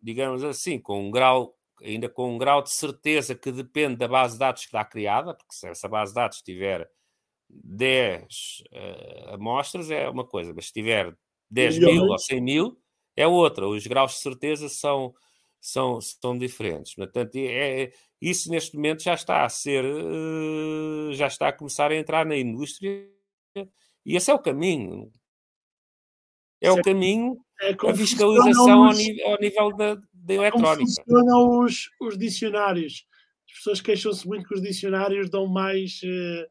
digamos 0.03 0.43
assim, 0.43 0.79
com 0.79 1.07
um 1.07 1.11
grau 1.11 1.57
ainda 1.81 2.09
com 2.09 2.33
um 2.33 2.37
grau 2.37 2.61
de 2.61 2.71
certeza 2.71 3.35
que 3.35 3.51
depende 3.51 3.97
da 3.97 4.07
base 4.07 4.33
de 4.33 4.39
dados 4.39 4.61
que 4.63 4.67
está 4.67 4.83
criada, 4.83 5.33
porque 5.33 5.53
se 5.53 5.67
essa 5.67 5.87
base 5.87 6.11
de 6.11 6.15
dados 6.15 6.41
tiver 6.41 6.89
10 7.49 8.63
uh, 8.71 9.33
amostras 9.35 9.89
é 9.91 10.09
uma 10.09 10.25
coisa, 10.25 10.53
mas 10.53 10.67
se 10.67 10.73
tiver 10.73 11.15
10 11.49 11.79
mil 11.79 12.03
ou 12.05 12.17
100 12.17 12.41
mil 12.41 12.81
é 13.15 13.27
outra. 13.27 13.67
Os 13.67 13.85
graus 13.87 14.13
de 14.13 14.19
certeza 14.19 14.69
são, 14.69 15.13
são, 15.59 15.99
são 16.01 16.37
diferentes. 16.37 16.93
Portanto, 16.95 17.35
é, 17.35 17.83
é, 17.83 17.91
isso 18.21 18.49
neste 18.49 18.75
momento 18.75 19.03
já 19.03 19.13
está 19.13 19.45
a 19.45 19.49
ser, 19.49 19.85
uh, 19.85 21.13
já 21.13 21.27
está 21.27 21.49
a 21.49 21.53
começar 21.53 21.91
a 21.91 21.95
entrar 21.95 22.25
na 22.25 22.35
indústria 22.37 23.07
e 24.07 24.15
esse 24.15 24.31
é 24.31 24.33
o 24.33 24.39
caminho. 24.39 25.11
É 26.59 26.71
o 26.71 26.81
caminho, 26.81 27.37
é 27.61 27.71
a 27.71 27.95
fiscalização 27.95 28.87
os... 28.87 28.87
ao, 28.87 28.93
nível, 28.93 29.27
ao 29.27 29.39
nível 29.39 29.77
da, 29.77 29.95
da 30.13 30.33
eletrónica. 30.33 31.03
Como 31.05 31.19
funcionam 31.19 31.59
os, 31.63 31.89
os 32.01 32.17
dicionários? 32.17 33.05
As 33.47 33.57
pessoas 33.57 33.81
queixam-se 33.81 34.27
muito 34.27 34.47
que 34.47 34.55
os 34.55 34.61
dicionários 34.61 35.29
dão 35.29 35.45
mais. 35.45 36.01
Uh, 36.03 36.47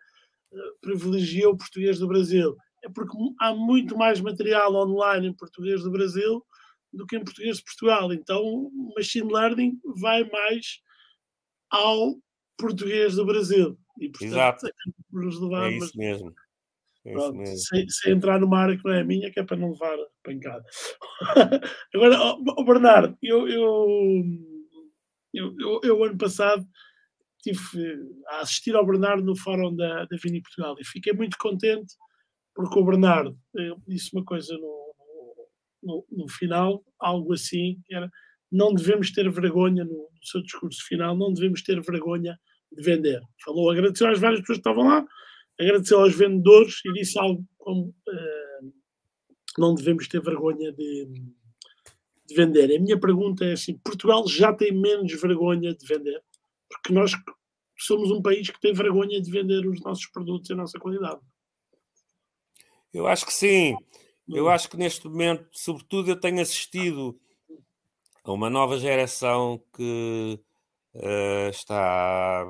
privilegiam 0.80 1.52
o 1.52 1.56
português 1.56 1.98
do 1.98 2.08
Brasil. 2.08 2.56
É 2.84 2.88
porque 2.88 3.16
há 3.40 3.54
muito 3.54 3.96
mais 3.96 4.20
material 4.20 4.74
online 4.74 5.28
em 5.28 5.34
português 5.34 5.82
do 5.82 5.90
Brasil 5.90 6.44
do 6.92 7.06
que 7.06 7.16
em 7.16 7.24
português 7.24 7.58
de 7.58 7.64
Portugal. 7.64 8.12
Então, 8.12 8.42
o 8.42 8.92
machine 8.96 9.30
learning 9.30 9.78
vai 9.96 10.24
mais 10.24 10.80
ao 11.70 12.16
português 12.56 13.16
do 13.16 13.26
Brasil. 13.26 13.76
E, 14.00 14.08
portanto, 14.08 14.32
Exato. 14.32 14.66
Levar, 15.12 15.72
é 15.72 15.76
isso 15.76 15.92
mas... 15.96 16.22
É 17.06 17.12
Pronto, 17.12 17.46
sem, 17.46 17.88
sem, 17.88 18.12
entrar 18.12 18.40
numa 18.40 18.58
área 18.58 18.76
que 18.76 18.84
não 18.84 18.92
é 18.92 19.04
minha, 19.04 19.30
que 19.30 19.38
é 19.38 19.44
para 19.44 19.56
não 19.56 19.70
levar 19.70 19.96
pancada. 20.24 20.64
Agora, 21.94 22.20
oh, 22.20 22.44
oh, 22.58 22.64
Bernardo, 22.64 23.16
eu, 23.22 23.48
eu, 23.48 23.86
eu, 25.32 25.54
eu, 25.58 25.80
eu, 25.84 26.04
ano 26.04 26.18
passado 26.18 26.66
estive 27.36 28.02
a 28.28 28.40
assistir 28.40 28.74
ao 28.74 28.84
Bernardo 28.84 29.24
no 29.24 29.36
fórum 29.36 29.74
da, 29.74 30.04
da 30.04 30.16
Vini 30.20 30.42
Portugal 30.42 30.74
e 30.80 30.84
fiquei 30.84 31.12
muito 31.12 31.36
contente 31.38 31.94
porque 32.56 32.78
o 32.78 32.84
Bernardo 32.84 33.38
disse 33.86 34.10
uma 34.14 34.24
coisa 34.24 34.52
no, 34.54 34.94
no, 35.82 36.06
no, 36.10 36.28
final, 36.28 36.82
algo 36.98 37.34
assim, 37.34 37.78
que 37.84 37.94
era 37.94 38.10
não 38.50 38.72
devemos 38.72 39.12
ter 39.12 39.30
vergonha 39.30 39.84
no, 39.84 39.90
no 39.92 40.24
seu 40.24 40.42
discurso 40.42 40.82
final, 40.86 41.16
não 41.16 41.32
devemos 41.32 41.62
ter 41.62 41.80
vergonha 41.82 42.38
de 42.72 42.82
vender. 42.82 43.20
Falou, 43.44 43.70
agradeceu 43.70 44.08
às 44.08 44.18
várias 44.18 44.40
pessoas 44.40 44.58
que 44.58 44.68
estavam 44.68 44.88
lá, 44.88 45.06
agradeceu 45.58 46.00
aos 46.00 46.14
vendedores 46.14 46.80
e 46.84 46.92
disse 46.92 47.18
algo 47.18 47.44
como 47.58 47.88
uh, 47.88 48.72
não 49.58 49.74
devemos 49.74 50.06
ter 50.08 50.20
vergonha 50.22 50.72
de, 50.72 51.08
de, 52.26 52.34
vender. 52.34 52.76
A 52.76 52.80
minha 52.80 52.98
pergunta 52.98 53.44
é 53.44 53.52
assim: 53.52 53.78
Portugal 53.78 54.26
já 54.28 54.52
tem 54.52 54.72
menos 54.72 55.12
vergonha 55.20 55.74
de 55.74 55.86
vender? 55.86 56.22
Porque 56.68 56.92
nós 56.92 57.12
somos 57.78 58.10
um 58.10 58.22
país 58.22 58.50
que 58.50 58.60
tem 58.60 58.72
vergonha 58.72 59.20
de 59.20 59.30
vender 59.30 59.66
os 59.66 59.80
nossos 59.80 60.06
produtos 60.06 60.50
e 60.50 60.52
a 60.52 60.56
nossa 60.56 60.78
qualidade. 60.78 61.20
Eu 62.92 63.06
acho 63.06 63.26
que 63.26 63.32
sim. 63.32 63.76
Eu 64.28 64.46
hum. 64.46 64.48
acho 64.48 64.68
que 64.68 64.76
neste 64.76 65.06
momento, 65.06 65.46
sobretudo, 65.52 66.10
eu 66.10 66.20
tenho 66.20 66.40
assistido 66.40 67.18
a 68.24 68.32
uma 68.32 68.50
nova 68.50 68.78
geração 68.78 69.62
que 69.74 70.40
uh, 70.94 71.48
está 71.50 72.44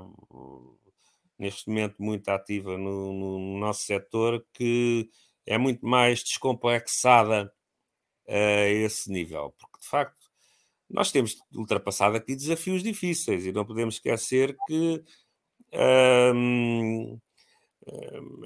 neste 1.39 1.69
momento 1.69 1.97
muito 2.03 2.29
ativa 2.29 2.77
no, 2.79 3.13
no 3.13 3.59
nosso 3.59 3.83
setor, 3.85 4.45
que 4.53 5.11
é 5.47 5.59
muito 5.59 5.87
mais 5.87 6.23
descomplexada 6.23 7.53
a 8.29 8.69
esse 8.69 9.11
nível, 9.11 9.55
porque 9.59 9.79
de 9.81 9.87
facto 9.87 10.27
nós 10.89 11.13
temos 11.13 11.37
ultrapassado 11.55 12.17
aqui 12.17 12.35
desafios 12.37 12.83
difíceis 12.83 13.47
e 13.47 13.53
não 13.53 13.65
podemos 13.65 13.97
esquecer 13.97 14.57
que 14.67 15.05
hum, 16.35 17.13
hum 17.13 17.21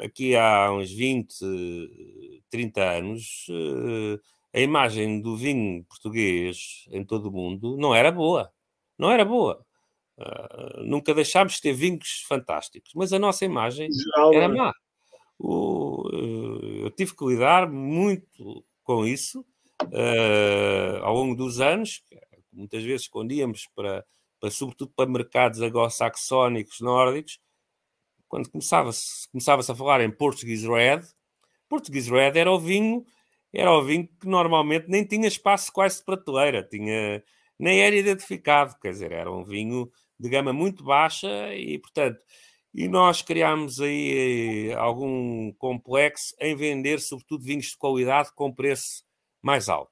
aqui 0.03 0.37
há 0.37 0.73
uns 0.73 0.91
20, 0.91 2.43
30 2.51 2.83
anos 2.83 3.47
eh, 3.51 4.21
a 4.53 4.61
imagem 4.61 5.21
do 5.21 5.37
vinho 5.37 5.85
português 5.85 6.87
em 6.91 7.05
todo 7.05 7.27
o 7.29 7.33
mundo 7.33 7.77
não 7.77 7.95
era 7.95 8.11
boa. 8.11 8.53
Não 8.99 9.11
era 9.11 9.25
boa. 9.25 9.65
Uh, 10.21 10.85
nunca 10.85 11.15
deixámos 11.15 11.55
de 11.55 11.63
ter 11.63 11.73
vinhos 11.73 12.25
fantásticos, 12.29 12.93
mas 12.95 13.11
a 13.11 13.19
nossa 13.19 13.43
imagem 13.47 13.89
Geral, 13.91 14.35
era 14.35 14.45
é? 14.45 14.49
má. 14.49 14.73
O, 15.39 16.07
uh, 16.09 16.85
eu 16.85 16.91
tive 16.91 17.17
que 17.17 17.25
lidar 17.25 17.71
muito 17.71 18.63
com 18.83 19.07
isso 19.07 19.41
uh, 19.85 21.03
ao 21.03 21.15
longo 21.15 21.35
dos 21.35 21.59
anos. 21.59 22.03
Muitas 22.53 22.83
vezes 22.83 23.03
escondíamos 23.03 23.67
para, 23.75 24.05
para 24.39 24.51
sobretudo 24.51 24.93
para 24.95 25.09
mercados 25.09 25.63
anglo-saxónicos, 25.63 26.81
nórdicos, 26.81 27.39
quando 28.29 28.51
começava-se 28.51 29.27
começava 29.31 29.63
a 29.63 29.75
falar 29.75 30.03
em 30.03 30.11
Portuguese 30.11 30.69
Red, 30.69 31.03
Portuguese 31.69 32.11
Red 32.11 32.39
era 32.39 32.51
o 32.51 32.61
vinho, 32.61 33.05
era 33.53 33.73
o 33.73 33.83
vinho 33.83 34.07
que 34.21 34.27
normalmente 34.27 34.87
nem 34.89 35.05
tinha 35.05 35.27
espaço 35.27 35.73
quase 35.73 35.99
de 35.99 36.05
prateleira, 36.05 36.63
tinha, 36.63 37.23
nem 37.59 37.81
era 37.81 37.97
identificado, 37.97 38.77
quer 38.81 38.91
dizer, 38.91 39.13
era 39.13 39.33
um 39.33 39.45
vinho 39.45 39.91
de 40.21 40.29
gama 40.29 40.53
muito 40.53 40.85
baixa 40.85 41.55
e, 41.55 41.79
portanto, 41.79 42.21
e 42.75 42.87
nós 42.89 43.23
criámos 43.23 43.81
aí 43.81 44.69
eh, 44.71 44.75
algum 44.75 45.51
complexo 45.55 46.35
em 46.39 46.55
vender, 46.55 47.01
sobretudo, 47.01 47.43
vinhos 47.43 47.67
de 47.67 47.77
qualidade 47.77 48.31
com 48.35 48.53
preço 48.53 49.03
mais 49.43 49.69
alto. 49.69 49.91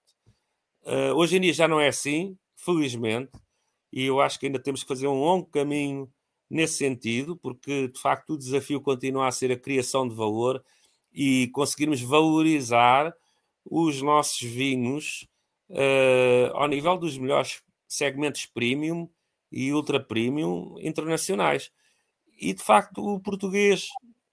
Uh, 0.82 1.12
hoje 1.16 1.36
em 1.36 1.40
dia 1.40 1.52
já 1.52 1.66
não 1.66 1.80
é 1.80 1.88
assim, 1.88 2.38
felizmente, 2.54 3.32
e 3.92 4.04
eu 4.04 4.20
acho 4.20 4.38
que 4.38 4.46
ainda 4.46 4.58
temos 4.60 4.82
que 4.82 4.88
fazer 4.88 5.08
um 5.08 5.20
longo 5.20 5.46
caminho 5.46 6.10
nesse 6.48 6.74
sentido, 6.74 7.36
porque 7.36 7.88
de 7.88 8.00
facto 8.00 8.34
o 8.34 8.38
desafio 8.38 8.80
continua 8.80 9.26
a 9.26 9.32
ser 9.32 9.50
a 9.50 9.58
criação 9.58 10.06
de 10.06 10.14
valor 10.14 10.62
e 11.12 11.48
conseguirmos 11.48 12.00
valorizar 12.00 13.12
os 13.64 14.00
nossos 14.02 14.40
vinhos 14.40 15.26
uh, 15.70 16.54
ao 16.54 16.68
nível 16.68 16.96
dos 16.96 17.18
melhores 17.18 17.62
segmentos 17.88 18.46
premium 18.46 19.08
e 19.50 19.72
ultra 19.72 20.00
premium 20.00 20.76
internacionais. 20.80 21.70
E 22.38 22.54
de 22.54 22.62
facto, 22.62 23.04
o 23.04 23.20
português, 23.20 23.88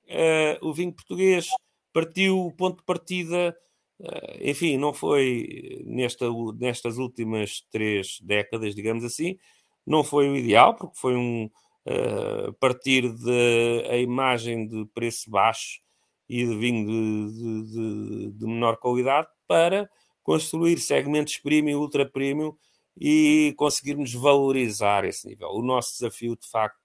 uh, 0.07 0.67
o 0.67 0.73
vinho 0.73 0.93
português, 0.93 1.47
partiu 1.91 2.45
o 2.45 2.51
ponto 2.51 2.77
de 2.77 2.85
partida, 2.85 3.57
uh, 3.99 4.37
enfim, 4.41 4.77
não 4.77 4.93
foi 4.93 5.83
nesta, 5.85 6.25
nestas 6.59 6.97
últimas 6.97 7.61
três 7.71 8.19
décadas, 8.21 8.75
digamos 8.75 9.03
assim, 9.03 9.37
não 9.85 10.03
foi 10.03 10.29
o 10.29 10.35
ideal, 10.35 10.75
porque 10.75 10.97
foi 10.97 11.15
um 11.15 11.45
uh, 11.85 12.53
partir 12.59 13.11
de 13.13 13.85
a 13.89 13.97
imagem 13.97 14.67
de 14.67 14.85
preço 14.93 15.29
baixo 15.29 15.79
e 16.27 16.45
de 16.45 16.55
vinho 16.55 16.85
de, 16.85 17.33
de, 17.33 17.71
de, 17.71 18.31
de 18.33 18.45
menor 18.45 18.77
qualidade 18.77 19.27
para 19.47 19.89
construir 20.23 20.79
segmentos 20.79 21.37
premium 21.37 21.79
ultra 21.79 22.07
premium 22.07 22.55
e 22.97 23.53
conseguirmos 23.57 24.13
valorizar 24.13 25.05
esse 25.05 25.27
nível. 25.27 25.49
O 25.49 25.61
nosso 25.61 25.93
desafio, 25.93 26.35
de 26.35 26.47
facto, 26.47 26.79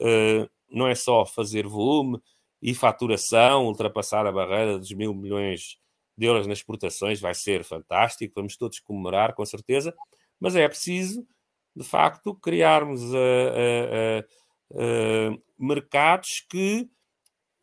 eh, 0.00 0.48
não 0.70 0.86
é 0.86 0.94
só 0.94 1.26
fazer 1.26 1.66
volume 1.66 2.18
e 2.60 2.74
faturação, 2.74 3.66
ultrapassar 3.66 4.26
a 4.26 4.32
barreira 4.32 4.78
dos 4.78 4.92
mil 4.92 5.14
milhões 5.14 5.78
de 6.16 6.26
euros 6.26 6.46
nas 6.46 6.58
exportações, 6.58 7.20
vai 7.20 7.34
ser 7.34 7.64
fantástico, 7.64 8.34
vamos 8.36 8.56
todos 8.56 8.80
comemorar, 8.80 9.34
com 9.34 9.44
certeza, 9.44 9.94
mas 10.40 10.56
é 10.56 10.68
preciso 10.68 11.26
de 11.74 11.84
facto, 11.84 12.34
criarmos 12.34 13.02
uh, 13.02 14.24
uh, 14.72 15.42
mercados 15.58 16.44
que 16.48 16.88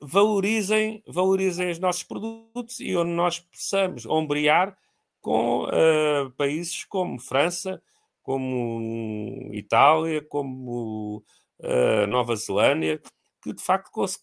valorizem, 0.01 1.03
valorizem 1.07 1.69
os 1.69 1.79
nossos 1.79 2.03
produtos 2.03 2.79
e 2.79 2.95
onde 2.95 3.11
nós 3.11 3.39
possamos 3.39 4.05
ombrear 4.05 4.75
com 5.21 5.63
uh, 5.65 6.31
países 6.37 6.83
como 6.85 7.19
França, 7.19 7.81
como 8.23 9.49
Itália, 9.53 10.21
como 10.21 11.23
uh, 11.59 12.07
Nova 12.07 12.35
Zelândia, 12.35 13.01
que 13.41 13.53
de 13.53 13.61
facto 13.61 13.91
cons 13.91 14.19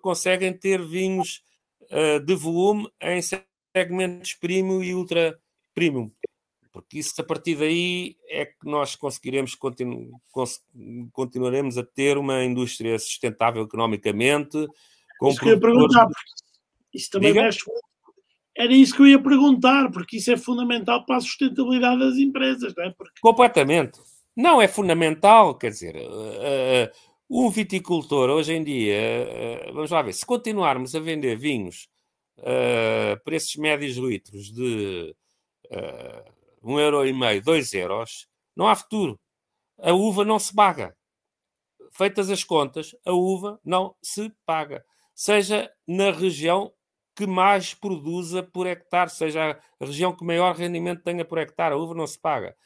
conseguem 0.00 0.56
ter 0.56 0.84
vinhos 0.84 1.42
uh, 1.82 2.20
de 2.20 2.34
volume 2.34 2.88
em 3.00 3.20
segmentos 3.22 4.34
premium 4.34 4.82
e 4.82 4.94
ultra 4.94 5.38
premium. 5.74 6.10
Porque 6.72 6.98
isso, 6.98 7.14
a 7.20 7.24
partir 7.24 7.56
daí, 7.56 8.16
é 8.28 8.46
que 8.46 8.64
nós 8.64 8.96
conseguiremos, 8.96 9.54
continu 9.54 10.20
cons 10.32 10.60
continuaremos 11.12 11.78
a 11.78 11.84
ter 11.84 12.18
uma 12.18 12.42
indústria 12.44 12.98
sustentável 12.98 13.62
economicamente. 13.62 14.66
Com 15.18 15.28
isso 15.28 15.38
que 15.38 15.46
eu 15.46 15.54
ia 15.54 15.60
perguntar, 15.60 16.08
isso 16.92 17.10
também 17.10 17.32
mexe 17.32 17.64
era 18.56 18.72
isso 18.72 18.94
que 18.94 19.02
eu 19.02 19.06
ia 19.06 19.22
perguntar, 19.22 19.90
porque 19.90 20.18
isso 20.18 20.30
é 20.30 20.36
fundamental 20.36 21.04
para 21.04 21.16
a 21.16 21.20
sustentabilidade 21.20 21.98
das 21.98 22.16
empresas, 22.16 22.72
não 22.76 22.84
é? 22.84 22.90
Porque... 22.90 23.20
Completamente. 23.20 24.00
Não, 24.36 24.60
é 24.60 24.68
fundamental, 24.68 25.56
quer 25.56 25.70
dizer, 25.70 25.96
uh, 25.96 26.90
um 27.28 27.50
viticultor 27.50 28.30
hoje 28.30 28.52
em 28.52 28.62
dia, 28.62 29.68
uh, 29.68 29.72
vamos 29.72 29.90
lá 29.90 30.02
ver, 30.02 30.12
se 30.12 30.24
continuarmos 30.24 30.94
a 30.94 31.00
vender 31.00 31.36
vinhos 31.36 31.88
uh, 32.38 33.22
preços 33.24 33.56
médios 33.56 33.96
litros 33.96 34.52
de 34.52 35.14
uh, 35.66 36.32
um 36.62 36.78
euro 36.78 37.06
e 37.06 37.12
meio, 37.12 37.42
dois 37.42 37.72
euros, 37.74 38.26
não 38.56 38.68
há 38.68 38.74
futuro. 38.74 39.18
A 39.78 39.92
uva 39.92 40.24
não 40.24 40.38
se 40.38 40.54
paga. 40.54 40.96
Feitas 41.90 42.30
as 42.30 42.42
contas, 42.42 42.94
a 43.04 43.12
uva 43.12 43.60
não 43.64 43.94
se 44.02 44.32
paga. 44.46 44.84
Seja 45.14 45.70
na 45.86 46.10
região 46.10 46.72
que 47.14 47.26
mais 47.26 47.74
produza 47.74 48.42
por 48.42 48.66
hectare, 48.66 49.10
seja 49.10 49.58
a 49.80 49.84
região 49.84 50.14
que 50.14 50.24
maior 50.24 50.54
rendimento 50.54 51.02
tenha 51.02 51.24
por 51.24 51.38
hectare, 51.38 51.74
a 51.74 51.76
uva 51.76 51.94
não 51.94 52.06
se 52.06 52.18
paga. 52.18 52.56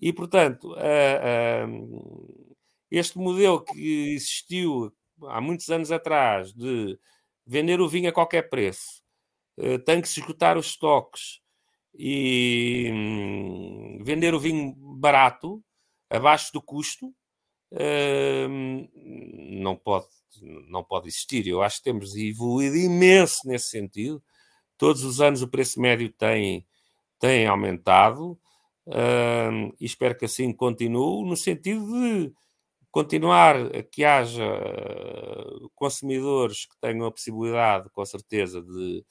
E, 0.00 0.12
portanto, 0.12 0.74
este 2.90 3.18
modelo 3.18 3.62
que 3.64 4.14
existiu 4.14 4.92
há 5.28 5.40
muitos 5.40 5.68
anos 5.70 5.92
atrás 5.92 6.52
de 6.52 6.98
vender 7.46 7.80
o 7.80 7.88
vinho 7.88 8.08
a 8.08 8.12
qualquer 8.12 8.48
preço, 8.48 9.02
eh, 9.58 9.78
tem 9.78 10.00
que 10.00 10.08
se 10.08 10.20
esgotar 10.20 10.56
os 10.56 10.66
estoques 10.66 11.40
e 11.94 12.90
hum, 12.92 13.98
vender 14.04 14.34
o 14.34 14.40
vinho 14.40 14.74
barato, 14.98 15.62
abaixo 16.10 16.52
do 16.52 16.62
custo, 16.62 17.14
não 19.60 19.76
pode 19.76 20.19
não 20.68 20.84
pode 20.84 21.08
existir. 21.08 21.46
Eu 21.46 21.62
acho 21.62 21.78
que 21.78 21.84
temos 21.84 22.16
evoluído 22.16 22.76
imenso 22.76 23.40
nesse 23.46 23.70
sentido. 23.70 24.22
Todos 24.76 25.04
os 25.04 25.20
anos 25.20 25.42
o 25.42 25.48
preço 25.48 25.80
médio 25.80 26.12
tem, 26.12 26.66
tem 27.18 27.46
aumentado 27.46 28.38
uh, 28.86 29.74
e 29.78 29.84
espero 29.84 30.16
que 30.16 30.24
assim 30.24 30.52
continue, 30.52 31.28
no 31.28 31.36
sentido 31.36 31.86
de 31.86 32.32
continuar 32.90 33.56
que 33.90 34.04
haja 34.04 34.42
consumidores 35.74 36.66
que 36.66 36.76
tenham 36.80 37.06
a 37.06 37.12
possibilidade, 37.12 37.88
com 37.90 38.04
certeza, 38.04 38.60
de, 38.62 39.04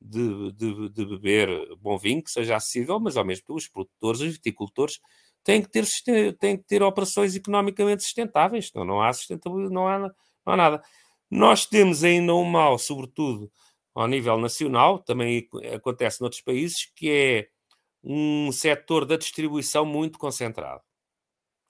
de, 0.00 0.52
de, 0.52 0.88
de 0.88 1.06
beber 1.06 1.48
bom 1.76 1.96
vinho, 1.98 2.22
que 2.22 2.30
seja 2.30 2.56
acessível, 2.56 2.98
mas 2.98 3.16
ao 3.16 3.24
mesmo 3.24 3.46
tempo 3.46 3.58
os 3.58 3.68
produtores, 3.68 4.20
os 4.20 4.32
viticultores, 4.32 4.98
têm 5.44 5.62
que 5.62 5.70
ter, 5.70 5.86
têm 6.38 6.56
que 6.56 6.64
ter 6.64 6.82
operações 6.82 7.34
economicamente 7.34 8.02
sustentáveis, 8.02 8.68
senão 8.68 8.84
não 8.84 9.02
há 9.02 9.12
sustentabilidade, 9.12 9.74
não 9.74 9.88
há 9.88 10.10
não 10.44 10.54
há 10.54 10.56
nada. 10.56 10.82
Nós 11.30 11.66
temos 11.66 12.02
ainda 12.04 12.34
um 12.34 12.44
mal, 12.44 12.78
sobretudo 12.78 13.50
ao 13.94 14.06
nível 14.08 14.38
nacional, 14.38 14.98
também 14.98 15.48
acontece 15.74 16.20
noutros 16.20 16.40
países, 16.42 16.90
que 16.94 17.10
é 17.10 17.48
um 18.02 18.50
setor 18.52 19.04
da 19.04 19.16
distribuição 19.16 19.84
muito 19.84 20.18
concentrado. 20.18 20.82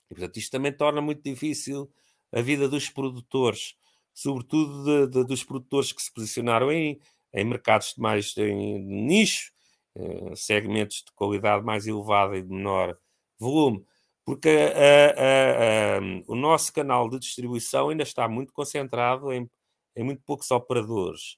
E, 0.09 0.15
portanto, 0.15 0.37
isto 0.37 0.51
também 0.51 0.71
torna 0.71 1.01
muito 1.01 1.21
difícil 1.23 1.91
a 2.31 2.41
vida 2.41 2.67
dos 2.67 2.89
produtores, 2.89 3.75
sobretudo 4.13 5.07
de, 5.07 5.13
de, 5.13 5.25
dos 5.25 5.43
produtores 5.43 5.91
que 5.91 6.01
se 6.01 6.11
posicionaram 6.13 6.71
em, 6.71 6.99
em 7.33 7.45
mercados 7.45 7.93
de 7.95 8.01
mais 8.01 8.35
em 8.37 8.79
nicho, 8.79 9.51
eh, 9.95 10.35
segmentos 10.35 11.03
de 11.05 11.11
qualidade 11.13 11.65
mais 11.65 11.85
elevada 11.87 12.37
e 12.37 12.41
de 12.41 12.49
menor 12.49 12.97
volume 13.37 13.85
porque 14.31 14.47
a, 14.47 15.97
a, 15.97 15.99
o 16.25 16.37
nosso 16.37 16.71
canal 16.71 17.09
de 17.09 17.19
distribuição 17.19 17.89
ainda 17.89 18.03
está 18.03 18.29
muito 18.29 18.53
concentrado 18.53 19.29
em, 19.33 19.45
em 19.93 20.05
muito 20.05 20.23
poucos 20.25 20.49
operadores 20.51 21.35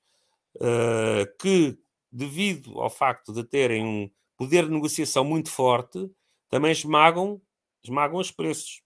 uh, 0.58 1.26
que, 1.39 1.76
devido 2.12 2.80
ao 2.80 2.91
facto 2.91 3.34
de 3.34 3.44
terem 3.44 3.84
um 3.84 4.12
poder 4.38 4.66
de 4.66 4.72
negociação 4.72 5.26
muito 5.26 5.50
forte, 5.50 6.08
também 6.48 6.72
esmagam, 6.72 7.41
esmagam 7.84 8.20
os 8.20 8.30
preços. 8.30 8.84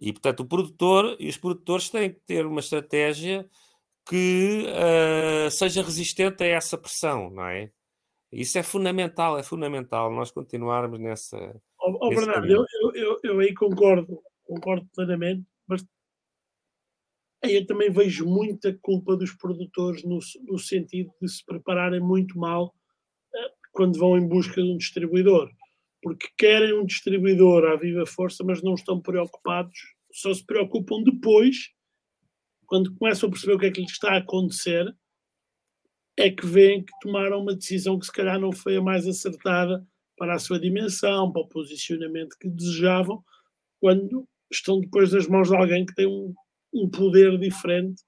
E, 0.00 0.12
portanto, 0.12 0.44
o 0.44 0.46
produtor 0.46 1.16
e 1.18 1.28
os 1.28 1.36
produtores 1.36 1.90
têm 1.90 2.12
que 2.12 2.20
ter 2.20 2.46
uma 2.46 2.60
estratégia 2.60 3.50
que 4.08 4.64
uh, 4.68 5.50
seja 5.50 5.82
resistente 5.82 6.44
a 6.44 6.46
essa 6.46 6.78
pressão, 6.78 7.30
não 7.30 7.46
é? 7.48 7.68
Isso 8.30 8.56
é 8.56 8.62
fundamental, 8.62 9.36
é 9.36 9.42
fundamental 9.42 10.08
nós 10.12 10.30
continuarmos 10.30 11.00
nessa, 11.00 11.60
Oh, 11.86 11.98
oh 12.00 12.08
Bernardo, 12.08 12.50
eu, 12.50 12.66
eu, 12.94 13.20
eu, 13.22 13.38
aí 13.38 13.54
concordo, 13.54 14.20
concordo 14.42 14.84
plenamente, 14.92 15.46
mas 15.68 15.86
aí 17.44 17.54
eu 17.54 17.64
também 17.64 17.92
vejo 17.92 18.26
muita 18.26 18.76
culpa 18.82 19.16
dos 19.16 19.32
produtores 19.34 20.02
no, 20.02 20.18
no 20.48 20.58
sentido 20.58 21.12
de 21.22 21.28
se 21.28 21.44
prepararem 21.44 22.00
muito 22.00 22.36
mal 22.36 22.74
uh, 23.32 23.50
quando 23.70 24.00
vão 24.00 24.18
em 24.18 24.26
busca 24.26 24.60
de 24.60 24.68
um 24.68 24.76
distribuidor. 24.76 25.48
Porque 26.02 26.26
querem 26.36 26.72
um 26.72 26.84
distribuidor 26.84 27.64
à 27.66 27.76
viva 27.76 28.04
força, 28.04 28.42
mas 28.42 28.60
não 28.64 28.74
estão 28.74 29.00
preocupados, 29.00 29.78
só 30.12 30.34
se 30.34 30.44
preocupam 30.44 31.04
depois, 31.04 31.70
quando 32.66 32.92
começam 32.96 33.28
a 33.28 33.30
perceber 33.30 33.54
o 33.54 33.58
que 33.60 33.66
é 33.66 33.70
que 33.70 33.80
lhes 33.80 33.92
está 33.92 34.14
a 34.14 34.18
acontecer, 34.18 34.92
é 36.16 36.30
que 36.30 36.44
veem 36.44 36.84
que 36.84 36.92
tomaram 37.00 37.42
uma 37.42 37.54
decisão 37.54 37.96
que 37.96 38.06
se 38.06 38.12
calhar 38.12 38.40
não 38.40 38.50
foi 38.50 38.76
a 38.76 38.82
mais 38.82 39.06
acertada 39.06 39.86
para 40.16 40.34
a 40.34 40.38
sua 40.38 40.58
dimensão, 40.58 41.30
para 41.30 41.42
o 41.42 41.48
posicionamento 41.48 42.36
que 42.40 42.48
desejavam, 42.48 43.22
quando 43.80 44.26
estão 44.50 44.80
depois 44.80 45.12
nas 45.12 45.26
mãos 45.26 45.48
de 45.48 45.56
alguém 45.56 45.84
que 45.84 45.94
tem 45.94 46.06
um, 46.06 46.34
um 46.72 46.88
poder 46.88 47.38
diferente 47.38 48.02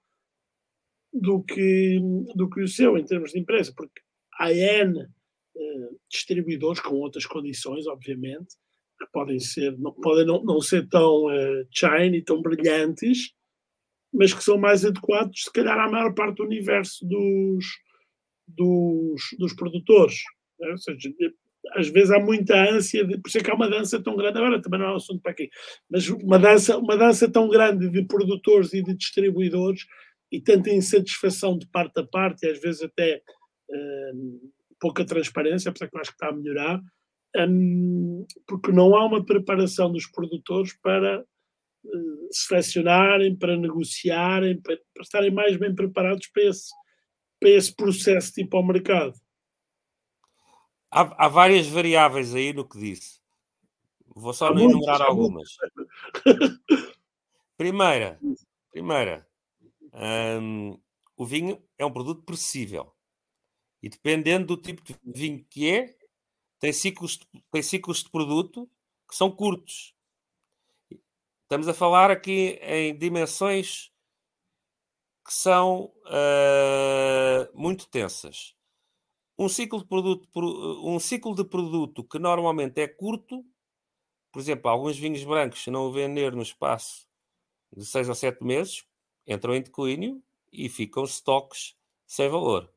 do 1.12 1.42
que, 1.42 1.98
do 2.34 2.48
que 2.48 2.62
o 2.62 2.68
seu 2.68 2.96
em 2.96 3.04
termos 3.04 3.32
de 3.32 3.38
empresa, 3.38 3.72
porque 3.76 4.00
há 4.38 4.52
N 4.52 5.02
uh, 5.02 6.00
distribuidores 6.11 6.80
com 6.80 6.94
outras 6.96 7.26
condições, 7.26 7.86
obviamente, 7.86 8.56
que 8.98 9.06
podem 9.12 9.38
ser, 9.38 9.76
não, 9.78 9.92
podem 9.92 10.26
não, 10.26 10.42
não 10.42 10.61
ser 10.61 10.88
tão 10.88 11.26
uh, 11.26 11.66
shiny, 11.70 12.22
tão 12.22 12.42
brilhantes, 12.42 13.32
mas 14.12 14.32
que 14.32 14.42
são 14.42 14.59
mais 14.59 14.84
adequados, 14.84 15.44
se 15.44 15.52
calhar, 15.52 15.78
à 15.78 15.90
maior 15.90 16.14
parte 16.14 16.36
do 16.36 16.44
universo 16.44 17.06
dos, 17.06 17.64
dos, 18.46 19.22
dos 19.38 19.52
produtores. 19.54 20.22
Né? 20.59 20.70
Ou 20.70 20.78
seja, 20.78 21.11
às 21.74 21.88
vezes 21.88 22.10
há 22.10 22.18
muita 22.18 22.54
ânsia, 22.70 23.04
de, 23.04 23.18
por 23.18 23.28
isso 23.28 23.38
é 23.38 23.40
que 23.42 23.50
há 23.50 23.54
uma 23.54 23.68
dança 23.68 24.02
tão 24.02 24.16
grande, 24.16 24.38
agora 24.38 24.60
também 24.60 24.80
não 24.80 24.88
é 24.88 24.92
um 24.92 24.96
assunto 24.96 25.20
para 25.20 25.32
aqui, 25.32 25.48
mas 25.90 26.08
uma 26.08 26.38
dança, 26.38 26.78
uma 26.78 26.96
dança 26.96 27.30
tão 27.30 27.48
grande 27.48 27.88
de 27.88 28.04
produtores 28.04 28.72
e 28.72 28.82
de 28.82 28.94
distribuidores 28.94 29.86
e 30.30 30.40
tanta 30.40 30.70
insatisfação 30.70 31.56
de 31.58 31.66
parte 31.68 32.00
a 32.00 32.06
parte, 32.06 32.46
e 32.46 32.50
às 32.50 32.60
vezes 32.60 32.82
até 32.82 33.20
um, 33.70 34.50
pouca 34.80 35.04
transparência, 35.04 35.70
apesar 35.70 35.88
que 35.88 35.96
eu 35.96 36.00
acho 36.00 36.10
que 36.10 36.16
está 36.16 36.28
a 36.28 36.36
melhorar, 36.36 36.80
um, 37.36 38.26
porque 38.46 38.72
não 38.72 38.94
há 38.96 39.04
uma 39.04 39.24
preparação 39.24 39.92
dos 39.92 40.06
produtores 40.06 40.72
para 40.80 41.20
uh, 41.20 42.28
selecionarem, 42.30 43.36
para 43.36 43.56
negociarem, 43.56 44.60
para, 44.60 44.76
para 44.94 45.02
estarem 45.02 45.30
mais 45.30 45.56
bem 45.56 45.74
preparados 45.74 46.26
para 46.28 46.42
esse, 46.44 46.70
para 47.40 47.50
esse 47.50 47.74
processo 47.74 48.32
tipo 48.32 48.56
ao 48.56 48.66
mercado. 48.66 49.14
Há, 50.91 51.26
há, 51.26 51.28
várias 51.28 51.66
variáveis 51.66 52.34
aí 52.34 52.53
no 52.53 52.66
que 52.66 52.78
disse. 52.78 53.20
Vou 54.07 54.32
só 54.32 54.51
enumerar 54.51 55.03
algumas. 55.03 55.57
Primeira, 57.57 58.18
primeira 58.70 59.28
hum, 60.41 60.80
o 61.16 61.26
vinho 61.26 61.62
é 61.76 61.84
um 61.84 61.93
produto 61.93 62.22
perecível. 62.22 62.95
E 63.82 63.89
dependendo 63.89 64.47
do 64.47 64.57
tipo 64.57 64.82
de 64.82 64.97
vinho 65.05 65.45
que 65.51 65.70
é, 65.70 65.97
tem 66.59 66.72
ciclos, 66.72 67.18
tem 67.51 67.62
ciclos 67.62 68.03
de 68.03 68.11
produto 68.11 68.68
que 69.09 69.14
são 69.14 69.30
curtos. 69.30 69.95
Estamos 71.43 71.68
a 71.68 71.74
falar 71.74 72.11
aqui 72.11 72.59
em 72.62 72.97
dimensões 72.97 73.93
que 75.24 75.32
são 75.32 75.93
uh, 76.07 77.51
muito 77.55 77.86
tensas 77.89 78.57
um 79.39 79.49
ciclo 79.49 79.78
de 79.78 79.86
produto, 79.86 80.28
um 80.82 80.99
ciclo 80.99 81.34
de 81.34 81.45
produto 81.45 82.03
que 82.03 82.18
normalmente 82.18 82.80
é 82.80 82.89
curto, 82.89 83.45
por 84.32 84.41
exemplo, 84.41 84.68
alguns 84.68 84.99
vinhos 84.99 85.22
brancos, 85.22 85.62
se 85.62 85.70
não 85.70 85.86
o 85.86 85.93
vender 85.93 86.34
no 86.34 86.43
espaço 86.43 87.07
de 87.74 87.86
seis 87.86 88.09
ou 88.09 88.14
sete 88.14 88.43
meses, 88.45 88.84
entram 89.26 89.55
em 89.55 89.62
declínio 89.62 90.22
e 90.53 90.68
ficam 90.68 91.05
estoques 91.05 91.76
sem 92.07 92.28
valor. 92.28 92.72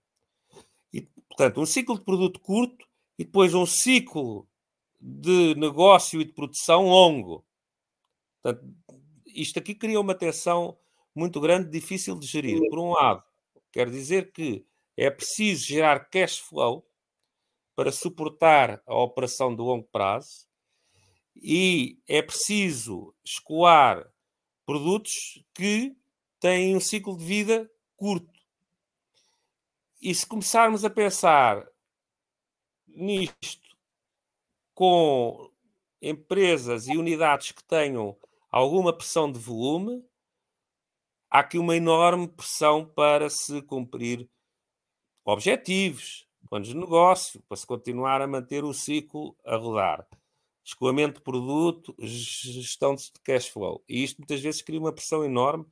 E, 0.93 1.01
portanto, 1.01 1.61
um 1.61 1.65
ciclo 1.65 1.97
de 1.97 2.05
produto 2.05 2.39
curto 2.39 2.85
e 3.17 3.23
depois 3.23 3.53
um 3.53 3.65
ciclo 3.65 4.47
de 4.99 5.55
negócio 5.55 6.21
e 6.21 6.25
de 6.25 6.33
produção 6.33 6.87
longo. 6.87 7.43
Portanto, 8.41 8.75
isto 9.25 9.57
aqui 9.57 9.73
cria 9.73 9.99
uma 9.99 10.13
tensão 10.13 10.77
muito 11.15 11.39
grande, 11.39 11.69
difícil 11.69 12.17
de 12.19 12.27
gerir. 12.27 12.59
Por 12.69 12.79
um 12.79 12.91
lado, 12.91 13.23
quer 13.71 13.89
dizer 13.89 14.31
que 14.31 14.65
é 14.97 15.09
preciso 15.09 15.65
gerar 15.65 16.09
cash 16.09 16.37
flow 16.37 16.85
para 17.75 17.91
suportar 17.91 18.81
a 18.85 18.95
operação 18.95 19.55
de 19.55 19.61
longo 19.61 19.87
prazo 19.87 20.47
e 21.35 21.99
é 22.07 22.21
preciso 22.21 23.15
escoar 23.23 24.07
produtos 24.65 25.43
que 25.53 25.95
têm 26.39 26.75
um 26.75 26.79
ciclo 26.79 27.17
de 27.17 27.25
vida 27.25 27.71
curto. 27.95 28.39
E 30.01 30.13
se 30.13 30.25
começarmos 30.25 30.83
a 30.83 30.89
pensar 30.89 31.67
nisto 32.87 33.77
com 34.73 35.51
empresas 36.01 36.87
e 36.87 36.97
unidades 36.97 37.51
que 37.51 37.63
tenham 37.63 38.17
alguma 38.49 38.91
pressão 38.91 39.31
de 39.31 39.39
volume, 39.39 40.03
há 41.29 41.39
aqui 41.39 41.57
uma 41.57 41.75
enorme 41.75 42.27
pressão 42.27 42.85
para 42.85 43.29
se 43.29 43.61
cumprir 43.61 44.27
objetivos, 45.31 46.27
planos 46.49 46.67
de 46.67 46.75
negócio, 46.75 47.41
para 47.47 47.55
se 47.55 47.65
continuar 47.65 48.21
a 48.21 48.27
manter 48.27 48.63
o 48.63 48.73
ciclo 48.73 49.35
a 49.45 49.55
rodar. 49.55 50.05
Escoamento 50.63 51.19
de 51.19 51.23
produto, 51.23 51.95
gestão 51.97 52.93
de 52.93 53.09
cash 53.23 53.47
flow. 53.47 53.81
E 53.87 54.03
isto 54.03 54.17
muitas 54.19 54.41
vezes 54.41 54.61
cria 54.61 54.79
uma 54.79 54.91
pressão 54.91 55.23
enorme 55.23 55.65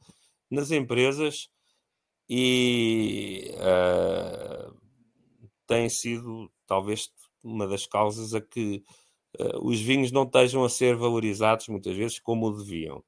nas 0.50 0.72
empresas 0.72 1.50
e 2.28 3.54
uh, 3.56 4.74
tem 5.68 5.90
sido 5.90 6.50
talvez 6.66 7.12
uma 7.44 7.68
das 7.68 7.86
causas 7.86 8.34
a 8.34 8.42
que 8.42 8.84
uh, 9.40 9.68
os 9.68 9.80
vinhos 9.82 10.12
não 10.12 10.24
estejam 10.24 10.64
a 10.64 10.70
ser 10.70 10.96
valorizados 10.96 11.68
muitas 11.68 11.96
vezes 11.96 12.20
como 12.20 12.52
deviam. 12.52 13.04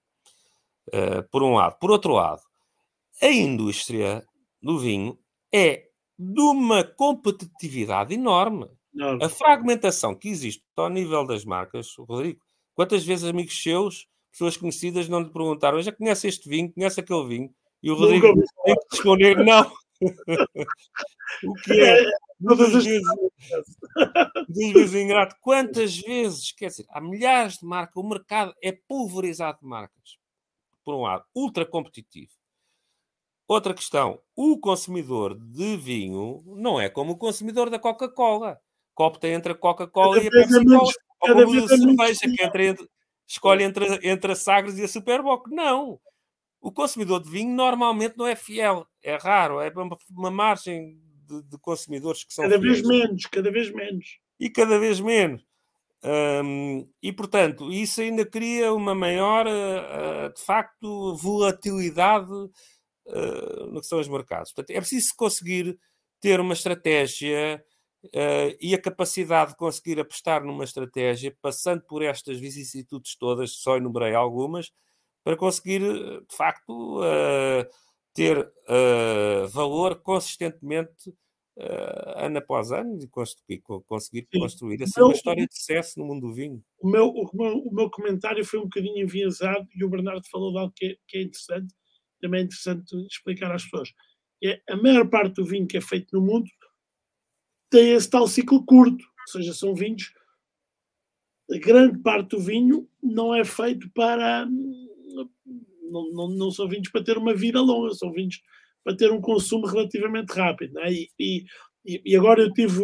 Uh, 0.88 1.24
por 1.32 1.42
um 1.44 1.54
lado. 1.54 1.78
Por 1.80 1.90
outro 1.90 2.14
lado, 2.14 2.42
a 3.22 3.28
indústria 3.28 4.28
do 4.62 4.78
vinho 4.78 5.18
é 5.54 5.91
de 6.22 6.42
uma 6.42 6.84
competitividade 6.84 8.14
enorme. 8.14 8.68
Não. 8.94 9.18
A 9.22 9.28
fragmentação 9.28 10.14
que 10.14 10.30
existe 10.30 10.64
ao 10.76 10.90
nível 10.90 11.26
das 11.26 11.44
marcas, 11.44 11.96
Rodrigo, 11.98 12.40
quantas 12.76 13.04
vezes 13.04 13.28
amigos 13.28 13.62
seus, 13.62 14.08
pessoas 14.32 14.56
conhecidas, 14.56 15.10
não 15.10 15.22
lhe 15.22 15.30
perguntaram, 15.30 15.82
já 15.82 15.92
conhece 15.92 16.28
este 16.28 16.48
vinho, 16.48 16.72
conhece 16.72 17.00
aquele 17.00 17.28
vinho? 17.28 17.56
E 17.82 17.90
o 17.90 17.96
Rodrigo 17.96 18.28
tem 18.64 18.76
que 18.76 18.86
responder, 18.92 19.36
não. 19.44 19.72
o 21.44 21.54
que 21.64 21.82
é? 21.82 22.06
Muitas 22.40 22.72
vezes, 22.84 23.04
muitas 24.50 24.74
vezes 24.74 24.94
ingrato. 24.94 25.36
Quantas 25.42 25.98
vezes, 25.98 26.52
quer 26.52 26.68
dizer, 26.68 26.86
há 26.90 27.02
milhares 27.02 27.58
de 27.58 27.66
marcas, 27.66 27.96
o 27.96 28.08
mercado 28.08 28.54
é 28.62 28.72
pulverizado 28.72 29.60
de 29.60 29.66
marcas. 29.66 30.18
Por 30.84 30.94
um 30.96 31.02
lado, 31.02 31.24
ultra 31.36 31.66
competitivo. 31.66 32.32
Outra 33.52 33.74
questão, 33.74 34.18
o 34.34 34.58
consumidor 34.58 35.38
de 35.38 35.76
vinho 35.76 36.42
não 36.56 36.80
é 36.80 36.88
como 36.88 37.12
o 37.12 37.18
consumidor 37.18 37.70
da 37.70 37.78
Coca-Cola. 37.78 38.58
Copta 38.94 39.28
entre 39.28 39.52
a 39.52 39.56
Coca-Cola 39.56 40.24
e 40.24 40.28
a 40.30 40.32
Pepsi-Cola. 40.32 40.90
Ou 41.20 41.34
como 41.34 41.62
o 41.62 41.68
cerveja, 41.68 42.22
que 42.34 42.46
entre, 42.46 42.90
escolhe 43.28 43.66
entre, 43.66 44.00
entre 44.08 44.32
a 44.32 44.36
Sagres 44.38 44.78
e 44.78 44.86
a 44.86 44.88
Superboc. 44.88 45.50
Não. 45.50 46.00
O 46.62 46.72
consumidor 46.72 47.22
de 47.22 47.30
vinho 47.30 47.54
normalmente 47.54 48.18
não 48.18 48.26
é 48.26 48.38
fiel. 48.38 48.88
É 49.04 49.18
raro. 49.18 49.60
É 49.60 49.68
uma, 49.68 49.98
uma 50.10 50.32
margem 50.32 50.98
de, 51.28 51.44
de, 51.44 51.58
consumidores 51.58 52.24
que 52.24 52.34
são 52.34 52.46
Cada 52.46 52.58
fiéis. 52.58 52.80
vez 52.80 52.88
menos, 52.88 53.26
cada 53.26 53.52
vez 53.52 53.70
menos. 53.70 54.18
E 54.40 54.50
cada 54.50 54.80
vez 54.80 55.02
menos. 55.02 55.44
Um, 56.02 56.88
e, 57.04 57.12
portanto, 57.12 57.70
isso 57.70 58.00
ainda 58.00 58.26
cria 58.26 58.72
uma 58.74 58.96
maior, 58.96 59.46
uh, 59.46 60.34
de 60.34 60.42
facto, 60.42 61.18
volatilidade 61.18 62.32
uh, 63.08 63.66
no 63.68 63.82
que 63.82 63.88
são 63.88 64.00
os 64.00 64.08
mercados. 64.08 64.52
Portanto, 64.52 64.76
é 64.76 64.80
preciso 64.80 65.14
conseguir 65.16 65.78
ter 66.20 66.40
uma 66.40 66.54
estratégia 66.54 67.64
uh, 68.06 68.58
e 68.60 68.74
a 68.74 68.82
capacidade 68.82 69.52
de 69.52 69.58
conseguir 69.58 70.00
apostar 70.00 70.44
numa 70.44 70.64
estratégia, 70.64 71.36
passando 71.42 71.82
por 71.84 72.04
estas 72.04 72.40
vicissitudes 72.40 73.16
todas, 73.18 73.52
só 73.52 73.78
enumerei 73.78 74.14
algumas, 74.14 74.72
para 75.24 75.38
conseguir, 75.38 75.82
de 75.82 76.36
facto, 76.36 77.00
uh, 77.00 77.68
ter 78.14 78.52
valor 79.52 80.02
consistentemente 80.02 81.14
ano 82.16 82.40
após 82.40 82.72
ano 82.72 82.98
e 83.02 83.08
conseguir, 83.08 83.62
conseguir 83.86 84.28
construir 84.34 84.82
assim, 84.82 85.02
uma 85.02 85.14
história 85.14 85.46
de 85.46 85.56
sucesso 85.56 86.00
no 86.00 86.06
mundo 86.06 86.28
do 86.28 86.34
vinho. 86.34 86.64
O 86.80 86.90
meu, 86.90 87.08
o, 87.08 87.30
meu, 87.34 87.58
o 87.60 87.74
meu 87.74 87.90
comentário 87.90 88.44
foi 88.44 88.60
um 88.60 88.64
bocadinho 88.64 89.04
enviesado 89.04 89.68
e 89.76 89.84
o 89.84 89.90
Bernardo 89.90 90.24
falou 90.30 90.52
de 90.52 90.58
algo 90.58 90.74
que 90.76 90.86
é, 90.88 90.96
que 91.08 91.18
é 91.18 91.22
interessante 91.22 91.74
também 92.22 92.42
é 92.42 92.44
interessante 92.44 92.96
explicar 93.08 93.52
às 93.52 93.64
pessoas. 93.64 93.94
É, 94.44 94.62
a 94.70 94.76
maior 94.76 95.08
parte 95.08 95.36
do 95.36 95.46
vinho 95.46 95.68
que 95.68 95.78
é 95.78 95.82
feito 95.82 96.08
no 96.14 96.26
mundo 96.26 96.50
tem 97.70 97.94
esse 97.94 98.10
tal 98.10 98.28
ciclo 98.28 98.66
curto, 98.66 99.04
ou 99.04 99.28
seja, 99.28 99.54
são 99.54 99.74
vinhos. 99.74 100.14
A 101.50 101.58
grande 101.58 102.00
parte 102.00 102.30
do 102.32 102.40
vinho 102.40 102.88
não 103.02 103.34
é 103.34 103.44
feito 103.46 103.90
para. 103.94 104.46
Não, 104.46 106.12
não, 106.12 106.30
não 106.30 106.52
são 106.52 106.68
vinhos 106.68 106.90
para 106.90 107.04
ter 107.04 107.18
uma 107.18 107.34
vida 107.34 107.60
longa, 107.62 107.94
são 107.94 108.12
vinhos 108.12 108.42
para 108.84 108.96
ter 108.96 109.12
um 109.12 109.22
consumo 109.22 109.68
relativamente 109.68 110.32
rápido. 110.32 110.80
É? 110.80 110.92
E, 110.92 111.10
e, 111.20 111.46
e, 111.86 112.16
agora 112.16 112.42
eu 112.42 112.52
tive. 112.54 112.82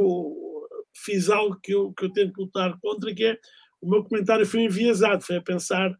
Fiz 0.93 1.29
algo 1.29 1.59
que 1.61 1.73
eu, 1.73 1.93
que 1.93 2.05
eu 2.05 2.11
tento 2.11 2.37
lutar 2.37 2.77
contra, 2.79 3.13
que 3.13 3.23
é. 3.23 3.39
O 3.79 3.87
meu 3.87 4.03
comentário 4.03 4.45
foi 4.45 4.63
enviesado, 4.63 5.23
foi 5.23 5.35
a 5.35 5.41
pensar 5.41 5.95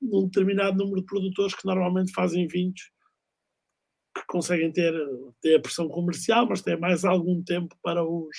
num 0.00 0.24
determinado 0.24 0.78
número 0.78 1.00
de 1.00 1.06
produtores 1.06 1.54
que 1.54 1.66
normalmente 1.66 2.12
fazem 2.12 2.46
vinhos 2.46 2.90
que 4.14 4.26
conseguem 4.26 4.72
ter, 4.72 4.92
ter 5.40 5.56
a 5.56 5.60
pressão 5.60 5.88
comercial, 5.88 6.46
mas 6.48 6.62
têm 6.62 6.78
mais 6.78 7.04
algum 7.04 7.42
tempo 7.42 7.76
para 7.82 8.04
os, 8.04 8.36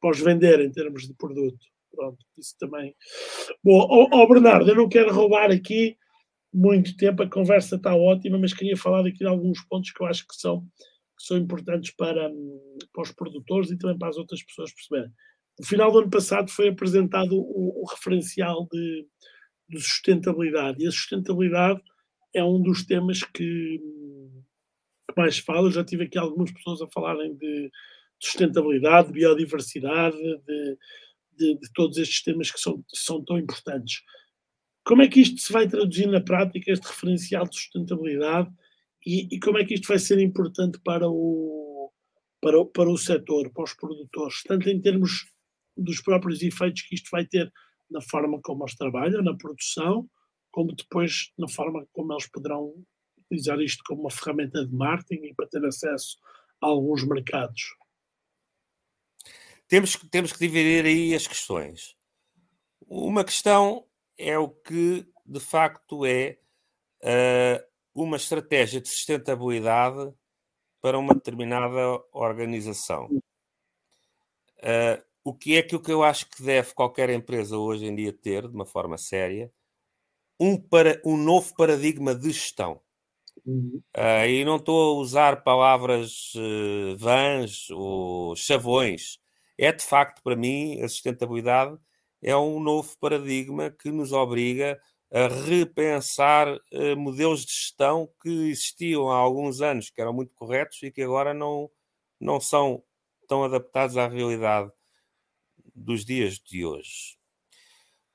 para 0.00 0.10
os 0.10 0.20
vender 0.20 0.60
em 0.60 0.70
termos 0.70 1.06
de 1.06 1.14
produto. 1.14 1.58
Pronto, 1.94 2.24
isso 2.38 2.56
também. 2.58 2.94
Bom, 3.62 3.78
ó, 3.78 4.08
ó 4.10 4.26
Bernardo, 4.26 4.70
eu 4.70 4.74
não 4.74 4.88
quero 4.88 5.12
roubar 5.12 5.50
aqui 5.50 5.96
muito 6.52 6.96
tempo, 6.96 7.22
a 7.22 7.30
conversa 7.30 7.76
está 7.76 7.94
ótima, 7.94 8.38
mas 8.38 8.52
queria 8.52 8.76
falar 8.76 9.06
aqui 9.06 9.18
de 9.18 9.26
alguns 9.26 9.62
pontos 9.66 9.90
que 9.90 10.02
eu 10.02 10.06
acho 10.06 10.26
que 10.26 10.34
são, 10.34 10.62
que 10.62 11.24
são 11.26 11.36
importantes 11.36 11.94
para, 11.94 12.30
para 12.92 13.02
os 13.02 13.12
produtores 13.12 13.70
e 13.70 13.78
também 13.78 13.98
para 13.98 14.08
as 14.08 14.16
outras 14.16 14.42
pessoas 14.42 14.72
perceberem. 14.72 15.12
No 15.58 15.66
final 15.66 15.92
do 15.92 15.98
ano 15.98 16.10
passado 16.10 16.50
foi 16.50 16.68
apresentado 16.68 17.34
o, 17.34 17.82
o 17.82 17.86
referencial 17.90 18.66
de, 18.70 19.06
de 19.72 19.80
sustentabilidade. 19.80 20.82
E 20.82 20.86
a 20.86 20.90
sustentabilidade 20.90 21.80
é 22.34 22.44
um 22.44 22.60
dos 22.62 22.84
temas 22.84 23.22
que, 23.22 23.80
que 25.08 25.16
mais 25.16 25.38
fala. 25.38 25.68
Eu 25.68 25.72
já 25.72 25.84
tive 25.84 26.04
aqui 26.04 26.18
algumas 26.18 26.52
pessoas 26.52 26.82
a 26.82 26.88
falarem 26.88 27.34
de 27.36 27.70
sustentabilidade, 28.20 29.08
de 29.08 29.14
biodiversidade, 29.14 30.16
de, 30.16 30.78
de, 31.36 31.58
de 31.58 31.72
todos 31.74 31.98
estes 31.98 32.22
temas 32.22 32.50
que 32.50 32.60
são, 32.60 32.84
são 32.94 33.24
tão 33.24 33.38
importantes. 33.38 34.02
Como 34.84 35.02
é 35.02 35.08
que 35.08 35.20
isto 35.20 35.40
se 35.40 35.52
vai 35.52 35.68
traduzir 35.68 36.06
na 36.06 36.20
prática, 36.20 36.70
este 36.70 36.86
referencial 36.86 37.44
de 37.46 37.56
sustentabilidade, 37.56 38.50
e, 39.04 39.34
e 39.34 39.40
como 39.40 39.58
é 39.58 39.64
que 39.64 39.74
isto 39.74 39.88
vai 39.88 39.98
ser 39.98 40.18
importante 40.20 40.78
para 40.84 41.08
o, 41.08 41.90
para, 42.40 42.60
o, 42.60 42.66
para 42.66 42.90
o 42.90 42.96
setor, 42.96 43.50
para 43.52 43.64
os 43.64 43.74
produtores, 43.74 44.42
tanto 44.46 44.68
em 44.68 44.80
termos 44.80 45.26
dos 45.76 46.00
próprios 46.00 46.42
efeitos 46.42 46.82
que 46.82 46.94
isto 46.94 47.08
vai 47.10 47.24
ter 47.24 47.52
na 47.92 48.00
forma 48.00 48.40
como 48.42 48.64
eles 48.64 48.76
trabalham, 48.76 49.22
na 49.22 49.36
produção, 49.36 50.08
como 50.50 50.74
depois 50.74 51.32
na 51.38 51.48
forma 51.48 51.86
como 51.92 52.12
eles 52.12 52.26
poderão 52.28 52.74
utilizar 53.18 53.60
isto 53.60 53.82
como 53.86 54.02
uma 54.02 54.10
ferramenta 54.10 54.66
de 54.66 54.74
marketing 54.74 55.26
e 55.26 55.34
para 55.34 55.48
ter 55.48 55.64
acesso 55.64 56.18
a 56.60 56.66
alguns 56.66 57.06
mercados. 57.06 57.74
Temos, 59.68 59.96
temos 60.10 60.32
que 60.32 60.38
dividir 60.38 60.84
aí 60.84 61.14
as 61.14 61.26
questões. 61.26 61.96
Uma 62.86 63.24
questão 63.24 63.86
é 64.18 64.38
o 64.38 64.48
que 64.48 65.06
de 65.24 65.40
facto 65.40 66.04
é 66.04 66.38
uh, 67.02 67.64
uma 67.94 68.16
estratégia 68.16 68.80
de 68.80 68.88
sustentabilidade 68.88 70.12
para 70.80 70.98
uma 70.98 71.14
determinada 71.14 72.02
organização. 72.12 73.06
Uh, 74.58 75.02
o 75.24 75.34
que 75.34 75.56
é 75.56 75.62
que 75.62 75.76
o 75.76 75.80
que 75.80 75.92
eu 75.92 76.02
acho 76.02 76.28
que 76.28 76.42
deve 76.42 76.74
qualquer 76.74 77.10
empresa 77.10 77.56
hoje 77.56 77.86
em 77.86 77.94
dia 77.94 78.12
ter, 78.12 78.48
de 78.48 78.54
uma 78.54 78.66
forma 78.66 78.98
séria, 78.98 79.52
um, 80.38 80.56
para, 80.56 81.00
um 81.04 81.16
novo 81.16 81.54
paradigma 81.54 82.14
de 82.14 82.30
gestão. 82.30 82.80
Uhum. 83.46 83.82
Uh, 83.96 84.26
e 84.28 84.44
não 84.44 84.56
estou 84.56 84.96
a 84.96 85.00
usar 85.00 85.42
palavras 85.42 86.32
uh, 86.34 86.96
vãs 86.96 87.70
ou 87.70 88.34
chavões. 88.36 89.18
É 89.56 89.72
de 89.72 89.84
facto, 89.84 90.22
para 90.22 90.36
mim, 90.36 90.80
a 90.80 90.88
sustentabilidade 90.88 91.76
é 92.20 92.36
um 92.36 92.60
novo 92.60 92.96
paradigma 92.98 93.70
que 93.70 93.90
nos 93.90 94.12
obriga 94.12 94.80
a 95.12 95.28
repensar 95.28 96.48
uh, 96.48 96.96
modelos 96.96 97.44
de 97.44 97.52
gestão 97.52 98.08
que 98.20 98.50
existiam 98.50 99.10
há 99.10 99.16
alguns 99.16 99.60
anos, 99.60 99.90
que 99.90 100.00
eram 100.00 100.12
muito 100.12 100.34
corretos 100.34 100.82
e 100.82 100.90
que 100.90 101.02
agora 101.02 101.32
não, 101.32 101.70
não 102.20 102.40
são 102.40 102.82
tão 103.28 103.44
adaptados 103.44 103.96
à 103.96 104.08
realidade 104.08 104.72
dos 105.74 106.04
dias 106.04 106.38
de 106.38 106.64
hoje. 106.64 107.16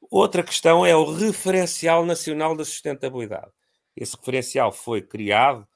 Outra 0.10 0.44
questão 0.44 0.86
é 0.86 0.96
o 0.96 1.12
referencial 1.12 2.06
nacional 2.06 2.56
da 2.56 2.64
sustentabilidade. 2.64 3.52
Esse 3.96 4.16
referencial 4.16 4.72
foi 4.72 5.02
criado, 5.02 5.68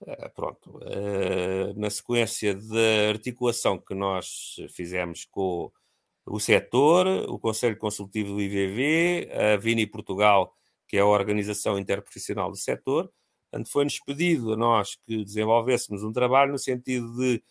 uh, 0.00 0.30
pronto, 0.34 0.78
uh, 0.78 1.78
na 1.78 1.90
sequência 1.90 2.54
da 2.54 3.08
articulação 3.10 3.78
que 3.78 3.94
nós 3.94 4.56
fizemos 4.70 5.24
com 5.24 5.70
o 6.26 6.40
setor, 6.40 7.06
o 7.28 7.38
Conselho 7.38 7.76
Consultivo 7.76 8.34
do 8.34 8.40
IVV, 8.40 9.28
a 9.32 9.56
Vini 9.56 9.86
Portugal, 9.86 10.54
que 10.88 10.96
é 10.96 11.00
a 11.00 11.06
organização 11.06 11.78
interprofissional 11.78 12.50
do 12.50 12.56
setor. 12.56 13.12
Portanto, 13.50 13.70
foi-nos 13.70 14.00
pedido 14.00 14.52
a 14.52 14.56
nós 14.56 14.96
que 15.06 15.24
desenvolvêssemos 15.24 16.02
um 16.02 16.12
trabalho 16.12 16.52
no 16.52 16.58
sentido 16.58 17.14
de 17.16 17.42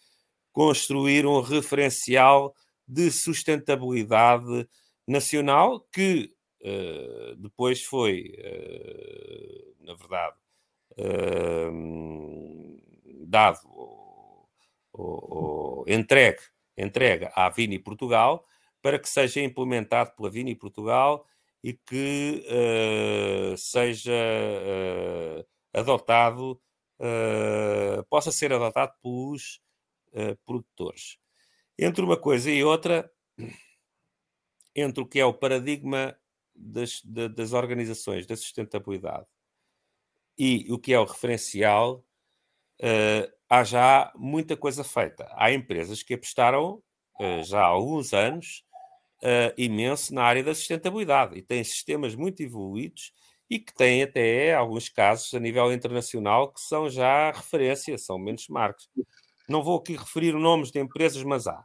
construir 0.52 1.26
um 1.26 1.42
referencial 1.42 2.54
de 2.88 3.12
sustentabilidade 3.12 4.68
nacional 5.08 5.82
que 5.92 6.34
uh, 6.62 7.36
depois 7.38 7.84
foi, 7.84 8.36
uh, 8.40 9.86
na 9.86 9.94
verdade, 9.94 10.36
uh, 10.98 11.72
dado 13.28 13.60
ou, 14.94 15.86
entregue, 15.88 16.42
entregue 16.78 17.30
à 17.34 17.50
Vini 17.50 17.80
Portugal 17.80 18.46
para 18.82 19.00
que 19.00 19.10
seja 19.10 19.42
implementado 19.42 20.12
pela 20.16 20.30
Vini 20.30 20.56
Portugal 20.56 21.26
e 21.64 21.74
que 21.74 22.46
seja 23.58 24.12
adotado, 25.74 26.62
possa 28.10 28.30
ser 28.32 28.52
adotado 28.52 28.94
pelos 29.02 29.62
produtores. 30.46 31.18
Entre 31.78 32.04
uma 32.04 32.18
coisa 32.18 32.52
e 32.52 32.64
outra, 32.64 33.12
entre 34.76 35.04
o 35.04 35.08
que 35.08 35.20
é 35.20 35.26
o 35.26 35.34
paradigma 35.34 36.16
das, 36.56 37.02
das 37.04 37.54
organizações 37.54 38.28
da 38.28 38.36
sustentabilidade 38.36 39.26
e 40.38 40.72
o 40.72 40.78
que 40.78 40.94
é 40.94 41.00
o 41.00 41.06
referencial, 41.06 42.06
há 43.50 43.64
já 43.64 44.12
muita 44.16 44.58
coisa 44.58 44.84
feita. 44.84 45.28
Há 45.36 45.52
empresas 45.52 46.04
que 46.04 46.14
apostaram 46.14 46.82
já 47.44 47.62
há 47.62 47.66
alguns 47.66 48.14
anos 48.14 48.64
uh, 49.24 49.54
imenso 49.58 50.14
na 50.14 50.24
área 50.24 50.44
da 50.44 50.54
sustentabilidade 50.54 51.38
e 51.38 51.42
tem 51.42 51.64
sistemas 51.64 52.16
muito 52.16 52.42
evoluídos 52.42 53.12
e 53.50 53.60
que 53.60 53.74
têm 53.74 54.04
até 54.04 54.54
alguns 54.54 54.90
casos 54.90 55.34
a 55.34 55.40
nível 55.40 55.72
internacional 55.72 56.52
que 56.52 56.62
são 56.62 56.90
já 56.90 57.32
referência, 57.32 57.98
são 57.98 58.18
menos 58.18 58.48
marcos. 58.48 58.90
Não 59.48 59.64
vou 59.64 59.78
aqui 59.78 59.96
referir 59.96 60.34
nomes 60.34 60.72
de 60.72 60.80
empresas, 60.80 61.24
mas 61.24 61.48
há. 61.48 61.64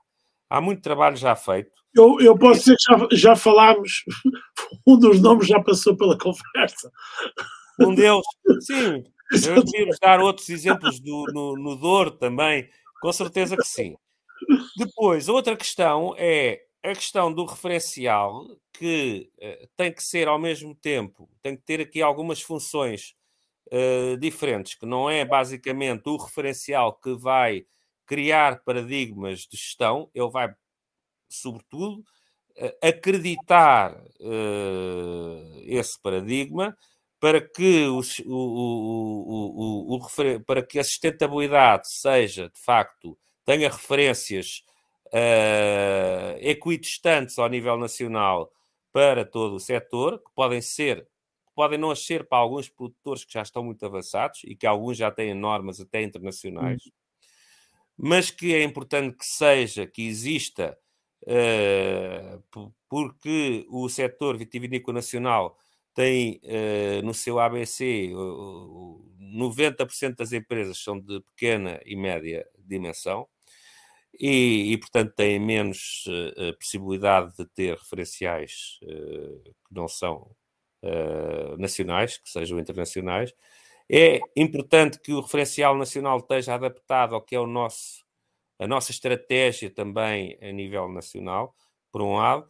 Há 0.51 0.61
muito 0.61 0.83
trabalho 0.83 1.17
já 1.17 1.37
feito. 1.37 1.71
Eu, 1.95 2.21
eu 2.21 2.39
posso 2.39 2.61
dizer 2.61 2.77
que 2.77 2.83
já, 2.83 3.09
já 3.13 3.37
falámos, 3.37 4.05
um 4.87 4.99
dos 4.99 5.21
nomes 5.21 5.47
já 5.47 5.63
passou 5.63 5.97
pela 5.97 6.17
conversa. 6.19 6.91
Um 7.81 7.95
deles, 7.95 8.25
sim. 8.61 9.05
Eu 9.47 9.63
dar 10.01 10.21
outros 10.21 10.49
exemplos 10.49 11.01
do, 11.01 11.25
no, 11.35 11.55
no 11.55 11.77
Douro 11.77 12.13
também, 12.13 12.67
com 13.03 13.13
certeza 13.13 13.57
que 13.59 13.67
sim. 13.67 13.95
Depois, 14.75 15.29
outra 15.29 15.55
questão 15.55 16.15
é 16.17 16.63
a 16.83 16.95
questão 16.95 17.31
do 17.33 17.45
referencial, 17.45 18.47
que 18.73 19.31
uh, 19.43 19.69
tem 19.77 19.93
que 19.93 20.03
ser 20.03 20.29
ao 20.29 20.39
mesmo 20.39 20.75
tempo, 20.75 21.29
tem 21.43 21.57
que 21.57 21.63
ter 21.63 21.81
aqui 21.81 22.01
algumas 22.01 22.41
funções 22.41 23.15
uh, 23.73 24.17
diferentes, 24.19 24.75
que 24.75 24.87
não 24.87 25.09
é 25.09 25.25
basicamente 25.25 26.09
o 26.09 26.17
referencial 26.17 26.95
que 26.95 27.15
vai 27.15 27.67
criar 28.07 28.63
paradigmas 28.65 29.41
de 29.41 29.57
gestão, 29.57 30.11
ele 30.15 30.31
vai, 30.31 30.55
sobretudo, 31.29 32.01
uh, 32.57 32.87
acreditar 32.87 33.97
esse 35.65 36.01
paradigma 36.01 36.77
para 37.21 37.41
que, 37.41 37.87
o, 37.87 38.01
o, 38.27 39.97
o, 39.97 39.97
o, 39.97 40.41
para 40.45 40.63
que 40.63 40.79
a 40.79 40.85
sustentabilidade 40.85 41.91
seja, 41.91 42.49
de 42.49 42.61
facto, 42.61 43.19
tenha 43.45 43.69
referências 43.69 44.63
uh, 45.07 46.39
equidistantes 46.41 47.39
ao 47.39 47.49
nível 47.49 47.77
nacional 47.77 48.53
para 48.93 49.25
todo 49.25 49.57
o 49.57 49.61
setor, 49.61 50.19
que 50.19 50.31
podem 50.35 50.61
ser, 50.61 51.07
podem 51.59 51.77
não 51.77 51.93
ser 51.97 52.29
para 52.29 52.39
alguns 52.39 52.69
produtores 52.69 53.25
que 53.25 53.33
já 53.33 53.43
estão 53.43 53.65
muito 53.65 53.85
avançados 53.85 54.43
e 54.45 54.55
que 54.55 54.65
alguns 54.65 54.97
já 54.97 55.11
têm 55.11 55.35
normas 55.35 55.81
até 55.81 56.01
internacionais, 56.05 56.87
uhum. 56.87 56.93
mas 57.97 58.31
que 58.31 58.55
é 58.55 58.63
importante 58.63 59.17
que 59.17 59.27
seja, 59.27 59.85
que 59.85 60.07
exista, 60.07 60.79
uh, 61.25 62.71
porque 62.89 63.67
o 63.69 63.89
setor 63.89 64.39
vitivinícola 64.39 64.99
nacional 64.99 65.59
tem 65.93 66.41
uh, 66.45 67.05
no 67.05 67.13
seu 67.13 67.41
ABC 67.41 68.13
uh, 68.15 69.05
90% 69.21 70.15
das 70.15 70.33
empresas 70.33 70.79
são 70.79 70.97
de 71.01 71.21
pequena 71.23 71.81
e 71.85 71.97
média 71.97 72.49
dimensão 72.57 73.27
e, 74.17 74.75
e 74.75 74.79
portanto, 74.79 75.13
têm 75.17 75.41
menos 75.41 76.05
uh, 76.07 76.57
possibilidade 76.57 77.35
de 77.37 77.45
ter 77.47 77.77
referenciais 77.77 78.79
uh, 78.85 79.43
que 79.43 79.75
não 79.75 79.89
são 79.89 80.31
uh, 80.83 81.57
nacionais, 81.57 82.19
que 82.19 82.29
sejam 82.29 82.59
internacionais. 82.59 83.35
É 83.91 84.21
importante 84.37 85.01
que 85.01 85.13
o 85.13 85.21
referencial 85.21 85.77
nacional 85.77 86.19
esteja 86.19 86.55
adaptado 86.55 87.15
ao 87.15 87.23
que 87.23 87.35
é 87.35 87.41
o 87.41 87.47
nosso, 87.47 88.05
a 88.59 88.67
nossa 88.67 88.91
estratégia 88.91 89.71
também 89.71 90.39
a 90.43 90.53
nível 90.53 90.89
nacional, 90.89 91.55
por 91.91 92.03
um 92.03 92.17
lado, 92.17 92.47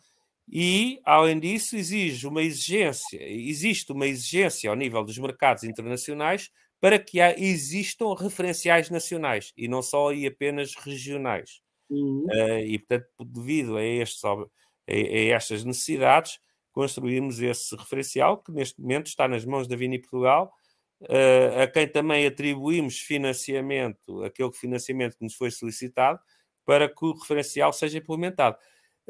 e, 0.50 1.00
além 1.04 1.38
disso, 1.38 1.76
exige 1.76 2.26
uma 2.26 2.42
exigência, 2.42 3.22
existe 3.22 3.92
uma 3.92 4.06
exigência 4.06 4.70
ao 4.70 4.76
nível 4.76 5.04
dos 5.04 5.18
mercados 5.18 5.62
internacionais 5.62 6.50
para 6.80 6.98
que 6.98 7.20
há, 7.20 7.38
existam 7.38 8.14
referenciais 8.14 8.88
nacionais 8.88 9.52
e 9.56 9.68
não 9.68 9.82
só 9.82 10.12
e 10.12 10.26
apenas 10.26 10.74
regionais. 10.74 11.60
Uhum. 11.90 12.26
Uh, 12.30 12.60
e, 12.60 12.78
portanto, 12.78 13.24
devido 13.26 13.76
a, 13.76 13.84
estes, 13.84 14.24
a, 14.24 14.32
a, 14.32 14.46
estas 14.88 15.64
necessidades, 15.64 16.38
construímos 16.78 17.40
esse 17.40 17.74
referencial 17.74 18.38
que 18.38 18.52
neste 18.52 18.80
momento 18.80 19.08
está 19.08 19.26
nas 19.26 19.44
mãos 19.44 19.66
da 19.66 19.74
Vini 19.74 19.98
Portugal, 19.98 20.52
uh, 21.00 21.62
a 21.62 21.66
quem 21.66 21.88
também 21.88 22.24
atribuímos 22.24 23.00
financiamento, 23.00 24.22
aquele 24.22 24.52
financiamento 24.52 25.18
que 25.18 25.24
nos 25.24 25.34
foi 25.34 25.50
solicitado, 25.50 26.20
para 26.64 26.88
que 26.88 27.04
o 27.04 27.14
referencial 27.14 27.72
seja 27.72 27.98
implementado. 27.98 28.56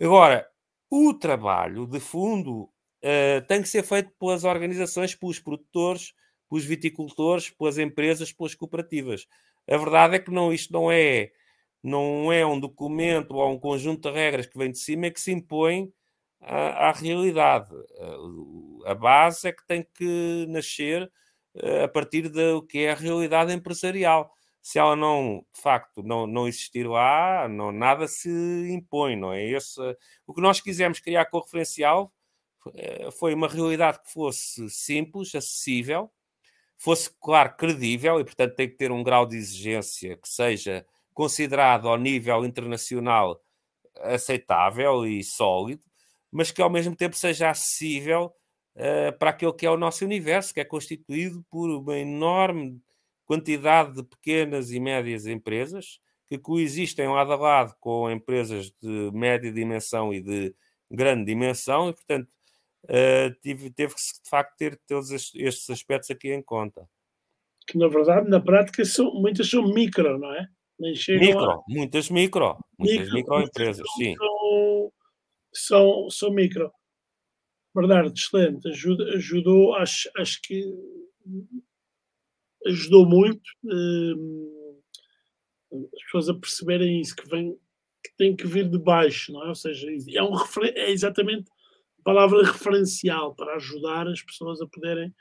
Agora, 0.00 0.48
o 0.90 1.12
trabalho 1.12 1.86
de 1.86 2.00
fundo 2.00 2.62
uh, 2.62 3.46
tem 3.46 3.60
que 3.60 3.68
ser 3.68 3.82
feito 3.82 4.12
pelas 4.18 4.44
organizações, 4.44 5.14
pelos 5.14 5.38
produtores, 5.38 6.14
pelos 6.48 6.64
viticultores, 6.64 7.50
pelas 7.50 7.76
empresas, 7.76 8.32
pelas 8.32 8.54
cooperativas. 8.54 9.26
A 9.70 9.76
verdade 9.76 10.16
é 10.16 10.18
que 10.18 10.30
não, 10.30 10.54
isto 10.54 10.72
não 10.72 10.90
é, 10.90 11.32
não 11.82 12.32
é 12.32 12.46
um 12.46 12.58
documento 12.58 13.34
ou 13.34 13.52
um 13.52 13.60
conjunto 13.60 14.08
de 14.08 14.14
regras 14.14 14.46
que 14.46 14.56
vem 14.56 14.72
de 14.72 14.78
cima 14.78 15.04
é 15.04 15.10
que 15.10 15.20
se 15.20 15.32
impõe 15.32 15.92
à, 16.40 16.92
realidade. 16.92 17.74
A 18.86 18.94
base 18.94 19.48
é 19.48 19.52
que 19.52 19.66
tem 19.66 19.86
que 19.94 20.46
nascer 20.48 21.10
eh, 21.54 21.84
a 21.84 21.88
partir 21.88 22.28
do 22.28 22.62
que 22.62 22.80
é 22.80 22.92
a 22.92 22.94
realidade 22.94 23.52
empresarial. 23.52 24.32
Se 24.60 24.78
ela 24.78 24.96
não, 24.96 25.44
de 25.54 25.60
facto, 25.60 26.02
não, 26.02 26.26
não 26.26 26.48
existir 26.48 26.86
lá, 26.86 27.48
não, 27.48 27.72
nada 27.72 28.06
se 28.08 28.28
impõe, 28.70 29.16
não 29.16 29.32
é? 29.32 29.44
Esse, 29.44 29.80
o 30.26 30.34
que 30.34 30.40
nós 30.40 30.60
quisemos 30.60 31.00
criar 31.00 31.26
com 31.26 31.38
o 31.38 31.42
referencial 31.42 32.12
eh, 32.74 33.10
foi 33.12 33.34
uma 33.34 33.48
realidade 33.48 34.00
que 34.02 34.12
fosse 34.12 34.68
simples, 34.70 35.34
acessível, 35.34 36.10
fosse, 36.76 37.10
claro, 37.20 37.56
credível 37.56 38.20
e, 38.20 38.24
portanto, 38.24 38.54
tem 38.54 38.68
que 38.68 38.76
ter 38.76 38.92
um 38.92 39.02
grau 39.02 39.26
de 39.26 39.36
exigência 39.36 40.16
que 40.16 40.28
seja 40.28 40.86
considerado 41.14 41.88
ao 41.88 41.96
nível 41.96 42.44
internacional 42.44 43.42
aceitável 44.00 45.04
e 45.06 45.24
sólido, 45.24 45.82
mas 46.30 46.50
que 46.50 46.62
ao 46.62 46.70
mesmo 46.70 46.94
tempo 46.94 47.16
seja 47.16 47.50
acessível 47.50 48.32
uh, 48.76 49.18
para 49.18 49.30
aquele 49.30 49.52
que 49.52 49.66
é 49.66 49.70
o 49.70 49.76
nosso 49.76 50.04
universo, 50.04 50.52
que 50.52 50.60
é 50.60 50.64
constituído 50.64 51.44
por 51.50 51.70
uma 51.70 51.98
enorme 51.98 52.80
quantidade 53.24 53.94
de 53.94 54.02
pequenas 54.02 54.70
e 54.70 54.80
médias 54.80 55.26
empresas 55.26 56.00
que 56.26 56.38
coexistem 56.38 57.08
lado 57.08 57.32
a 57.32 57.36
lado 57.36 57.74
com 57.80 58.10
empresas 58.10 58.70
de 58.82 59.10
média 59.12 59.50
dimensão 59.50 60.12
e 60.12 60.20
de 60.20 60.54
grande 60.90 61.24
dimensão, 61.24 61.88
e 61.88 61.94
portanto 61.94 62.28
uh, 62.84 63.34
tive, 63.42 63.70
teve 63.70 63.94
que 63.94 64.00
de 64.00 64.28
facto 64.28 64.56
ter 64.56 64.78
todos 64.86 65.10
estes 65.10 65.70
aspectos 65.70 66.10
aqui 66.10 66.32
em 66.32 66.42
conta. 66.42 66.88
Que 67.66 67.78
na 67.78 67.88
verdade, 67.88 68.28
na 68.28 68.40
prática, 68.40 68.84
são, 68.84 69.12
muitas 69.14 69.48
são 69.48 69.62
micro, 69.62 70.18
não 70.18 70.32
é? 70.34 70.48
micro, 70.78 71.50
a... 71.50 71.62
muitas 71.68 72.08
micro, 72.08 72.56
muitas 72.78 72.98
micro, 72.98 73.14
microempresas, 73.14 73.86
sim. 73.96 74.14
São, 74.16 74.92
são, 75.52 76.08
são 76.10 76.30
micro. 76.32 76.70
Bernardo, 77.74 78.12
excelente, 78.12 78.68
ajuda, 78.68 79.04
ajudou, 79.14 79.74
acho, 79.76 80.10
acho 80.16 80.40
que 80.42 80.64
ajudou 82.66 83.06
muito 83.06 83.48
uh, 83.64 84.82
as 85.94 86.02
pessoas 86.04 86.28
a 86.28 86.34
perceberem 86.34 87.00
isso, 87.00 87.14
que, 87.14 87.28
vem, 87.28 87.52
que 88.02 88.16
tem 88.16 88.34
que 88.34 88.46
vir 88.46 88.68
de 88.68 88.78
baixo, 88.78 89.32
não 89.32 89.44
é? 89.44 89.48
Ou 89.48 89.54
seja, 89.54 89.86
é, 90.14 90.22
um, 90.22 90.34
é 90.74 90.90
exatamente 90.90 91.50
a 92.00 92.02
palavra 92.02 92.42
referencial 92.44 93.34
para 93.34 93.56
ajudar 93.56 94.08
as 94.08 94.22
pessoas 94.22 94.60
a 94.60 94.66
poderem 94.66 95.14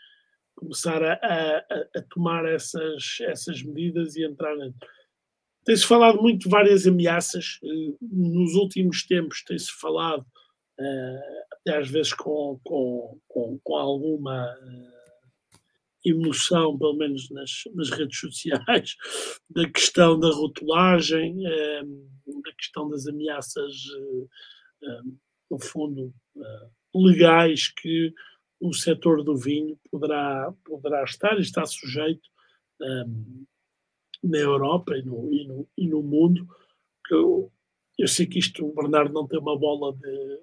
começar 0.55 1.03
a, 1.03 1.13
a, 1.13 1.57
a 1.95 2.01
tomar 2.09 2.45
essas, 2.45 3.17
essas 3.21 3.61
medidas 3.61 4.15
e 4.15 4.25
entrar 4.25 4.55
dentro. 4.55 4.89
Tem-se 5.67 5.85
falado 5.85 6.21
muito 6.21 6.43
de 6.43 6.49
várias 6.49 6.87
ameaças. 6.87 7.59
Eh, 7.61 7.93
nos 8.01 8.55
últimos 8.55 9.05
tempos 9.05 9.43
tem-se 9.43 9.69
falado, 9.69 10.25
eh, 10.79 11.45
até 11.51 11.77
às 11.77 11.89
vezes 11.89 12.13
com, 12.13 12.57
com, 12.63 13.19
com, 13.27 13.59
com 13.61 13.75
alguma 13.75 14.47
eh, 14.47 15.59
emoção, 16.05 16.77
pelo 16.77 16.95
menos 16.95 17.29
nas, 17.31 17.63
nas, 17.75 17.89
redes 17.89 18.17
sociais, 18.17 18.95
da 19.51 19.69
questão 19.69 20.17
da 20.17 20.29
rotulagem, 20.29 21.43
da 21.43 22.53
questão 22.57 22.89
das 22.89 23.05
ameaças, 23.05 23.73
no 25.51 25.59
fundo, 25.59 26.13
legais 26.95 27.67
que 27.67 28.13
o 28.61 28.73
setor 28.73 29.21
do 29.21 29.35
vinho 29.35 29.77
poderá, 29.91 30.49
poderá 30.63 31.03
estar 31.03 31.37
e 31.37 31.41
está 31.41 31.65
sujeito 31.65 32.29
na 34.23 34.37
Europa 34.37 34.97
e 34.97 35.03
no, 35.03 35.33
e 35.33 35.47
no, 35.47 35.67
e 35.77 35.87
no 35.87 36.01
mundo. 36.01 36.47
Eu, 37.09 37.51
eu, 37.97 38.07
sei 38.07 38.25
que 38.25 38.39
isto, 38.39 38.65
o 38.65 38.73
Bernardo 38.73 39.13
não 39.13 39.27
tem 39.27 39.39
uma 39.39 39.57
bola 39.57 39.93
de, 39.93 40.39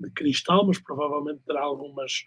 de 0.00 0.10
cristal, 0.10 0.66
mas 0.66 0.78
provavelmente 0.78 1.40
terá 1.46 1.62
algumas, 1.62 2.26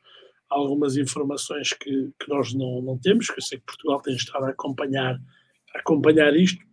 algumas 0.49 0.97
informações 0.97 1.73
que, 1.73 2.11
que 2.19 2.29
nós 2.29 2.53
não, 2.53 2.81
não 2.81 2.97
temos, 2.97 3.29
que 3.29 3.39
eu 3.39 3.43
sei 3.43 3.59
que 3.59 3.65
Portugal 3.65 4.01
tem 4.01 4.15
estado 4.15 4.45
a 4.45 4.49
acompanhar, 4.49 5.19
a 5.75 5.79
acompanhar 5.79 6.35
isto. 6.35 6.63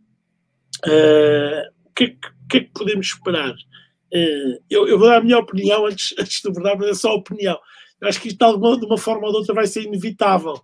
Uh, 0.84 1.72
o 1.84 1.92
que, 1.94 2.04
é 2.04 2.16
que, 2.50 2.56
é 2.58 2.60
que 2.60 2.72
podemos 2.72 3.06
esperar? 3.06 3.54
Uh, 4.12 4.62
eu, 4.70 4.86
eu, 4.86 4.98
vou 4.98 5.08
dar 5.08 5.18
a 5.18 5.24
minha 5.24 5.38
opinião 5.38 5.86
antes, 5.86 6.14
antes 6.18 6.42
do 6.42 6.52
Bernardo, 6.52 6.80
mas 6.80 6.90
é 6.90 6.94
só 6.94 7.14
opinião. 7.14 7.58
Eu 8.00 8.08
acho 8.08 8.20
que 8.20 8.28
isto 8.28 8.38
de, 8.38 8.44
alguma, 8.44 8.78
de 8.78 8.86
uma 8.86 8.98
forma 8.98 9.26
ou 9.26 9.32
de 9.32 9.38
outra 9.38 9.54
vai 9.54 9.66
ser 9.66 9.82
inevitável. 9.82 10.54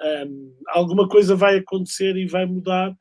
Um, 0.00 0.56
alguma 0.68 1.08
coisa 1.08 1.36
vai 1.36 1.58
acontecer 1.58 2.16
e 2.16 2.26
vai 2.26 2.44
mudar, 2.44 2.96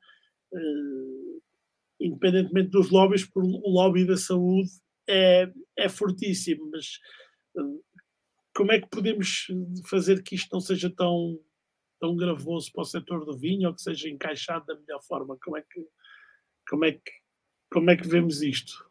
independentemente 2.00 2.70
dos 2.70 2.90
lobbies, 2.90 3.26
porque 3.26 3.48
o 3.48 3.70
lobby 3.70 4.06
da 4.06 4.18
saúde 4.18 4.70
é, 5.08 5.52
é 5.78 5.90
fortíssimo, 5.90 6.70
mas 6.72 7.00
uh, 7.56 7.84
como 8.56 8.72
é 8.72 8.80
que 8.80 8.90
podemos 8.90 9.48
fazer 9.90 10.24
que 10.24 10.36
isto 10.36 10.52
não 10.52 10.60
seja 10.60 10.90
tão, 10.90 11.40
tão 12.00 12.16
gravoso 12.16 12.72
para 12.72 12.82
o 12.82 12.86
setor 12.86 13.26
do 13.26 13.38
vinho 13.38 13.70
ou 13.70 13.76
que 13.76 13.82
seja 13.82 14.10
encaixado 14.10 14.66
da 14.66 14.76
melhor 14.76 15.02
forma? 15.04 15.38
Como 15.44 15.58
é 15.58 15.62
que, 15.62 15.88
como 16.68 16.86
é 16.86 16.92
que, 16.94 17.12
como 17.72 17.90
é 17.92 17.96
que 17.96 18.08
vemos 18.08 18.42
isto? 18.42 18.90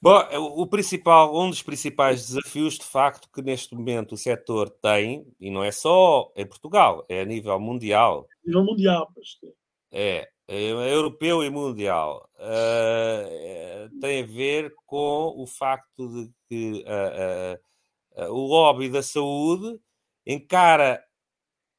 Bom, 0.00 0.18
o 0.56 0.66
principal, 0.66 1.32
um 1.40 1.48
dos 1.48 1.62
principais 1.62 2.26
desafios, 2.26 2.76
de 2.76 2.84
facto, 2.84 3.30
que 3.32 3.40
neste 3.40 3.72
momento 3.72 4.16
o 4.16 4.18
setor 4.18 4.68
tem, 4.68 5.24
e 5.38 5.48
não 5.48 5.62
é 5.62 5.70
só 5.70 6.32
em 6.34 6.44
Portugal, 6.44 7.06
é 7.08 7.20
a 7.20 7.24
nível 7.24 7.60
mundial. 7.60 8.26
A 8.44 8.46
nível 8.48 8.64
mundial, 8.64 9.12
pastor. 9.14 9.52
É, 9.92 10.26
é 10.48 10.70
europeu 10.94 11.44
e 11.44 11.50
mundial. 11.50 12.28
Uh, 12.36 14.00
tem 14.00 14.22
a 14.22 14.26
ver 14.26 14.74
com 14.86 15.34
o 15.36 15.46
facto 15.46 16.08
de 16.08 16.30
que 16.48 16.84
uh, 16.86 18.24
uh, 18.24 18.32
o 18.32 18.46
lobby 18.46 18.88
da 18.88 19.02
saúde 19.02 19.78
encara 20.26 21.02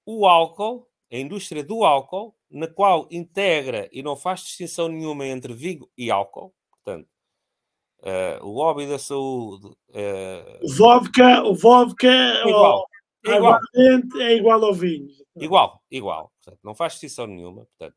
o 0.06 0.28
álcool, 0.28 0.88
a 1.12 1.18
indústria 1.18 1.64
do 1.64 1.84
álcool, 1.84 2.36
na 2.50 2.68
qual 2.68 3.08
integra 3.10 3.90
e 3.92 4.04
não 4.04 4.16
faz 4.16 4.42
distinção 4.42 4.88
nenhuma 4.88 5.26
entre 5.26 5.54
vinho 5.54 5.90
e 5.98 6.12
álcool, 6.12 6.54
portanto, 6.72 7.08
o 8.42 8.50
lobby 8.52 8.86
da 8.86 9.00
saúde. 9.00 9.68
O 10.62 10.74
vodka, 10.76 11.44
o 11.44 11.56
vodka 11.56 12.08
é 12.08 12.48
igual. 12.48 12.86
É 13.26 13.36
igual. 13.36 13.60
é 13.76 14.36
igual 14.36 14.66
ao 14.66 14.74
vinho. 14.74 15.08
Igual, 15.36 15.82
igual. 15.90 16.32
Portanto, 16.44 16.60
não 16.64 16.76
faz 16.76 16.94
distinção 16.94 17.26
nenhuma. 17.26 17.66
Portanto, 17.66 17.96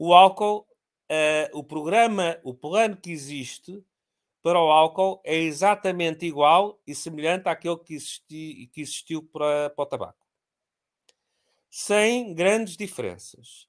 o 0.00 0.14
álcool, 0.14 0.64
uh, 1.10 1.58
o 1.58 1.64
programa, 1.64 2.38
o 2.44 2.54
plano 2.54 2.96
que 2.96 3.10
existe 3.10 3.84
para 4.40 4.62
o 4.62 4.70
álcool 4.70 5.20
é 5.24 5.34
exatamente 5.34 6.24
igual 6.24 6.80
e 6.86 6.94
semelhante 6.94 7.48
àquele 7.48 7.76
que, 7.78 7.94
existi, 7.94 8.70
que 8.72 8.80
existiu 8.80 9.24
para, 9.24 9.70
para 9.70 9.82
o 9.82 9.86
tabaco. 9.86 10.24
Sem 11.68 12.32
grandes 12.32 12.76
diferenças 12.76 13.66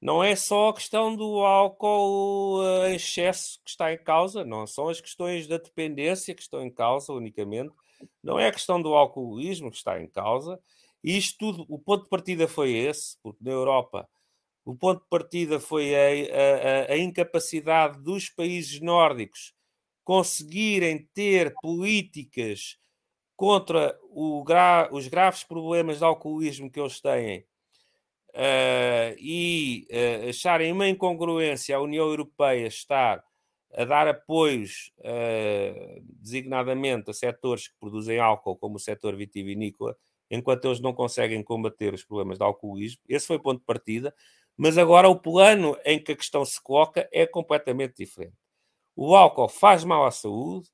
não 0.00 0.24
é 0.24 0.34
só 0.34 0.70
a 0.70 0.74
questão 0.74 1.14
do 1.14 1.44
álcool 1.44 2.62
uh, 2.62 2.86
em 2.86 2.96
excesso 2.96 3.60
que 3.62 3.68
está 3.68 3.92
em 3.92 3.98
causa, 3.98 4.46
não 4.46 4.66
são 4.66 4.88
as 4.88 4.98
questões 4.98 5.46
da 5.46 5.58
dependência 5.58 6.34
que 6.34 6.40
estão 6.40 6.62
em 6.62 6.70
causa 6.70 7.12
unicamente, 7.12 7.74
não 8.22 8.38
é 8.38 8.48
a 8.48 8.52
questão 8.52 8.80
do 8.80 8.94
alcoolismo 8.94 9.70
que 9.70 9.76
está 9.76 10.00
em 10.00 10.08
causa. 10.08 10.58
Isto 11.04 11.36
tudo, 11.38 11.66
o 11.68 11.78
ponto 11.78 12.04
de 12.04 12.08
partida 12.08 12.48
foi 12.48 12.72
esse, 12.72 13.18
porque 13.22 13.44
na 13.44 13.50
Europa 13.50 14.08
o 14.66 14.74
ponto 14.74 15.00
de 15.00 15.08
partida 15.08 15.60
foi 15.60 15.94
a, 15.94 16.90
a, 16.90 16.92
a 16.92 16.98
incapacidade 16.98 18.00
dos 18.02 18.28
países 18.28 18.80
nórdicos 18.80 19.54
conseguirem 20.02 21.08
ter 21.14 21.54
políticas 21.62 22.76
contra 23.36 23.96
gra 24.44 24.88
os 24.90 25.06
graves 25.06 25.44
problemas 25.44 25.98
de 25.98 26.04
alcoolismo 26.04 26.70
que 26.70 26.80
eles 26.80 27.00
têm 27.00 27.46
uh, 28.30 29.16
e 29.18 29.86
uh, 29.90 30.28
acharem 30.30 30.72
uma 30.72 30.88
incongruência 30.88 31.76
a 31.76 31.80
União 31.80 32.06
Europeia 32.06 32.66
estar 32.66 33.22
a 33.72 33.84
dar 33.84 34.08
apoios, 34.08 34.90
uh, 35.00 36.02
designadamente 36.20 37.10
a 37.10 37.14
setores 37.14 37.68
que 37.68 37.74
produzem 37.78 38.18
álcool, 38.18 38.56
como 38.56 38.76
o 38.76 38.80
setor 38.80 39.14
vitivinícola, 39.14 39.96
enquanto 40.30 40.64
eles 40.64 40.80
não 40.80 40.92
conseguem 40.92 41.42
combater 41.42 41.94
os 41.94 42.02
problemas 42.02 42.38
de 42.38 42.44
alcoolismo. 42.44 43.02
Esse 43.08 43.26
foi 43.26 43.36
o 43.36 43.42
ponto 43.42 43.60
de 43.60 43.66
partida. 43.66 44.14
Mas 44.56 44.78
agora 44.78 45.08
o 45.08 45.18
plano 45.18 45.76
em 45.84 46.02
que 46.02 46.12
a 46.12 46.16
questão 46.16 46.44
se 46.44 46.60
coloca 46.62 47.08
é 47.12 47.26
completamente 47.26 47.96
diferente. 47.98 48.36
O 48.94 49.14
álcool 49.14 49.48
faz 49.48 49.84
mal 49.84 50.06
à 50.06 50.10
saúde, 50.10 50.68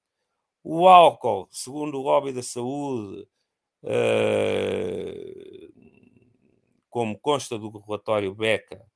o 0.63 0.87
álcool, 0.89 1.49
segundo 1.51 1.99
o 1.99 2.03
lobby 2.03 2.33
da 2.33 2.43
saúde, 2.43 3.27
uh, 3.83 5.73
como 6.89 7.19
consta 7.19 7.59
do 7.59 7.71
relatório 7.71 8.35
Beca, 8.35 8.87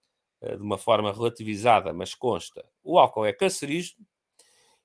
eh, 0.42 0.54
de 0.56 0.62
uma 0.62 0.76
forma 0.76 1.10
relativizada, 1.12 1.94
mas 1.94 2.14
consta, 2.14 2.62
o 2.84 2.98
álcool 2.98 3.24
é 3.24 3.32
cancerígeno 3.32 4.06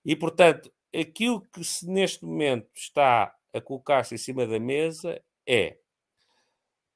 e, 0.06 0.16
portanto, 0.16 0.72
aquilo 0.95 1.41
que 1.41 1.62
se 1.64 1.88
neste 1.88 2.24
momento 2.26 2.70
está 2.74 3.36
a 3.54 3.62
colocar-se 3.62 4.16
em 4.16 4.18
cima 4.18 4.47
da 4.47 4.60
mesa 4.60 5.22
é, 5.45 5.78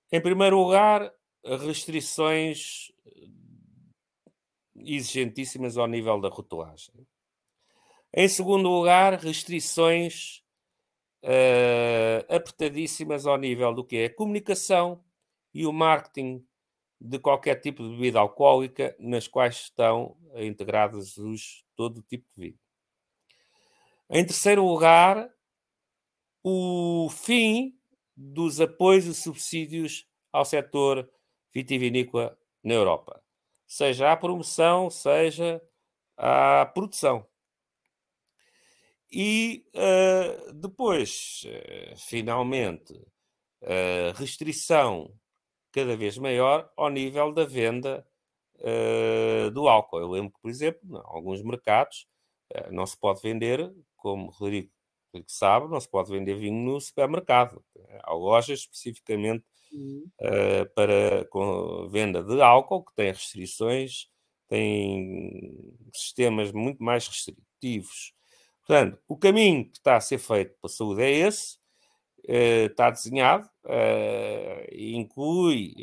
em 0.09 0.21
primeiro 0.21 0.57
lugar, 0.57 1.11
restrições 1.43 2.89
eh, 2.89 2.94
exigentíssimas 4.75 5.77
ao 5.77 5.87
nível 5.87 6.19
da 6.19 6.29
rotulagem. 6.29 6.93
Em 8.13 8.27
segundo 8.27 8.69
lugar, 8.69 9.13
restrições 9.19 10.43
uh, 11.23 12.33
apertadíssimas 12.33 13.25
ao 13.25 13.37
nível 13.37 13.73
do 13.73 13.83
que 13.83 13.97
é 13.97 14.05
a 14.05 14.15
comunicação, 14.15 15.03
e 15.55 15.65
o 15.65 15.71
marketing 15.71 16.45
de 16.99 17.17
qualquer 17.17 17.55
tipo 17.61 17.81
de 17.81 17.89
bebida 17.91 18.19
alcoólica 18.19 18.93
nas 18.99 19.25
quais 19.25 19.55
estão 19.55 20.17
integrados 20.35 21.17
os, 21.17 21.63
todo 21.77 22.01
tipo 22.01 22.27
de 22.35 22.41
vinho. 22.41 22.59
Em 24.09 24.25
terceiro 24.25 24.67
lugar, 24.67 25.33
o 26.43 27.09
fim 27.09 27.79
dos 28.15 28.59
apoios 28.59 29.05
e 29.05 29.15
subsídios 29.15 30.05
ao 30.31 30.43
setor 30.43 31.09
vitivinícola 31.53 32.37
na 32.65 32.73
Europa, 32.73 33.21
seja 33.67 34.11
à 34.11 34.17
promoção, 34.17 34.89
seja 34.89 35.61
à 36.17 36.65
produção. 36.65 37.25
E 39.11 39.63
uh, 39.75 40.53
depois, 40.53 41.43
uh, 41.45 41.95
finalmente, 41.95 42.93
uh, 43.61 44.11
restrição 44.15 45.13
cada 45.71 45.95
vez 45.95 46.17
maior 46.17 46.71
ao 46.75 46.89
nível 46.89 47.31
da 47.31 47.45
venda 47.45 48.05
do 49.53 49.67
álcool. 49.67 49.99
Eu 49.99 50.07
lembro 50.07 50.31
que, 50.31 50.39
por 50.39 50.49
exemplo, 50.49 50.79
em 50.89 51.01
alguns 51.03 51.43
mercados 51.43 52.07
não 52.71 52.85
se 52.85 52.97
pode 52.97 53.21
vender, 53.21 53.69
como 53.97 54.27
o 54.27 54.31
Rodrigo 54.31 54.71
sabe, 55.27 55.67
não 55.67 55.79
se 55.79 55.89
pode 55.89 56.09
vender 56.09 56.35
vinho 56.35 56.63
no 56.63 56.79
supermercado. 56.79 57.61
Há 58.01 58.13
lojas 58.13 58.59
especificamente 58.59 59.43
uh, 59.75 60.73
para 60.75 61.25
com 61.25 61.87
venda 61.89 62.23
de 62.23 62.41
álcool 62.41 62.83
que 62.83 62.95
têm 62.95 63.11
restrições, 63.11 64.07
têm 64.47 65.73
sistemas 65.93 66.51
muito 66.51 66.83
mais 66.83 67.07
restritivos. 67.07 68.13
Portanto, 68.65 68.99
o 69.07 69.17
caminho 69.17 69.65
que 69.65 69.77
está 69.77 69.95
a 69.95 70.01
ser 70.01 70.17
feito 70.17 70.55
para 70.59 70.67
a 70.67 70.73
saúde 70.73 71.01
é 71.03 71.11
esse, 71.11 71.57
uh, 72.27 72.65
está 72.69 72.89
desenhado, 72.89 73.49
uh, 73.65 74.75
inclui 74.75 75.75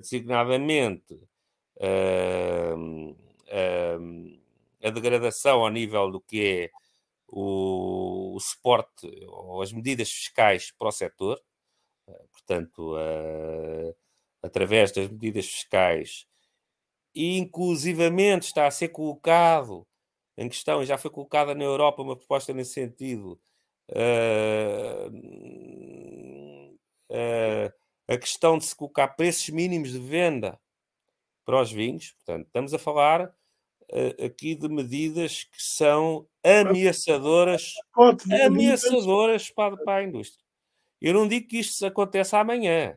designadamente 0.00 1.18
a 4.82 4.90
degradação 4.90 5.60
ao 5.60 5.70
nível 5.70 6.10
do 6.10 6.20
que 6.20 6.44
é 6.44 6.70
o, 7.28 8.34
o 8.34 8.40
suporte 8.40 9.06
ou 9.28 9.62
as 9.62 9.72
medidas 9.72 10.10
fiscais 10.10 10.72
para 10.76 10.88
o 10.88 10.92
setor, 10.92 11.40
portanto, 12.32 12.94
através 14.42 14.92
das 14.92 15.08
medidas 15.08 15.46
fiscais, 15.46 16.26
inclusivamente 17.14 18.46
está 18.46 18.66
a 18.66 18.70
ser 18.70 18.88
colocado 18.88 19.86
em 20.38 20.48
questão, 20.48 20.80
e 20.80 20.86
já 20.86 20.96
foi 20.96 21.10
colocada 21.10 21.52
na 21.52 21.64
Europa 21.64 22.00
uma 22.00 22.16
proposta 22.16 22.54
nesse 22.54 22.74
sentido, 22.74 23.40
uh, 23.90 25.08
uh, 27.10 27.72
a 28.06 28.16
questão 28.16 28.56
de 28.56 28.64
se 28.64 28.76
colocar 28.76 29.08
preços 29.08 29.48
mínimos 29.48 29.90
de 29.90 29.98
venda 29.98 30.56
para 31.44 31.60
os 31.60 31.72
vinhos. 31.72 32.12
Portanto, 32.12 32.46
estamos 32.46 32.72
a 32.72 32.78
falar 32.78 33.26
uh, 33.26 34.24
aqui 34.24 34.54
de 34.54 34.68
medidas 34.68 35.42
que 35.42 35.60
são 35.60 36.24
ameaçadoras, 36.44 37.72
ameaçadoras 38.46 39.50
para, 39.50 39.76
para 39.78 39.96
a 39.96 40.04
indústria. 40.04 40.47
Eu 41.00 41.14
não 41.14 41.28
digo 41.28 41.48
que 41.48 41.58
isto 41.58 41.84
aconteça 41.86 42.38
amanhã. 42.38 42.96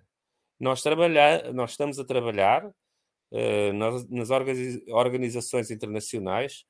Nós, 0.60 0.82
trabalhar, 0.82 1.54
nós 1.54 1.72
estamos 1.72 2.00
a 2.00 2.06
trabalhar 2.06 2.66
uh, 2.66 3.74
nas, 3.74 4.08
nas 4.10 4.30
organizações 4.90 5.72
internacionais 5.72 6.66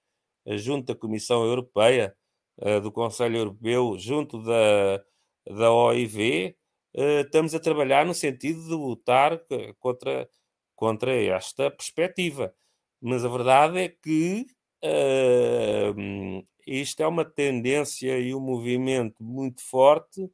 junto 0.58 0.94
da 0.94 1.00
Comissão 1.00 1.44
Europeia, 1.46 2.16
eh, 2.60 2.80
do 2.80 2.92
Conselho 2.92 3.38
Europeu, 3.38 3.98
junto 3.98 4.42
da, 4.44 5.04
da 5.48 5.72
OIV, 5.72 6.56
eh, 6.94 7.22
estamos 7.22 7.56
a 7.56 7.60
trabalhar 7.60 8.06
no 8.06 8.14
sentido 8.14 8.64
de 8.64 8.74
lutar 8.74 9.40
contra, 9.80 10.30
contra 10.76 11.14
esta 11.16 11.72
perspectiva. 11.72 12.54
Mas 13.02 13.26
a 13.26 13.30
verdade 13.30 13.80
é 13.80 13.90
que 13.90 14.46
uh, 14.84 16.48
isto 16.68 17.02
é 17.02 17.08
uma 17.08 17.26
tendência 17.26 18.20
e 18.20 18.36
um 18.36 18.40
movimento 18.40 19.24
muito 19.24 19.62
forte 19.64 20.30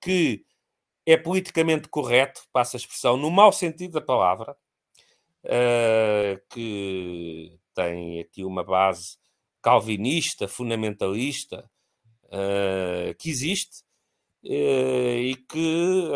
que 0.00 0.44
é 1.08 1.16
politicamente 1.16 1.88
correto, 1.88 2.42
passa 2.52 2.76
a 2.76 2.78
expressão, 2.78 3.16
no 3.16 3.30
mau 3.30 3.50
sentido 3.50 3.94
da 3.94 4.00
palavra, 4.02 4.54
uh, 5.44 6.38
que 6.50 7.58
tem 7.74 8.20
aqui 8.20 8.44
uma 8.44 8.62
base 8.62 9.16
calvinista, 9.62 10.46
fundamentalista, 10.46 11.70
uh, 12.24 13.14
que 13.18 13.30
existe 13.30 13.82
uh, 14.44 15.18
e 15.18 15.34
que 15.48 16.10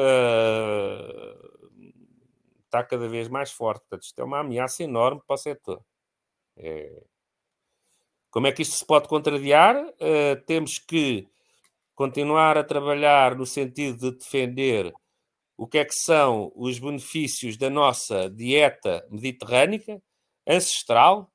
está 2.65 2.85
cada 2.85 3.09
vez 3.09 3.29
mais 3.29 3.51
forte. 3.51 3.81
Portanto, 3.81 4.03
isto 4.03 4.21
é 4.21 4.25
uma 4.25 4.41
ameaça 4.41 4.83
enorme 4.83 5.23
para 5.27 5.35
o 5.35 5.39
setor. 5.39 5.83
É... 6.57 7.03
Como 8.31 8.47
é 8.47 8.53
que 8.53 8.63
isto 8.63 8.75
se 8.75 8.85
pode 8.85 9.09
contrariar? 9.09 9.77
temos 10.47 10.79
que 10.79 11.29
continuar 12.03 12.59
a 12.59 12.65
trabalhar 12.65 13.37
no 13.37 13.47
sentido 13.47 14.11
de 14.11 14.19
defender 14.19 14.93
o 15.57 15.69
que 15.69 15.79
é 15.79 15.85
que 15.85 15.95
são 15.95 16.51
os 16.57 16.77
benefícios 16.81 17.57
da 17.57 17.71
nossa 17.71 18.29
dieta 18.29 19.07
mediterrânica, 19.09 20.03
ancestral, 20.45 21.31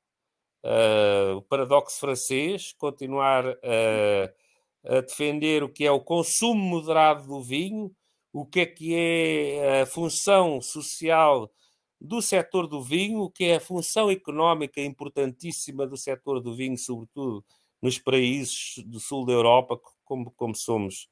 uh, 0.62 1.36
o 1.36 1.42
paradoxo 1.42 1.98
francês, 1.98 2.74
continuar 2.76 3.46
a 3.48 5.00
defender 5.00 5.62
o 5.62 5.70
que 5.70 5.86
é 5.86 5.90
o 5.90 6.00
consumo 6.00 6.60
moderado 6.60 7.26
do 7.26 7.42
vinho, 7.42 7.90
o 8.30 8.44
que 8.44 8.60
é 8.60 8.66
que 8.66 8.94
é 8.94 9.80
a 9.80 9.86
função 9.86 10.60
social 10.60 11.50
do 11.98 12.20
setor 12.20 12.66
do 12.66 12.82
vinho, 12.82 13.20
o 13.20 13.30
que 13.30 13.44
é 13.44 13.56
a 13.56 13.60
função 13.60 14.10
económica 14.10 14.82
importantíssima 14.82 15.86
do 15.86 15.96
setor 15.96 16.42
do 16.42 16.54
vinho, 16.54 16.76
sobretudo 16.76 17.42
nos 17.80 17.98
países 17.98 18.74
do 18.84 19.00
sul 19.00 19.24
da 19.24 19.32
Europa, 19.32 19.80
como, 20.08 20.30
como 20.32 20.54
somos, 20.54 21.08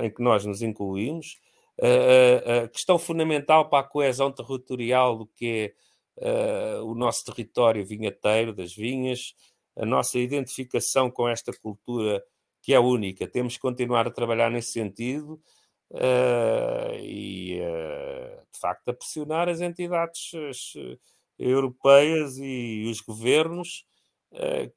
em 0.00 0.10
que 0.10 0.22
nós 0.22 0.46
nos 0.46 0.62
incluímos, 0.62 1.38
a, 1.80 2.64
a 2.64 2.68
questão 2.68 2.98
fundamental 2.98 3.68
para 3.68 3.84
a 3.84 3.88
coesão 3.88 4.32
territorial 4.32 5.18
do 5.18 5.26
que 5.26 5.74
é 6.18 6.78
uh, 6.80 6.84
o 6.84 6.94
nosso 6.94 7.24
território 7.24 7.84
vinhateiro, 7.84 8.54
das 8.54 8.74
vinhas, 8.74 9.34
a 9.76 9.84
nossa 9.84 10.18
identificação 10.18 11.10
com 11.10 11.28
esta 11.28 11.52
cultura 11.52 12.22
que 12.62 12.72
é 12.72 12.80
única. 12.80 13.28
Temos 13.28 13.54
que 13.54 13.60
continuar 13.60 14.06
a 14.06 14.10
trabalhar 14.10 14.50
nesse 14.50 14.72
sentido 14.72 15.40
uh, 15.90 16.94
e, 17.00 17.60
uh, 17.60 18.42
de 18.50 18.58
facto, 18.58 18.88
a 18.88 18.94
pressionar 18.94 19.48
as 19.48 19.60
entidades 19.60 20.32
as, 20.48 20.72
europeias 21.38 22.38
e 22.38 22.86
os 22.90 23.00
governos 23.00 23.84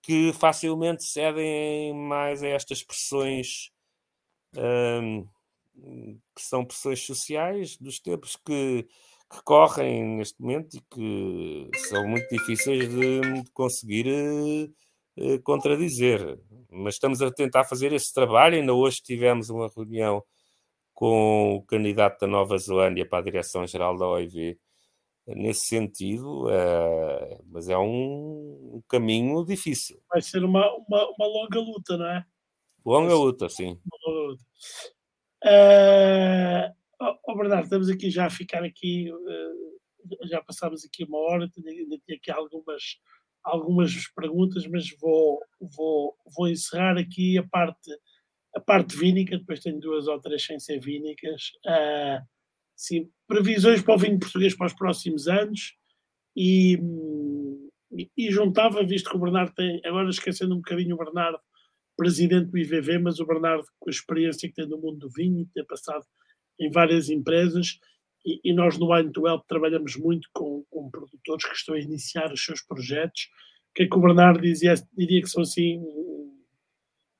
que 0.01 0.33
facilmente 0.33 1.03
cedem 1.03 1.93
mais 1.93 2.41
a 2.43 2.47
estas 2.47 2.83
pressões 2.83 3.71
que 6.35 6.41
são 6.41 6.65
pressões 6.65 7.05
sociais 7.05 7.77
dos 7.77 7.99
tempos 7.99 8.35
que 8.35 8.87
que 9.31 9.43
correm 9.43 10.17
neste 10.17 10.41
momento 10.41 10.75
e 10.75 10.81
que 10.81 11.69
são 11.87 12.07
muito 12.07 12.27
difíceis 12.29 12.89
de, 12.89 13.21
de 13.43 13.51
conseguir 13.51 14.07
uh, 15.17 15.41
contradizer. 15.43 16.39
Mas 16.71 16.95
estamos 16.95 17.21
a 17.21 17.31
tentar 17.31 17.63
fazer 17.65 17.93
esse 17.93 18.11
trabalho. 18.13 18.55
Ainda 18.55 18.73
hoje 18.73 19.01
tivemos 19.03 19.49
uma 19.49 19.69
reunião 19.75 20.23
com 20.93 21.55
o 21.55 21.63
candidato 21.63 22.21
da 22.21 22.27
Nova 22.27 22.57
Zelândia 22.57 23.07
para 23.07 23.19
a 23.19 23.23
direção-geral 23.23 23.97
da 23.97 24.07
OIV 24.07 24.59
nesse 25.35 25.67
sentido, 25.67 26.47
uh, 26.47 27.43
mas 27.47 27.69
é 27.69 27.77
um, 27.77 28.81
caminho 28.87 29.45
difícil. 29.45 30.01
Vai 30.09 30.21
ser 30.21 30.43
uma, 30.43 30.65
uma, 30.75 31.09
uma 31.17 31.27
longa 31.27 31.59
luta, 31.59 31.97
não 31.97 32.07
é? 32.07 32.25
Longa 32.85 33.13
luta, 33.13 33.49
sim. 33.49 33.79
Longa 34.05 34.19
luta. 34.19 34.43
Uh, 35.45 36.73
oh, 37.27 37.35
Bernardo, 37.35 37.63
estamos 37.63 37.89
aqui 37.89 38.09
já 38.09 38.25
a 38.25 38.29
ficar 38.29 38.63
aqui, 38.63 39.11
uh, 39.11 40.27
já 40.27 40.41
passámos 40.41 40.83
aqui 40.83 41.03
uma 41.03 41.19
hora, 41.19 41.49
ainda 41.65 41.97
tinha 42.05 42.17
aqui 42.17 42.31
algumas, 42.31 42.99
algumas 43.43 44.07
perguntas, 44.13 44.65
mas 44.67 44.89
vou, 44.99 45.39
vou, 45.61 46.15
vou 46.35 46.47
encerrar 46.47 46.97
aqui 46.97 47.37
a 47.37 47.47
parte, 47.47 47.91
a 48.55 48.59
parte 48.59 48.97
vínica, 48.97 49.37
depois 49.37 49.59
tenho 49.59 49.79
duas 49.79 50.07
ou 50.07 50.19
três 50.19 50.43
sem 50.45 50.59
ser 50.59 50.79
vínicas. 50.79 51.51
Uh, 51.65 52.38
sim, 52.79 53.11
previsões 53.27 53.81
para 53.81 53.95
o 53.95 53.97
vinho 53.97 54.17
português 54.17 54.55
para 54.55 54.67
os 54.67 54.73
próximos 54.73 55.27
anos 55.27 55.75
e, 56.33 56.79
e, 58.15 58.31
juntava, 58.31 58.85
visto 58.85 59.09
que 59.09 59.17
o 59.17 59.19
Bernardo 59.19 59.53
tem, 59.53 59.81
agora 59.83 60.09
esquecendo 60.09 60.53
um 60.53 60.59
bocadinho 60.59 60.95
o 60.95 60.97
Bernardo, 60.97 61.37
presidente 61.97 62.49
do 62.49 62.57
IVV, 62.57 62.99
mas 62.99 63.19
o 63.19 63.25
Bernardo 63.25 63.65
com 63.77 63.89
a 63.89 63.91
experiência 63.91 64.47
que 64.47 64.55
tem 64.55 64.65
no 64.65 64.77
mundo 64.77 64.99
do 64.99 65.09
vinho, 65.09 65.45
ter 65.53 65.65
passado 65.65 66.05
em 66.57 66.71
várias 66.71 67.09
empresas 67.09 67.77
e, 68.25 68.39
e 68.45 68.53
nós 68.53 68.77
no 68.77 68.93
Wine 68.93 69.11
to 69.11 69.27
Help 69.27 69.45
trabalhamos 69.45 69.97
muito 69.97 70.29
com, 70.31 70.63
com, 70.69 70.89
produtores 70.89 71.45
que 71.45 71.55
estão 71.55 71.75
a 71.75 71.79
iniciar 71.79 72.31
os 72.31 72.43
seus 72.43 72.61
projetos. 72.61 73.27
Que 73.75 73.83
é 73.83 73.87
que 73.87 73.95
o 73.97 74.01
Bernardo 74.01 74.41
dizia? 74.41 74.73
Diria 74.97 75.21
que 75.21 75.29
são 75.29 75.43
assim 75.43 75.81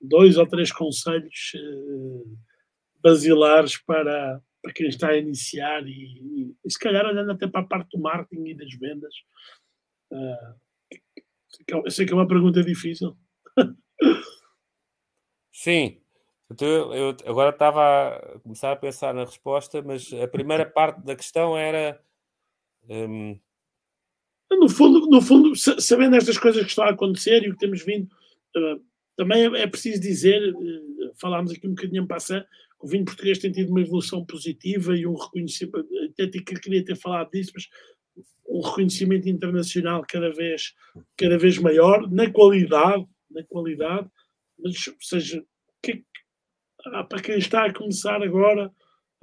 dois 0.02 0.38
ou 0.38 0.48
três 0.48 0.72
conselhos 0.72 1.52
uh, 1.56 2.38
basilares 3.02 3.78
para, 3.78 4.42
para 4.62 4.74
quem 4.74 4.88
está 4.88 5.10
a 5.10 5.18
iniciar 5.18 5.86
e, 5.88 6.56
e, 6.64 6.72
se 6.72 6.80
calhar 6.80 7.06
olhando 7.06 7.32
até 7.32 7.48
para 7.48 7.62
a 7.62 7.68
parte 7.68 7.90
do 7.92 8.02
marketing 8.02 8.48
e 8.48 8.56
das 8.56 8.74
vendas. 8.76 9.14
Uh, 10.12 10.56
eu 11.68 11.92
sei 11.92 12.06
que 12.06 12.14
é 12.14 12.16
uma 12.16 12.28
pergunta 12.28 12.64
difícil. 12.64 13.18
Sim, 15.54 16.02
então, 16.52 16.94
eu 16.94 17.16
agora 17.28 17.52
estava 17.52 18.16
a 18.16 18.40
começar 18.40 18.72
a 18.72 18.76
pensar 18.76 19.14
na 19.14 19.24
resposta, 19.24 19.82
mas 19.84 20.12
a 20.14 20.28
primeira 20.28 20.66
parte 20.66 21.04
da 21.06 21.16
questão 21.16 21.56
era. 21.56 22.02
Um... 22.90 23.40
No, 24.52 24.68
fundo, 24.68 25.08
no 25.08 25.22
fundo, 25.22 25.56
sabendo 25.56 26.16
estas 26.16 26.40
coisas 26.40 26.64
que 26.64 26.70
estão 26.70 26.86
a 26.86 26.90
acontecer 26.90 27.44
e 27.44 27.50
o 27.50 27.54
que 27.54 27.60
temos 27.60 27.84
vindo, 27.84 28.10
uh, 28.58 28.84
também 29.16 29.46
é, 29.46 29.62
é, 29.62 29.68
preciso 29.68 30.02
dizer, 30.02 30.42
uh, 30.56 31.14
falámos 31.22 31.52
aqui 31.52 31.68
um 31.68 31.76
bocadinho 31.76 32.04
em 32.04 32.08
passar, 32.08 32.48
o 32.80 32.88
vinho 32.88 33.06
português 33.06 33.40
tem 33.40 33.52
tido 33.52 33.70
uma 33.70 33.82
evolução 33.82 34.26
positiva 34.26 34.96
e 34.96 35.06
um 35.06 35.16
reconhecimento, 35.16 35.88
até 36.12 36.28
queria 36.30 36.84
ter 36.84 36.96
falado 36.96 37.30
disso, 37.32 37.52
mas 37.54 37.68
um 38.48 38.62
reconhecimento 38.62 39.30
internacional 39.30 40.04
cada 40.08 40.32
vez, 40.32 40.74
cada 41.18 41.38
vez 41.38 41.58
maior, 41.58 42.10
na 42.10 42.32
qualidade, 42.32 43.06
na 43.30 43.44
qualidade, 43.44 44.10
mas, 44.58 44.88
ou 44.88 44.96
seja, 45.00 45.44
que, 45.84 46.04
ah, 46.86 47.04
para 47.04 47.22
quem 47.22 47.38
está 47.38 47.66
a 47.66 47.74
começar 47.74 48.22
agora, 48.24 48.68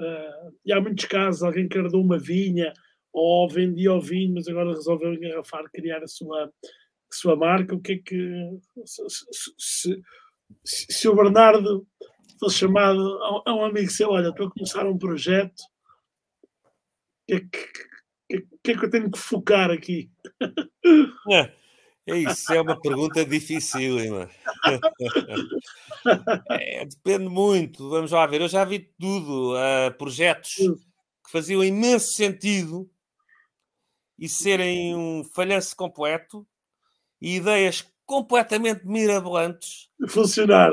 uh, 0.01 0.55
e 0.65 0.73
há 0.73 0.81
muitos 0.81 1.07
casos, 1.07 1.43
alguém 1.43 1.69
que 1.69 1.77
herdou 1.77 2.03
uma 2.03 2.19
vinha 2.19 2.73
ou 3.13 3.49
vendia 3.49 3.93
o 3.93 4.01
vinho, 4.01 4.35
mas 4.35 4.47
agora 4.47 4.75
resolveu 4.75 5.15
engarrafar, 5.15 5.65
criar 5.73 6.03
a 6.03 6.07
sua, 6.07 6.45
a 6.45 7.15
sua 7.15 7.35
marca. 7.35 7.75
O 7.75 7.81
que 7.81 7.93
é 7.93 7.99
que. 7.99 8.59
Se, 8.85 9.03
se, 9.09 10.03
se, 10.65 10.93
se 10.93 11.09
o 11.09 11.17
Bernardo 11.17 11.87
estou 12.37 12.51
chamado 12.51 13.01
a, 13.45 13.55
um 13.55 13.65
amigo 13.65 13.91
seu, 13.91 14.11
olha, 14.11 14.29
estou 14.29 14.47
a 14.47 14.51
começar 14.51 14.87
um 14.87 14.97
projeto, 14.97 15.61
o 15.61 17.27
que, 17.27 17.35
é 17.35 17.41
que, 17.41 17.49
que, 18.29 18.47
que, 18.63 18.71
é 18.71 18.79
que 18.79 18.85
eu 18.85 18.91
tenho 18.91 19.11
que 19.11 19.19
focar 19.19 19.71
aqui? 19.71 20.11
É, 21.29 21.53
é 22.07 22.19
isso, 22.19 22.53
é 22.53 22.61
uma 22.61 22.81
pergunta 22.81 23.25
dificílima. 23.25 24.31
É, 26.49 26.85
depende 26.85 27.29
muito, 27.29 27.91
vamos 27.91 28.13
lá 28.13 28.25
ver. 28.27 28.41
Eu 28.41 28.49
já 28.49 28.65
vi 28.65 28.79
tudo, 28.79 29.55
uh, 29.55 29.93
projetos 29.99 30.55
que 30.55 31.33
faziam 31.33 31.65
imenso 31.65 32.13
sentido 32.13 32.89
e 34.17 34.29
serem 34.29 34.95
um 34.95 35.25
falhanço 35.25 35.75
completo 35.75 36.47
e 37.21 37.37
ideias 37.37 37.85
completamente 38.05 38.87
mirabolantes 38.87 39.89
funcionar. 40.09 40.71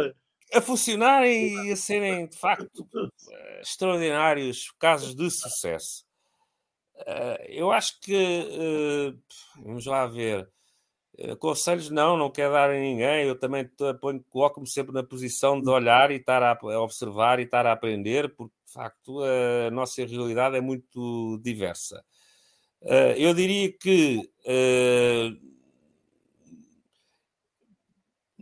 A 0.53 0.61
funcionarem 0.61 1.67
e 1.67 1.71
a 1.71 1.75
serem 1.75 2.27
de 2.27 2.37
facto 2.37 2.87
eh, 2.95 3.61
extraordinários 3.61 4.71
casos 4.79 5.15
de 5.15 5.29
sucesso. 5.29 6.05
Eh, 7.07 7.47
eu 7.59 7.71
acho 7.71 7.99
que 7.99 8.15
eh, 8.15 9.13
vamos 9.63 9.85
lá 9.85 10.05
ver. 10.05 10.49
Conselhos 11.39 11.91
não, 11.91 12.17
não 12.17 12.31
quero 12.31 12.53
dar 12.53 12.71
a 12.71 12.79
ninguém. 12.79 13.27
Eu 13.27 13.37
também 13.37 13.69
coloco-me 14.29 14.67
sempre 14.67 14.91
na 14.91 15.03
posição 15.03 15.61
de 15.61 15.69
olhar 15.69 16.09
e 16.09 16.15
estar 16.15 16.41
a 16.41 16.57
observar 16.81 17.39
e 17.39 17.43
estar 17.43 17.67
a 17.67 17.71
aprender, 17.71 18.33
porque 18.35 18.55
de 18.65 18.73
facto 18.73 19.21
a 19.21 19.69
nossa 19.69 20.03
realidade 20.03 20.57
é 20.57 20.61
muito 20.61 21.39
diversa. 21.43 22.03
Eu 23.15 23.31
diria 23.35 23.71
que 23.77 24.27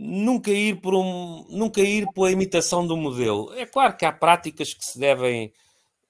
nunca 0.02 0.50
ir 0.52 0.82
por 0.82 0.96
um, 0.96 1.46
nunca 1.50 1.80
ir 1.82 2.08
pela 2.14 2.32
imitação 2.32 2.86
do 2.88 2.98
modelo. 2.98 3.54
É 3.54 3.66
claro 3.66 3.96
que 3.96 4.06
há 4.06 4.12
práticas 4.12 4.74
que 4.74 4.84
se 4.84 5.00
devem 5.00 5.54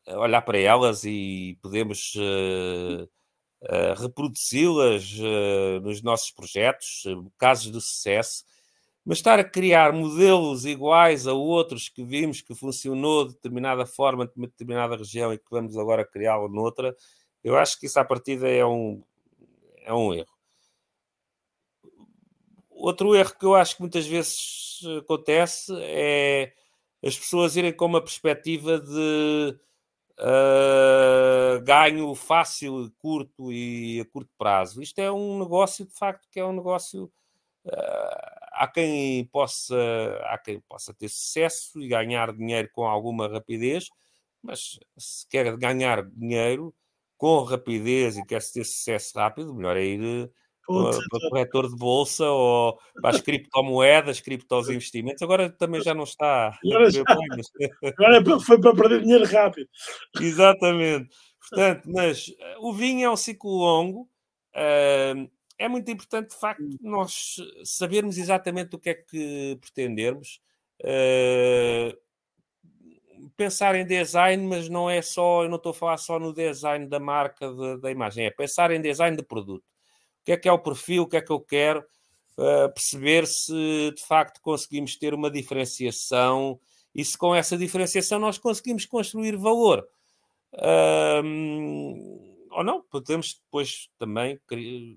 eh, 0.05 0.17
olhar 0.17 0.41
para 0.43 0.57
elas 0.57 1.03
e 1.03 1.57
podemos 1.61 2.13
uh, 2.15 3.03
uh, 3.03 4.01
reproduzi-las 4.01 5.13
uh, 5.19 5.81
nos 5.81 6.01
nossos 6.01 6.31
projetos, 6.31 7.03
casos 7.37 7.71
de 7.71 7.81
sucesso, 7.81 8.45
mas 9.05 9.17
estar 9.17 9.39
a 9.39 9.43
criar 9.43 9.91
modelos 9.91 10.65
iguais 10.65 11.27
a 11.27 11.33
outros 11.33 11.89
que 11.89 12.03
vimos 12.03 12.41
que 12.41 12.55
funcionou 12.55 13.27
de 13.27 13.33
determinada 13.33 13.85
forma, 13.85 14.25
de 14.25 14.33
determinada 14.37 14.95
região 14.95 15.33
e 15.33 15.37
que 15.37 15.51
vamos 15.51 15.77
agora 15.77 16.05
criá-lo 16.05 16.47
noutra, 16.47 16.95
eu 17.43 17.57
acho 17.57 17.79
que 17.79 17.87
isso 17.87 17.99
à 17.99 18.05
partida 18.05 18.47
é 18.47 18.65
um, 18.65 19.03
é 19.83 19.93
um 19.93 20.13
erro. 20.13 20.40
Outro 22.81 23.15
erro 23.15 23.35
que 23.37 23.45
eu 23.45 23.53
acho 23.53 23.75
que 23.75 23.81
muitas 23.81 24.07
vezes 24.07 24.79
acontece 25.03 25.71
é 25.81 26.51
as 27.03 27.15
pessoas 27.17 27.55
irem 27.55 27.71
com 27.71 27.85
uma 27.85 28.01
perspectiva 28.01 28.79
de 28.79 29.55
uh, 30.19 31.61
ganho 31.63 32.15
fácil, 32.15 32.91
curto 32.97 33.51
e 33.51 34.01
a 34.01 34.05
curto 34.05 34.31
prazo. 34.35 34.81
Isto 34.81 34.97
é 34.97 35.11
um 35.11 35.37
negócio, 35.37 35.85
de 35.85 35.93
facto, 35.93 36.27
que 36.31 36.39
é 36.39 36.45
um 36.45 36.53
negócio. 36.53 37.05
Uh, 37.63 38.41
há 38.53 38.67
quem 38.67 39.25
possa 39.25 39.75
há 40.23 40.37
quem 40.39 40.59
possa 40.61 40.91
ter 40.91 41.09
sucesso 41.09 41.79
e 41.79 41.87
ganhar 41.87 42.33
dinheiro 42.33 42.67
com 42.73 42.87
alguma 42.87 43.27
rapidez, 43.27 43.89
mas 44.41 44.79
se 44.97 45.27
quer 45.29 45.55
ganhar 45.55 46.03
dinheiro 46.03 46.73
com 47.15 47.43
rapidez 47.43 48.17
e 48.17 48.25
quer 48.25 48.41
ter 48.41 48.65
sucesso 48.65 49.19
rápido, 49.19 49.53
melhor 49.53 49.77
é 49.77 49.83
ir 49.85 50.31
para, 50.65 51.29
corretor 51.29 51.69
de 51.69 51.75
bolsa 51.75 52.25
ou 52.29 52.79
para 53.01 53.11
as 53.11 53.21
criptomoedas, 53.21 54.19
criptos 54.19 54.69
investimentos. 54.69 55.21
Agora 55.21 55.49
também 55.49 55.81
já 55.81 55.93
não 55.93 56.03
está. 56.03 56.57
Agora, 56.65 56.89
já. 56.89 57.01
Agora 57.97 58.17
é 58.17 58.39
foi 58.39 58.59
para 58.59 58.75
perder 58.75 59.01
dinheiro 59.01 59.25
rápido. 59.25 59.69
Exatamente. 60.19 61.09
Portanto, 61.49 61.89
mas 61.91 62.33
eh, 62.39 62.55
o 62.59 62.73
vinho 62.73 63.05
é 63.05 63.09
um 63.09 63.17
ciclo 63.17 63.51
longo. 63.51 64.09
Uh, 64.55 65.29
é 65.57 65.67
muito 65.67 65.89
importante, 65.91 66.31
de 66.31 66.39
facto, 66.39 66.63
nós 66.81 67.35
sabermos 67.63 68.17
exatamente 68.17 68.75
o 68.75 68.79
que 68.79 68.89
é 68.89 68.93
que 68.95 69.57
pretendermos. 69.61 70.39
Uh, 70.81 71.95
pensar 73.37 73.75
em 73.75 73.85
design, 73.85 74.47
mas 74.47 74.67
não 74.67 74.89
é 74.89 75.01
só, 75.01 75.43
eu 75.43 75.49
não 75.49 75.57
estou 75.57 75.71
a 75.71 75.75
falar 75.75 75.97
só 75.97 76.19
no 76.19 76.33
design 76.33 76.87
da 76.87 76.99
marca, 76.99 77.51
de, 77.51 77.77
da 77.77 77.91
imagem, 77.91 78.25
é 78.25 78.31
pensar 78.31 78.71
em 78.71 78.81
design 78.81 79.15
de 79.15 79.23
produto 79.23 79.70
o 80.21 80.25
que 80.25 80.31
é 80.31 80.37
que 80.37 80.47
é 80.47 80.51
o 80.51 80.59
perfil, 80.59 81.03
o 81.03 81.07
que 81.07 81.17
é 81.17 81.21
que 81.21 81.31
eu 81.31 81.39
quero, 81.39 81.83
uh, 82.37 82.71
perceber 82.73 83.25
se 83.25 83.91
de 83.95 84.03
facto 84.03 84.39
conseguimos 84.41 84.95
ter 84.95 85.13
uma 85.13 85.31
diferenciação 85.31 86.59
e 86.93 87.03
se 87.03 87.17
com 87.17 87.33
essa 87.33 87.57
diferenciação 87.57 88.19
nós 88.19 88.37
conseguimos 88.37 88.85
construir 88.85 89.35
valor. 89.35 89.85
Uh, 90.53 92.31
ou 92.51 92.63
não, 92.63 92.81
podemos 92.81 93.41
depois 93.45 93.89
também 93.97 94.39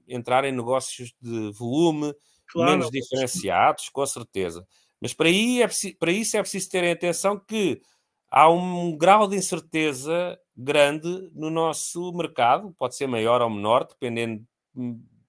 entrar 0.09 0.45
em 0.45 0.53
negócios 0.53 1.15
de 1.21 1.53
volume 1.53 2.15
claro. 2.49 2.73
menos 2.73 2.91
diferenciados, 2.91 3.89
com 3.89 4.05
certeza. 4.05 4.67
Mas 5.01 5.15
para, 5.15 5.29
aí 5.29 5.63
é 5.63 5.69
para 5.99 6.11
isso 6.11 6.37
é 6.37 6.41
preciso 6.41 6.69
terem 6.69 6.91
atenção 6.91 7.39
que 7.39 7.81
há 8.29 8.51
um 8.51 8.97
grau 8.97 9.29
de 9.29 9.37
incerteza 9.37 10.39
grande 10.57 11.31
no 11.33 11.51
nosso 11.51 12.13
mercado, 12.13 12.75
pode 12.77 12.97
ser 12.97 13.07
maior 13.07 13.41
ou 13.41 13.51
menor, 13.51 13.87
dependendo 13.87 14.45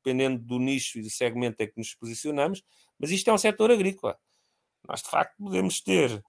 dependendo 0.05 0.37
do 0.43 0.59
nicho 0.59 0.99
e 0.99 1.01
do 1.01 1.09
segmento 1.09 1.61
em 1.61 1.67
que 1.67 1.77
nos 1.77 1.95
posicionamos, 1.95 2.61
mas 2.99 3.09
isto 3.09 3.27
é 3.27 3.33
um 3.33 3.37
setor 3.37 3.71
agrícola. 3.71 4.15
Nós, 4.87 5.01
de 5.01 5.09
facto, 5.09 5.35
podemos 5.37 5.81
ter 5.81 6.23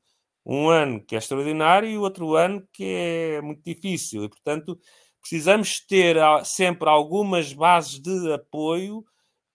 um 0.45 0.71
ano 0.71 1.05
que 1.05 1.15
é 1.15 1.19
extraordinário 1.19 1.89
e 1.89 1.99
outro 1.99 2.35
ano 2.35 2.67
que 2.73 2.85
é 2.85 3.43
muito 3.43 3.63
difícil. 3.63 4.25
E, 4.25 4.29
portanto, 4.31 4.79
precisamos 5.21 5.81
ter 5.81 6.17
sempre 6.45 6.89
algumas 6.89 7.53
bases 7.53 8.01
de 8.01 8.33
apoio 8.33 9.05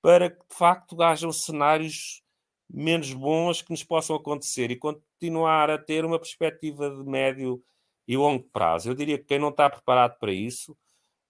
para 0.02 0.30
que, 0.30 0.38
de 0.48 0.56
facto, 0.56 1.02
hajam 1.02 1.32
cenários 1.32 2.22
menos 2.70 3.12
bons 3.12 3.62
que 3.62 3.72
nos 3.72 3.84
possam 3.84 4.16
acontecer 4.16 4.70
e 4.70 4.78
continuar 4.78 5.70
a 5.72 5.78
ter 5.78 6.06
uma 6.06 6.20
perspectiva 6.20 6.90
de 6.90 7.04
médio 7.04 7.62
e 8.08 8.16
longo 8.16 8.44
prazo. 8.52 8.90
Eu 8.90 8.96
diria 8.96 9.18
que 9.18 9.26
quem 9.26 9.40
não 9.40 9.50
está 9.50 9.70
preparado 9.70 10.18
para 10.20 10.32
isso 10.32 10.78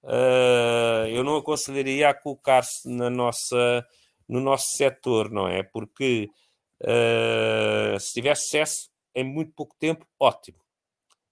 uh, 0.03 1.07
eu 1.07 1.23
não 1.23 1.37
aconselharia 1.37 2.09
a 2.09 2.13
colocar-se 2.13 2.89
na 2.89 3.09
nossa, 3.09 3.85
no 4.27 4.39
nosso 4.39 4.75
setor, 4.75 5.29
não 5.29 5.47
é? 5.47 5.63
Porque 5.63 6.29
uh, 6.81 7.99
se 7.99 8.13
tiver 8.13 8.35
sucesso 8.35 8.89
em 9.13 9.23
muito 9.23 9.51
pouco 9.53 9.75
tempo, 9.77 10.05
ótimo. 10.19 10.59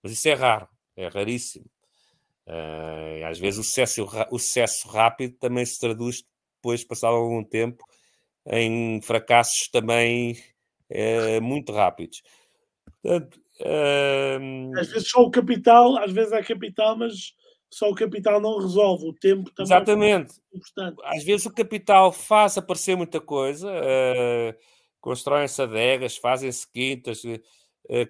Mas 0.04 0.14
isso 0.14 0.28
é 0.30 0.34
raro, 0.34 0.68
é 0.96 1.08
raríssimo. 1.08 1.66
Uh, 2.48 3.26
às 3.26 3.38
vezes 3.38 3.60
o 3.60 3.64
sucesso, 3.64 4.10
o 4.32 4.40
sucesso 4.40 4.88
rápido 4.88 5.38
também 5.38 5.66
se 5.66 5.80
traduz 5.80 6.24
depois, 6.56 6.84
passado 6.84 7.16
algum 7.16 7.44
tempo, 7.44 7.84
em 8.48 9.02
fracassos 9.02 9.70
também 9.72 10.34
uh, 10.90 11.42
muito 11.42 11.72
rápidos. 11.72 12.22
Portanto, 13.02 13.40
uh... 13.62 14.80
Às 14.80 14.90
vezes 14.90 15.10
só 15.10 15.22
o 15.22 15.32
capital, 15.32 15.98
às 15.98 16.12
vezes 16.12 16.32
é 16.32 16.42
capital, 16.44 16.98
mas 16.98 17.14
só 17.72 17.90
o 17.90 17.96
capital 17.96 18.42
não 18.42 18.58
resolve, 18.60 19.08
o 19.08 19.14
tempo 19.14 19.52
também 19.52 19.76
Exatamente. 19.76 20.42
é 20.54 20.58
importante. 20.58 21.02
Às 21.04 21.24
vezes 21.24 21.46
o 21.46 21.54
capital 21.54 22.12
faz 22.12 22.58
aparecer 22.58 22.98
muita 22.98 23.22
coisa, 23.22 23.70
uh, 23.70 24.56
constroem-se 25.00 25.62
adegas, 25.62 26.18
fazem-se 26.18 26.68
quintas, 26.72 27.24
uh, 27.24 27.40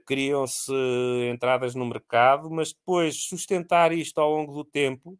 criam-se 0.06 0.72
entradas 1.30 1.76
no 1.76 1.86
mercado, 1.86 2.49
mas 2.49 2.72
depois 2.72 3.23
sustentar 3.23 3.91
isto 3.91 4.19
ao 4.19 4.31
longo 4.31 4.53
do 4.53 4.64
tempo 4.64 5.19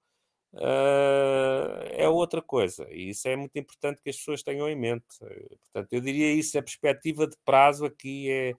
uh, 0.54 1.84
é 1.92 2.08
outra 2.08 2.42
coisa. 2.42 2.88
E 2.92 3.10
isso 3.10 3.28
é 3.28 3.36
muito 3.36 3.58
importante 3.60 4.02
que 4.02 4.10
as 4.10 4.16
pessoas 4.16 4.42
tenham 4.42 4.70
em 4.70 4.76
mente. 4.76 5.06
Portanto, 5.20 5.92
eu 5.92 6.00
diria 6.00 6.32
isso, 6.32 6.58
a 6.58 6.64
perspectiva 6.64 7.28
de 7.28 7.36
prazo 7.44 7.86
aqui 7.86 8.32
é, 8.32 8.54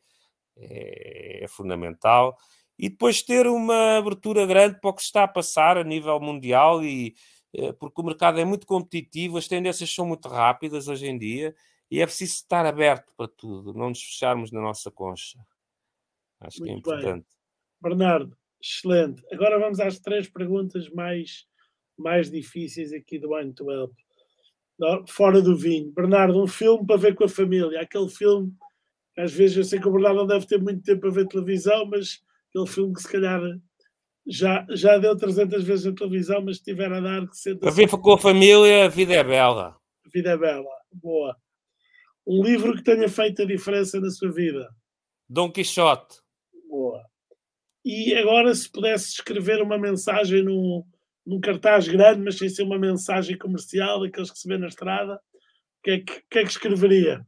é, 0.59 1.44
é 1.44 1.48
fundamental 1.48 2.36
e 2.81 2.89
depois 2.89 3.20
ter 3.20 3.47
uma 3.47 3.98
abertura 3.98 4.47
grande 4.47 4.81
para 4.81 4.89
o 4.89 4.94
que 4.94 5.02
se 5.02 5.09
está 5.09 5.24
a 5.24 5.28
passar 5.28 5.77
a 5.77 5.85
nível 5.85 6.19
mundial 6.19 6.82
e 6.82 7.15
eh, 7.52 7.74
porque 7.74 8.01
o 8.01 8.05
mercado 8.05 8.40
é 8.40 8.44
muito 8.44 8.66
competitivo, 8.66 9.36
as 9.36 9.47
tendências 9.47 9.94
são 9.94 10.07
muito 10.07 10.27
rápidas 10.28 10.89
hoje 10.89 11.07
em 11.07 11.19
dia 11.19 11.55
e 11.90 12.01
é 12.01 12.07
preciso 12.07 12.32
estar 12.36 12.65
aberto 12.65 13.12
para 13.19 13.28
tudo, 13.28 13.74
não 13.74 13.90
nos 13.90 14.02
fecharmos 14.02 14.51
na 14.51 14.62
nossa 14.62 14.90
concha. 14.90 15.39
Acho 16.40 16.61
muito 16.61 16.82
que 16.82 16.90
é 16.90 16.94
importante. 16.94 17.27
Bem. 17.82 17.90
Bernardo, 17.90 18.35
excelente. 18.62 19.23
Agora 19.31 19.59
vamos 19.59 19.78
às 19.78 19.98
três 19.98 20.27
perguntas 20.27 20.89
mais, 20.89 21.47
mais 21.98 22.31
difíceis 22.31 22.94
aqui 22.94 23.19
do 23.19 23.32
One 23.32 23.52
to 23.52 23.70
Help. 23.70 23.93
Fora 25.07 25.43
do 25.43 25.55
vinho. 25.55 25.93
Bernardo, 25.93 26.43
um 26.43 26.47
filme 26.47 26.86
para 26.86 26.97
ver 26.97 27.15
com 27.15 27.24
a 27.24 27.28
família. 27.28 27.82
Aquele 27.82 28.09
filme, 28.09 28.55
às 29.19 29.35
vezes 29.35 29.59
eu 29.59 29.65
sei 29.65 29.78
que 29.78 29.86
o 29.86 29.93
Bernardo 29.93 30.20
não 30.20 30.27
deve 30.27 30.47
ter 30.47 30.59
muito 30.59 30.82
tempo 30.82 31.07
a 31.07 31.11
ver 31.11 31.28
televisão, 31.28 31.85
mas 31.85 32.23
aquele 32.51 32.66
filme 32.66 32.94
que 32.94 33.02
se 33.02 33.10
calhar 33.10 33.40
já, 34.27 34.66
já 34.70 34.98
deu 34.98 35.16
300 35.16 35.64
vezes 35.64 35.86
na 35.86 35.94
televisão, 35.94 36.43
mas 36.43 36.59
se 36.59 36.64
tiver 36.64 36.93
a 36.93 37.01
dar 37.01 37.27
que 37.27 37.36
senta 37.36 37.68
A 37.68 37.72
ver 37.72 37.89
com 37.89 38.12
a 38.12 38.18
família, 38.18 38.85
a 38.85 38.89
vida 38.89 39.14
é 39.14 39.24
bela. 39.24 39.77
A 40.05 40.09
vida 40.12 40.31
é 40.31 40.36
bela, 40.36 40.70
boa. 40.93 41.36
Um 42.27 42.43
livro 42.43 42.77
que 42.77 42.82
tenha 42.82 43.09
feito 43.09 43.43
a 43.43 43.47
diferença 43.47 44.01
na 44.01 44.10
sua 44.10 44.31
vida. 44.31 44.68
Dom 45.28 45.51
Quixote. 45.51 46.20
E 47.85 48.14
agora, 48.14 48.55
se 48.55 48.70
pudesse 48.70 49.09
escrever 49.09 49.62
uma 49.62 49.78
mensagem 49.78 50.43
num, 50.43 50.85
num 51.27 51.40
cartaz 51.40 51.89
grande, 51.89 52.20
mas 52.20 52.36
sem 52.36 52.48
ser 52.48 52.62
uma 52.62 52.78
mensagem 52.78 53.39
comercial, 53.39 54.01
daqueles 54.01 54.31
que 54.31 54.39
se 54.39 54.47
vê 54.47 54.59
na 54.59 54.66
estrada, 54.66 55.14
o 55.14 55.82
que, 55.82 55.90
é 55.90 55.98
que, 55.98 56.22
que, 56.31 56.39
é 56.39 56.43
que 56.43 56.51
escreveria? 56.51 57.24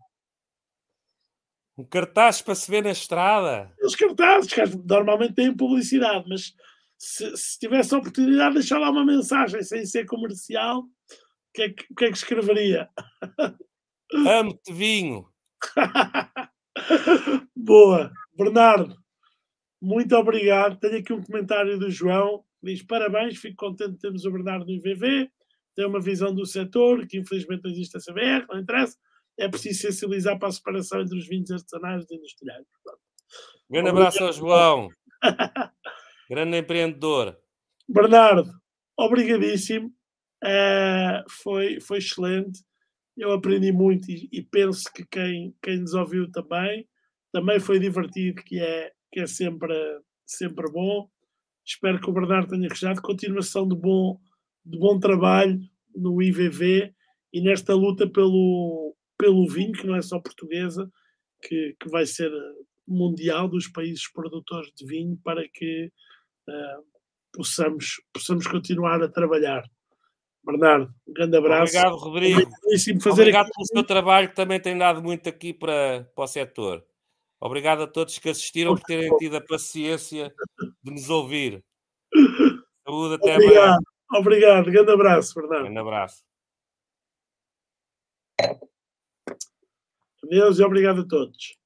Um 1.76 1.84
cartaz 1.84 2.42
para 2.42 2.54
se 2.54 2.70
ver 2.70 2.84
na 2.84 2.90
estrada? 2.90 3.72
Os 3.82 3.96
cartazes, 3.96 4.52
que 4.52 4.60
normalmente 4.86 5.34
têm 5.34 5.56
publicidade, 5.56 6.28
mas 6.28 6.54
se, 6.98 7.36
se 7.36 7.58
tivesse 7.58 7.94
a 7.94 7.98
oportunidade 7.98 8.54
de 8.54 8.60
deixar 8.60 8.78
lá 8.78 8.90
uma 8.90 9.04
mensagem 9.04 9.62
sem 9.62 9.84
ser 9.86 10.04
comercial, 10.04 10.80
o 10.80 10.88
que, 11.54 11.62
é 11.62 11.68
que, 11.70 11.94
que, 11.94 12.04
é 12.04 12.10
que 12.10 12.16
escreveria? 12.16 12.88
Amo-te 14.14 14.72
vinho. 14.72 15.26
Boa. 17.56 18.12
Bernardo, 18.36 18.96
muito 19.80 20.14
obrigado. 20.16 20.78
Tenho 20.78 20.98
aqui 20.98 21.12
um 21.12 21.22
comentário 21.22 21.78
do 21.78 21.90
João. 21.90 22.44
Diz 22.62 22.82
parabéns, 22.82 23.38
fico 23.38 23.56
contente 23.56 23.92
de 23.92 23.98
termos 23.98 24.24
o 24.24 24.30
Bernardo 24.30 24.66
no 24.66 24.72
IVV. 24.72 25.30
Tem 25.74 25.86
uma 25.86 26.00
visão 26.00 26.34
do 26.34 26.46
setor, 26.46 27.06
que 27.06 27.18
infelizmente 27.18 27.64
não 27.64 27.70
existe 27.70 27.96
a 27.96 28.00
CBR, 28.00 28.46
não 28.48 28.60
interessa. 28.60 28.96
É 29.38 29.48
preciso 29.48 29.80
sensibilizar 29.80 30.38
para 30.38 30.48
a 30.48 30.52
separação 30.52 31.00
entre 31.00 31.18
os 31.18 31.26
vinhos 31.26 31.50
artesanais 31.50 32.04
e 32.10 32.16
industriais. 32.16 32.66
Grande 33.70 33.88
abraço 33.88 34.22
ao 34.22 34.32
João. 34.32 34.88
Grande 36.30 36.58
empreendedor. 36.58 37.36
Bernardo, 37.88 38.50
obrigadíssimo. 38.98 39.92
Uh, 40.44 41.22
foi, 41.30 41.80
foi 41.80 41.98
excelente. 41.98 42.60
Eu 43.16 43.32
aprendi 43.32 43.70
muito 43.72 44.10
e, 44.10 44.28
e, 44.32 44.42
penso 44.42 44.84
que 44.92 45.04
quem, 45.06 45.54
quem 45.62 45.80
nos 45.80 45.94
ouviu 45.94 46.30
também. 46.30 46.88
Também 47.32 47.60
foi 47.60 47.78
divertido, 47.78 48.42
que 48.42 48.58
é, 48.58 48.92
que 49.12 49.20
é 49.20 49.26
sempre, 49.26 49.74
sempre 50.26 50.70
bom. 50.70 51.08
Espero 51.64 52.00
que 52.00 52.10
o 52.10 52.12
Bernardo 52.12 52.48
tenha 52.48 52.68
gostado. 52.68 53.00
Continuação 53.00 53.68
de 53.68 53.76
bom, 53.76 54.18
de 54.64 54.78
bom 54.78 54.98
trabalho 54.98 55.58
no 55.94 56.20
IVV 56.22 56.94
e 57.32 57.40
nesta 57.40 57.74
luta 57.74 58.08
pelo, 58.08 58.94
pelo 59.18 59.48
vinho, 59.48 59.72
que 59.72 59.86
não 59.86 59.96
é 59.96 60.02
só 60.02 60.18
portuguesa, 60.18 60.90
que, 61.42 61.76
que 61.80 61.88
vai 61.88 62.06
ser 62.06 62.30
mundial 62.86 63.48
dos 63.48 63.68
países 63.68 64.10
produtores 64.10 64.72
de 64.74 64.86
vinho, 64.86 65.18
para 65.22 65.42
que 65.48 65.90
uh, 66.48 66.84
possamos, 67.32 68.00
possamos 68.12 68.46
continuar 68.46 69.02
a 69.02 69.08
trabalhar. 69.08 69.62
Bernardo, 70.44 70.92
um 71.06 71.12
grande 71.12 71.36
abraço. 71.36 71.76
Obrigado, 71.76 71.96
Rodrigo. 71.96 72.40
Obrigado 73.10 73.46
aqui... 73.46 73.52
pelo 73.54 73.66
seu 73.66 73.84
trabalho, 73.84 74.28
que 74.28 74.34
também 74.34 74.60
tem 74.60 74.76
dado 74.76 75.02
muito 75.02 75.28
aqui 75.28 75.54
para, 75.54 76.10
para 76.14 76.24
o 76.24 76.26
setor. 76.26 76.84
Obrigado 77.40 77.82
a 77.82 77.86
todos 77.86 78.18
que 78.18 78.28
assistiram 78.28 78.74
por 78.74 78.84
terem 78.84 79.16
tido 79.16 79.36
a 79.36 79.40
paciência 79.40 80.32
de 80.82 80.92
nos 80.92 81.10
ouvir. 81.10 81.64
Saúde, 82.84 83.14
até 83.14 83.34
Obrigado. 83.34 83.80
breve. 83.80 83.84
Obrigado, 84.14 84.70
grande 84.70 84.92
abraço, 84.92 85.34
Bernardo. 85.34 85.64
Grande 85.64 85.78
abraço. 85.78 86.31
Adeus 90.24 90.58
e 90.58 90.62
obrigado 90.62 91.02
a 91.02 91.04
todos. 91.04 91.56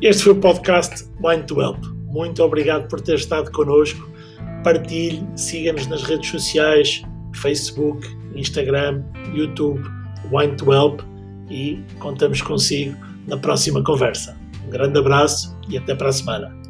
Este 0.00 0.22
foi 0.22 0.32
o 0.32 0.40
podcast 0.40 1.04
Mind 1.20 1.46
to 1.46 1.60
Help. 1.60 1.84
Muito 2.06 2.40
obrigado 2.42 2.88
por 2.88 3.00
ter 3.00 3.16
estado 3.16 3.50
connosco. 3.50 4.08
Partilhe, 4.62 5.26
siga-nos 5.36 5.88
nas 5.88 6.04
redes 6.04 6.30
sociais, 6.30 7.02
Facebook, 7.34 8.06
Instagram, 8.34 9.02
YouTube, 9.34 9.82
Wine 10.32 10.56
to 10.56 10.72
Help 10.72 11.00
e 11.50 11.82
contamos 11.98 12.40
consigo 12.42 12.96
na 13.26 13.36
próxima 13.36 13.82
conversa. 13.82 14.38
Um 14.66 14.70
grande 14.70 14.98
abraço 14.98 15.58
e 15.68 15.76
até 15.76 15.94
para 15.94 16.10
a 16.10 16.12
semana. 16.12 16.67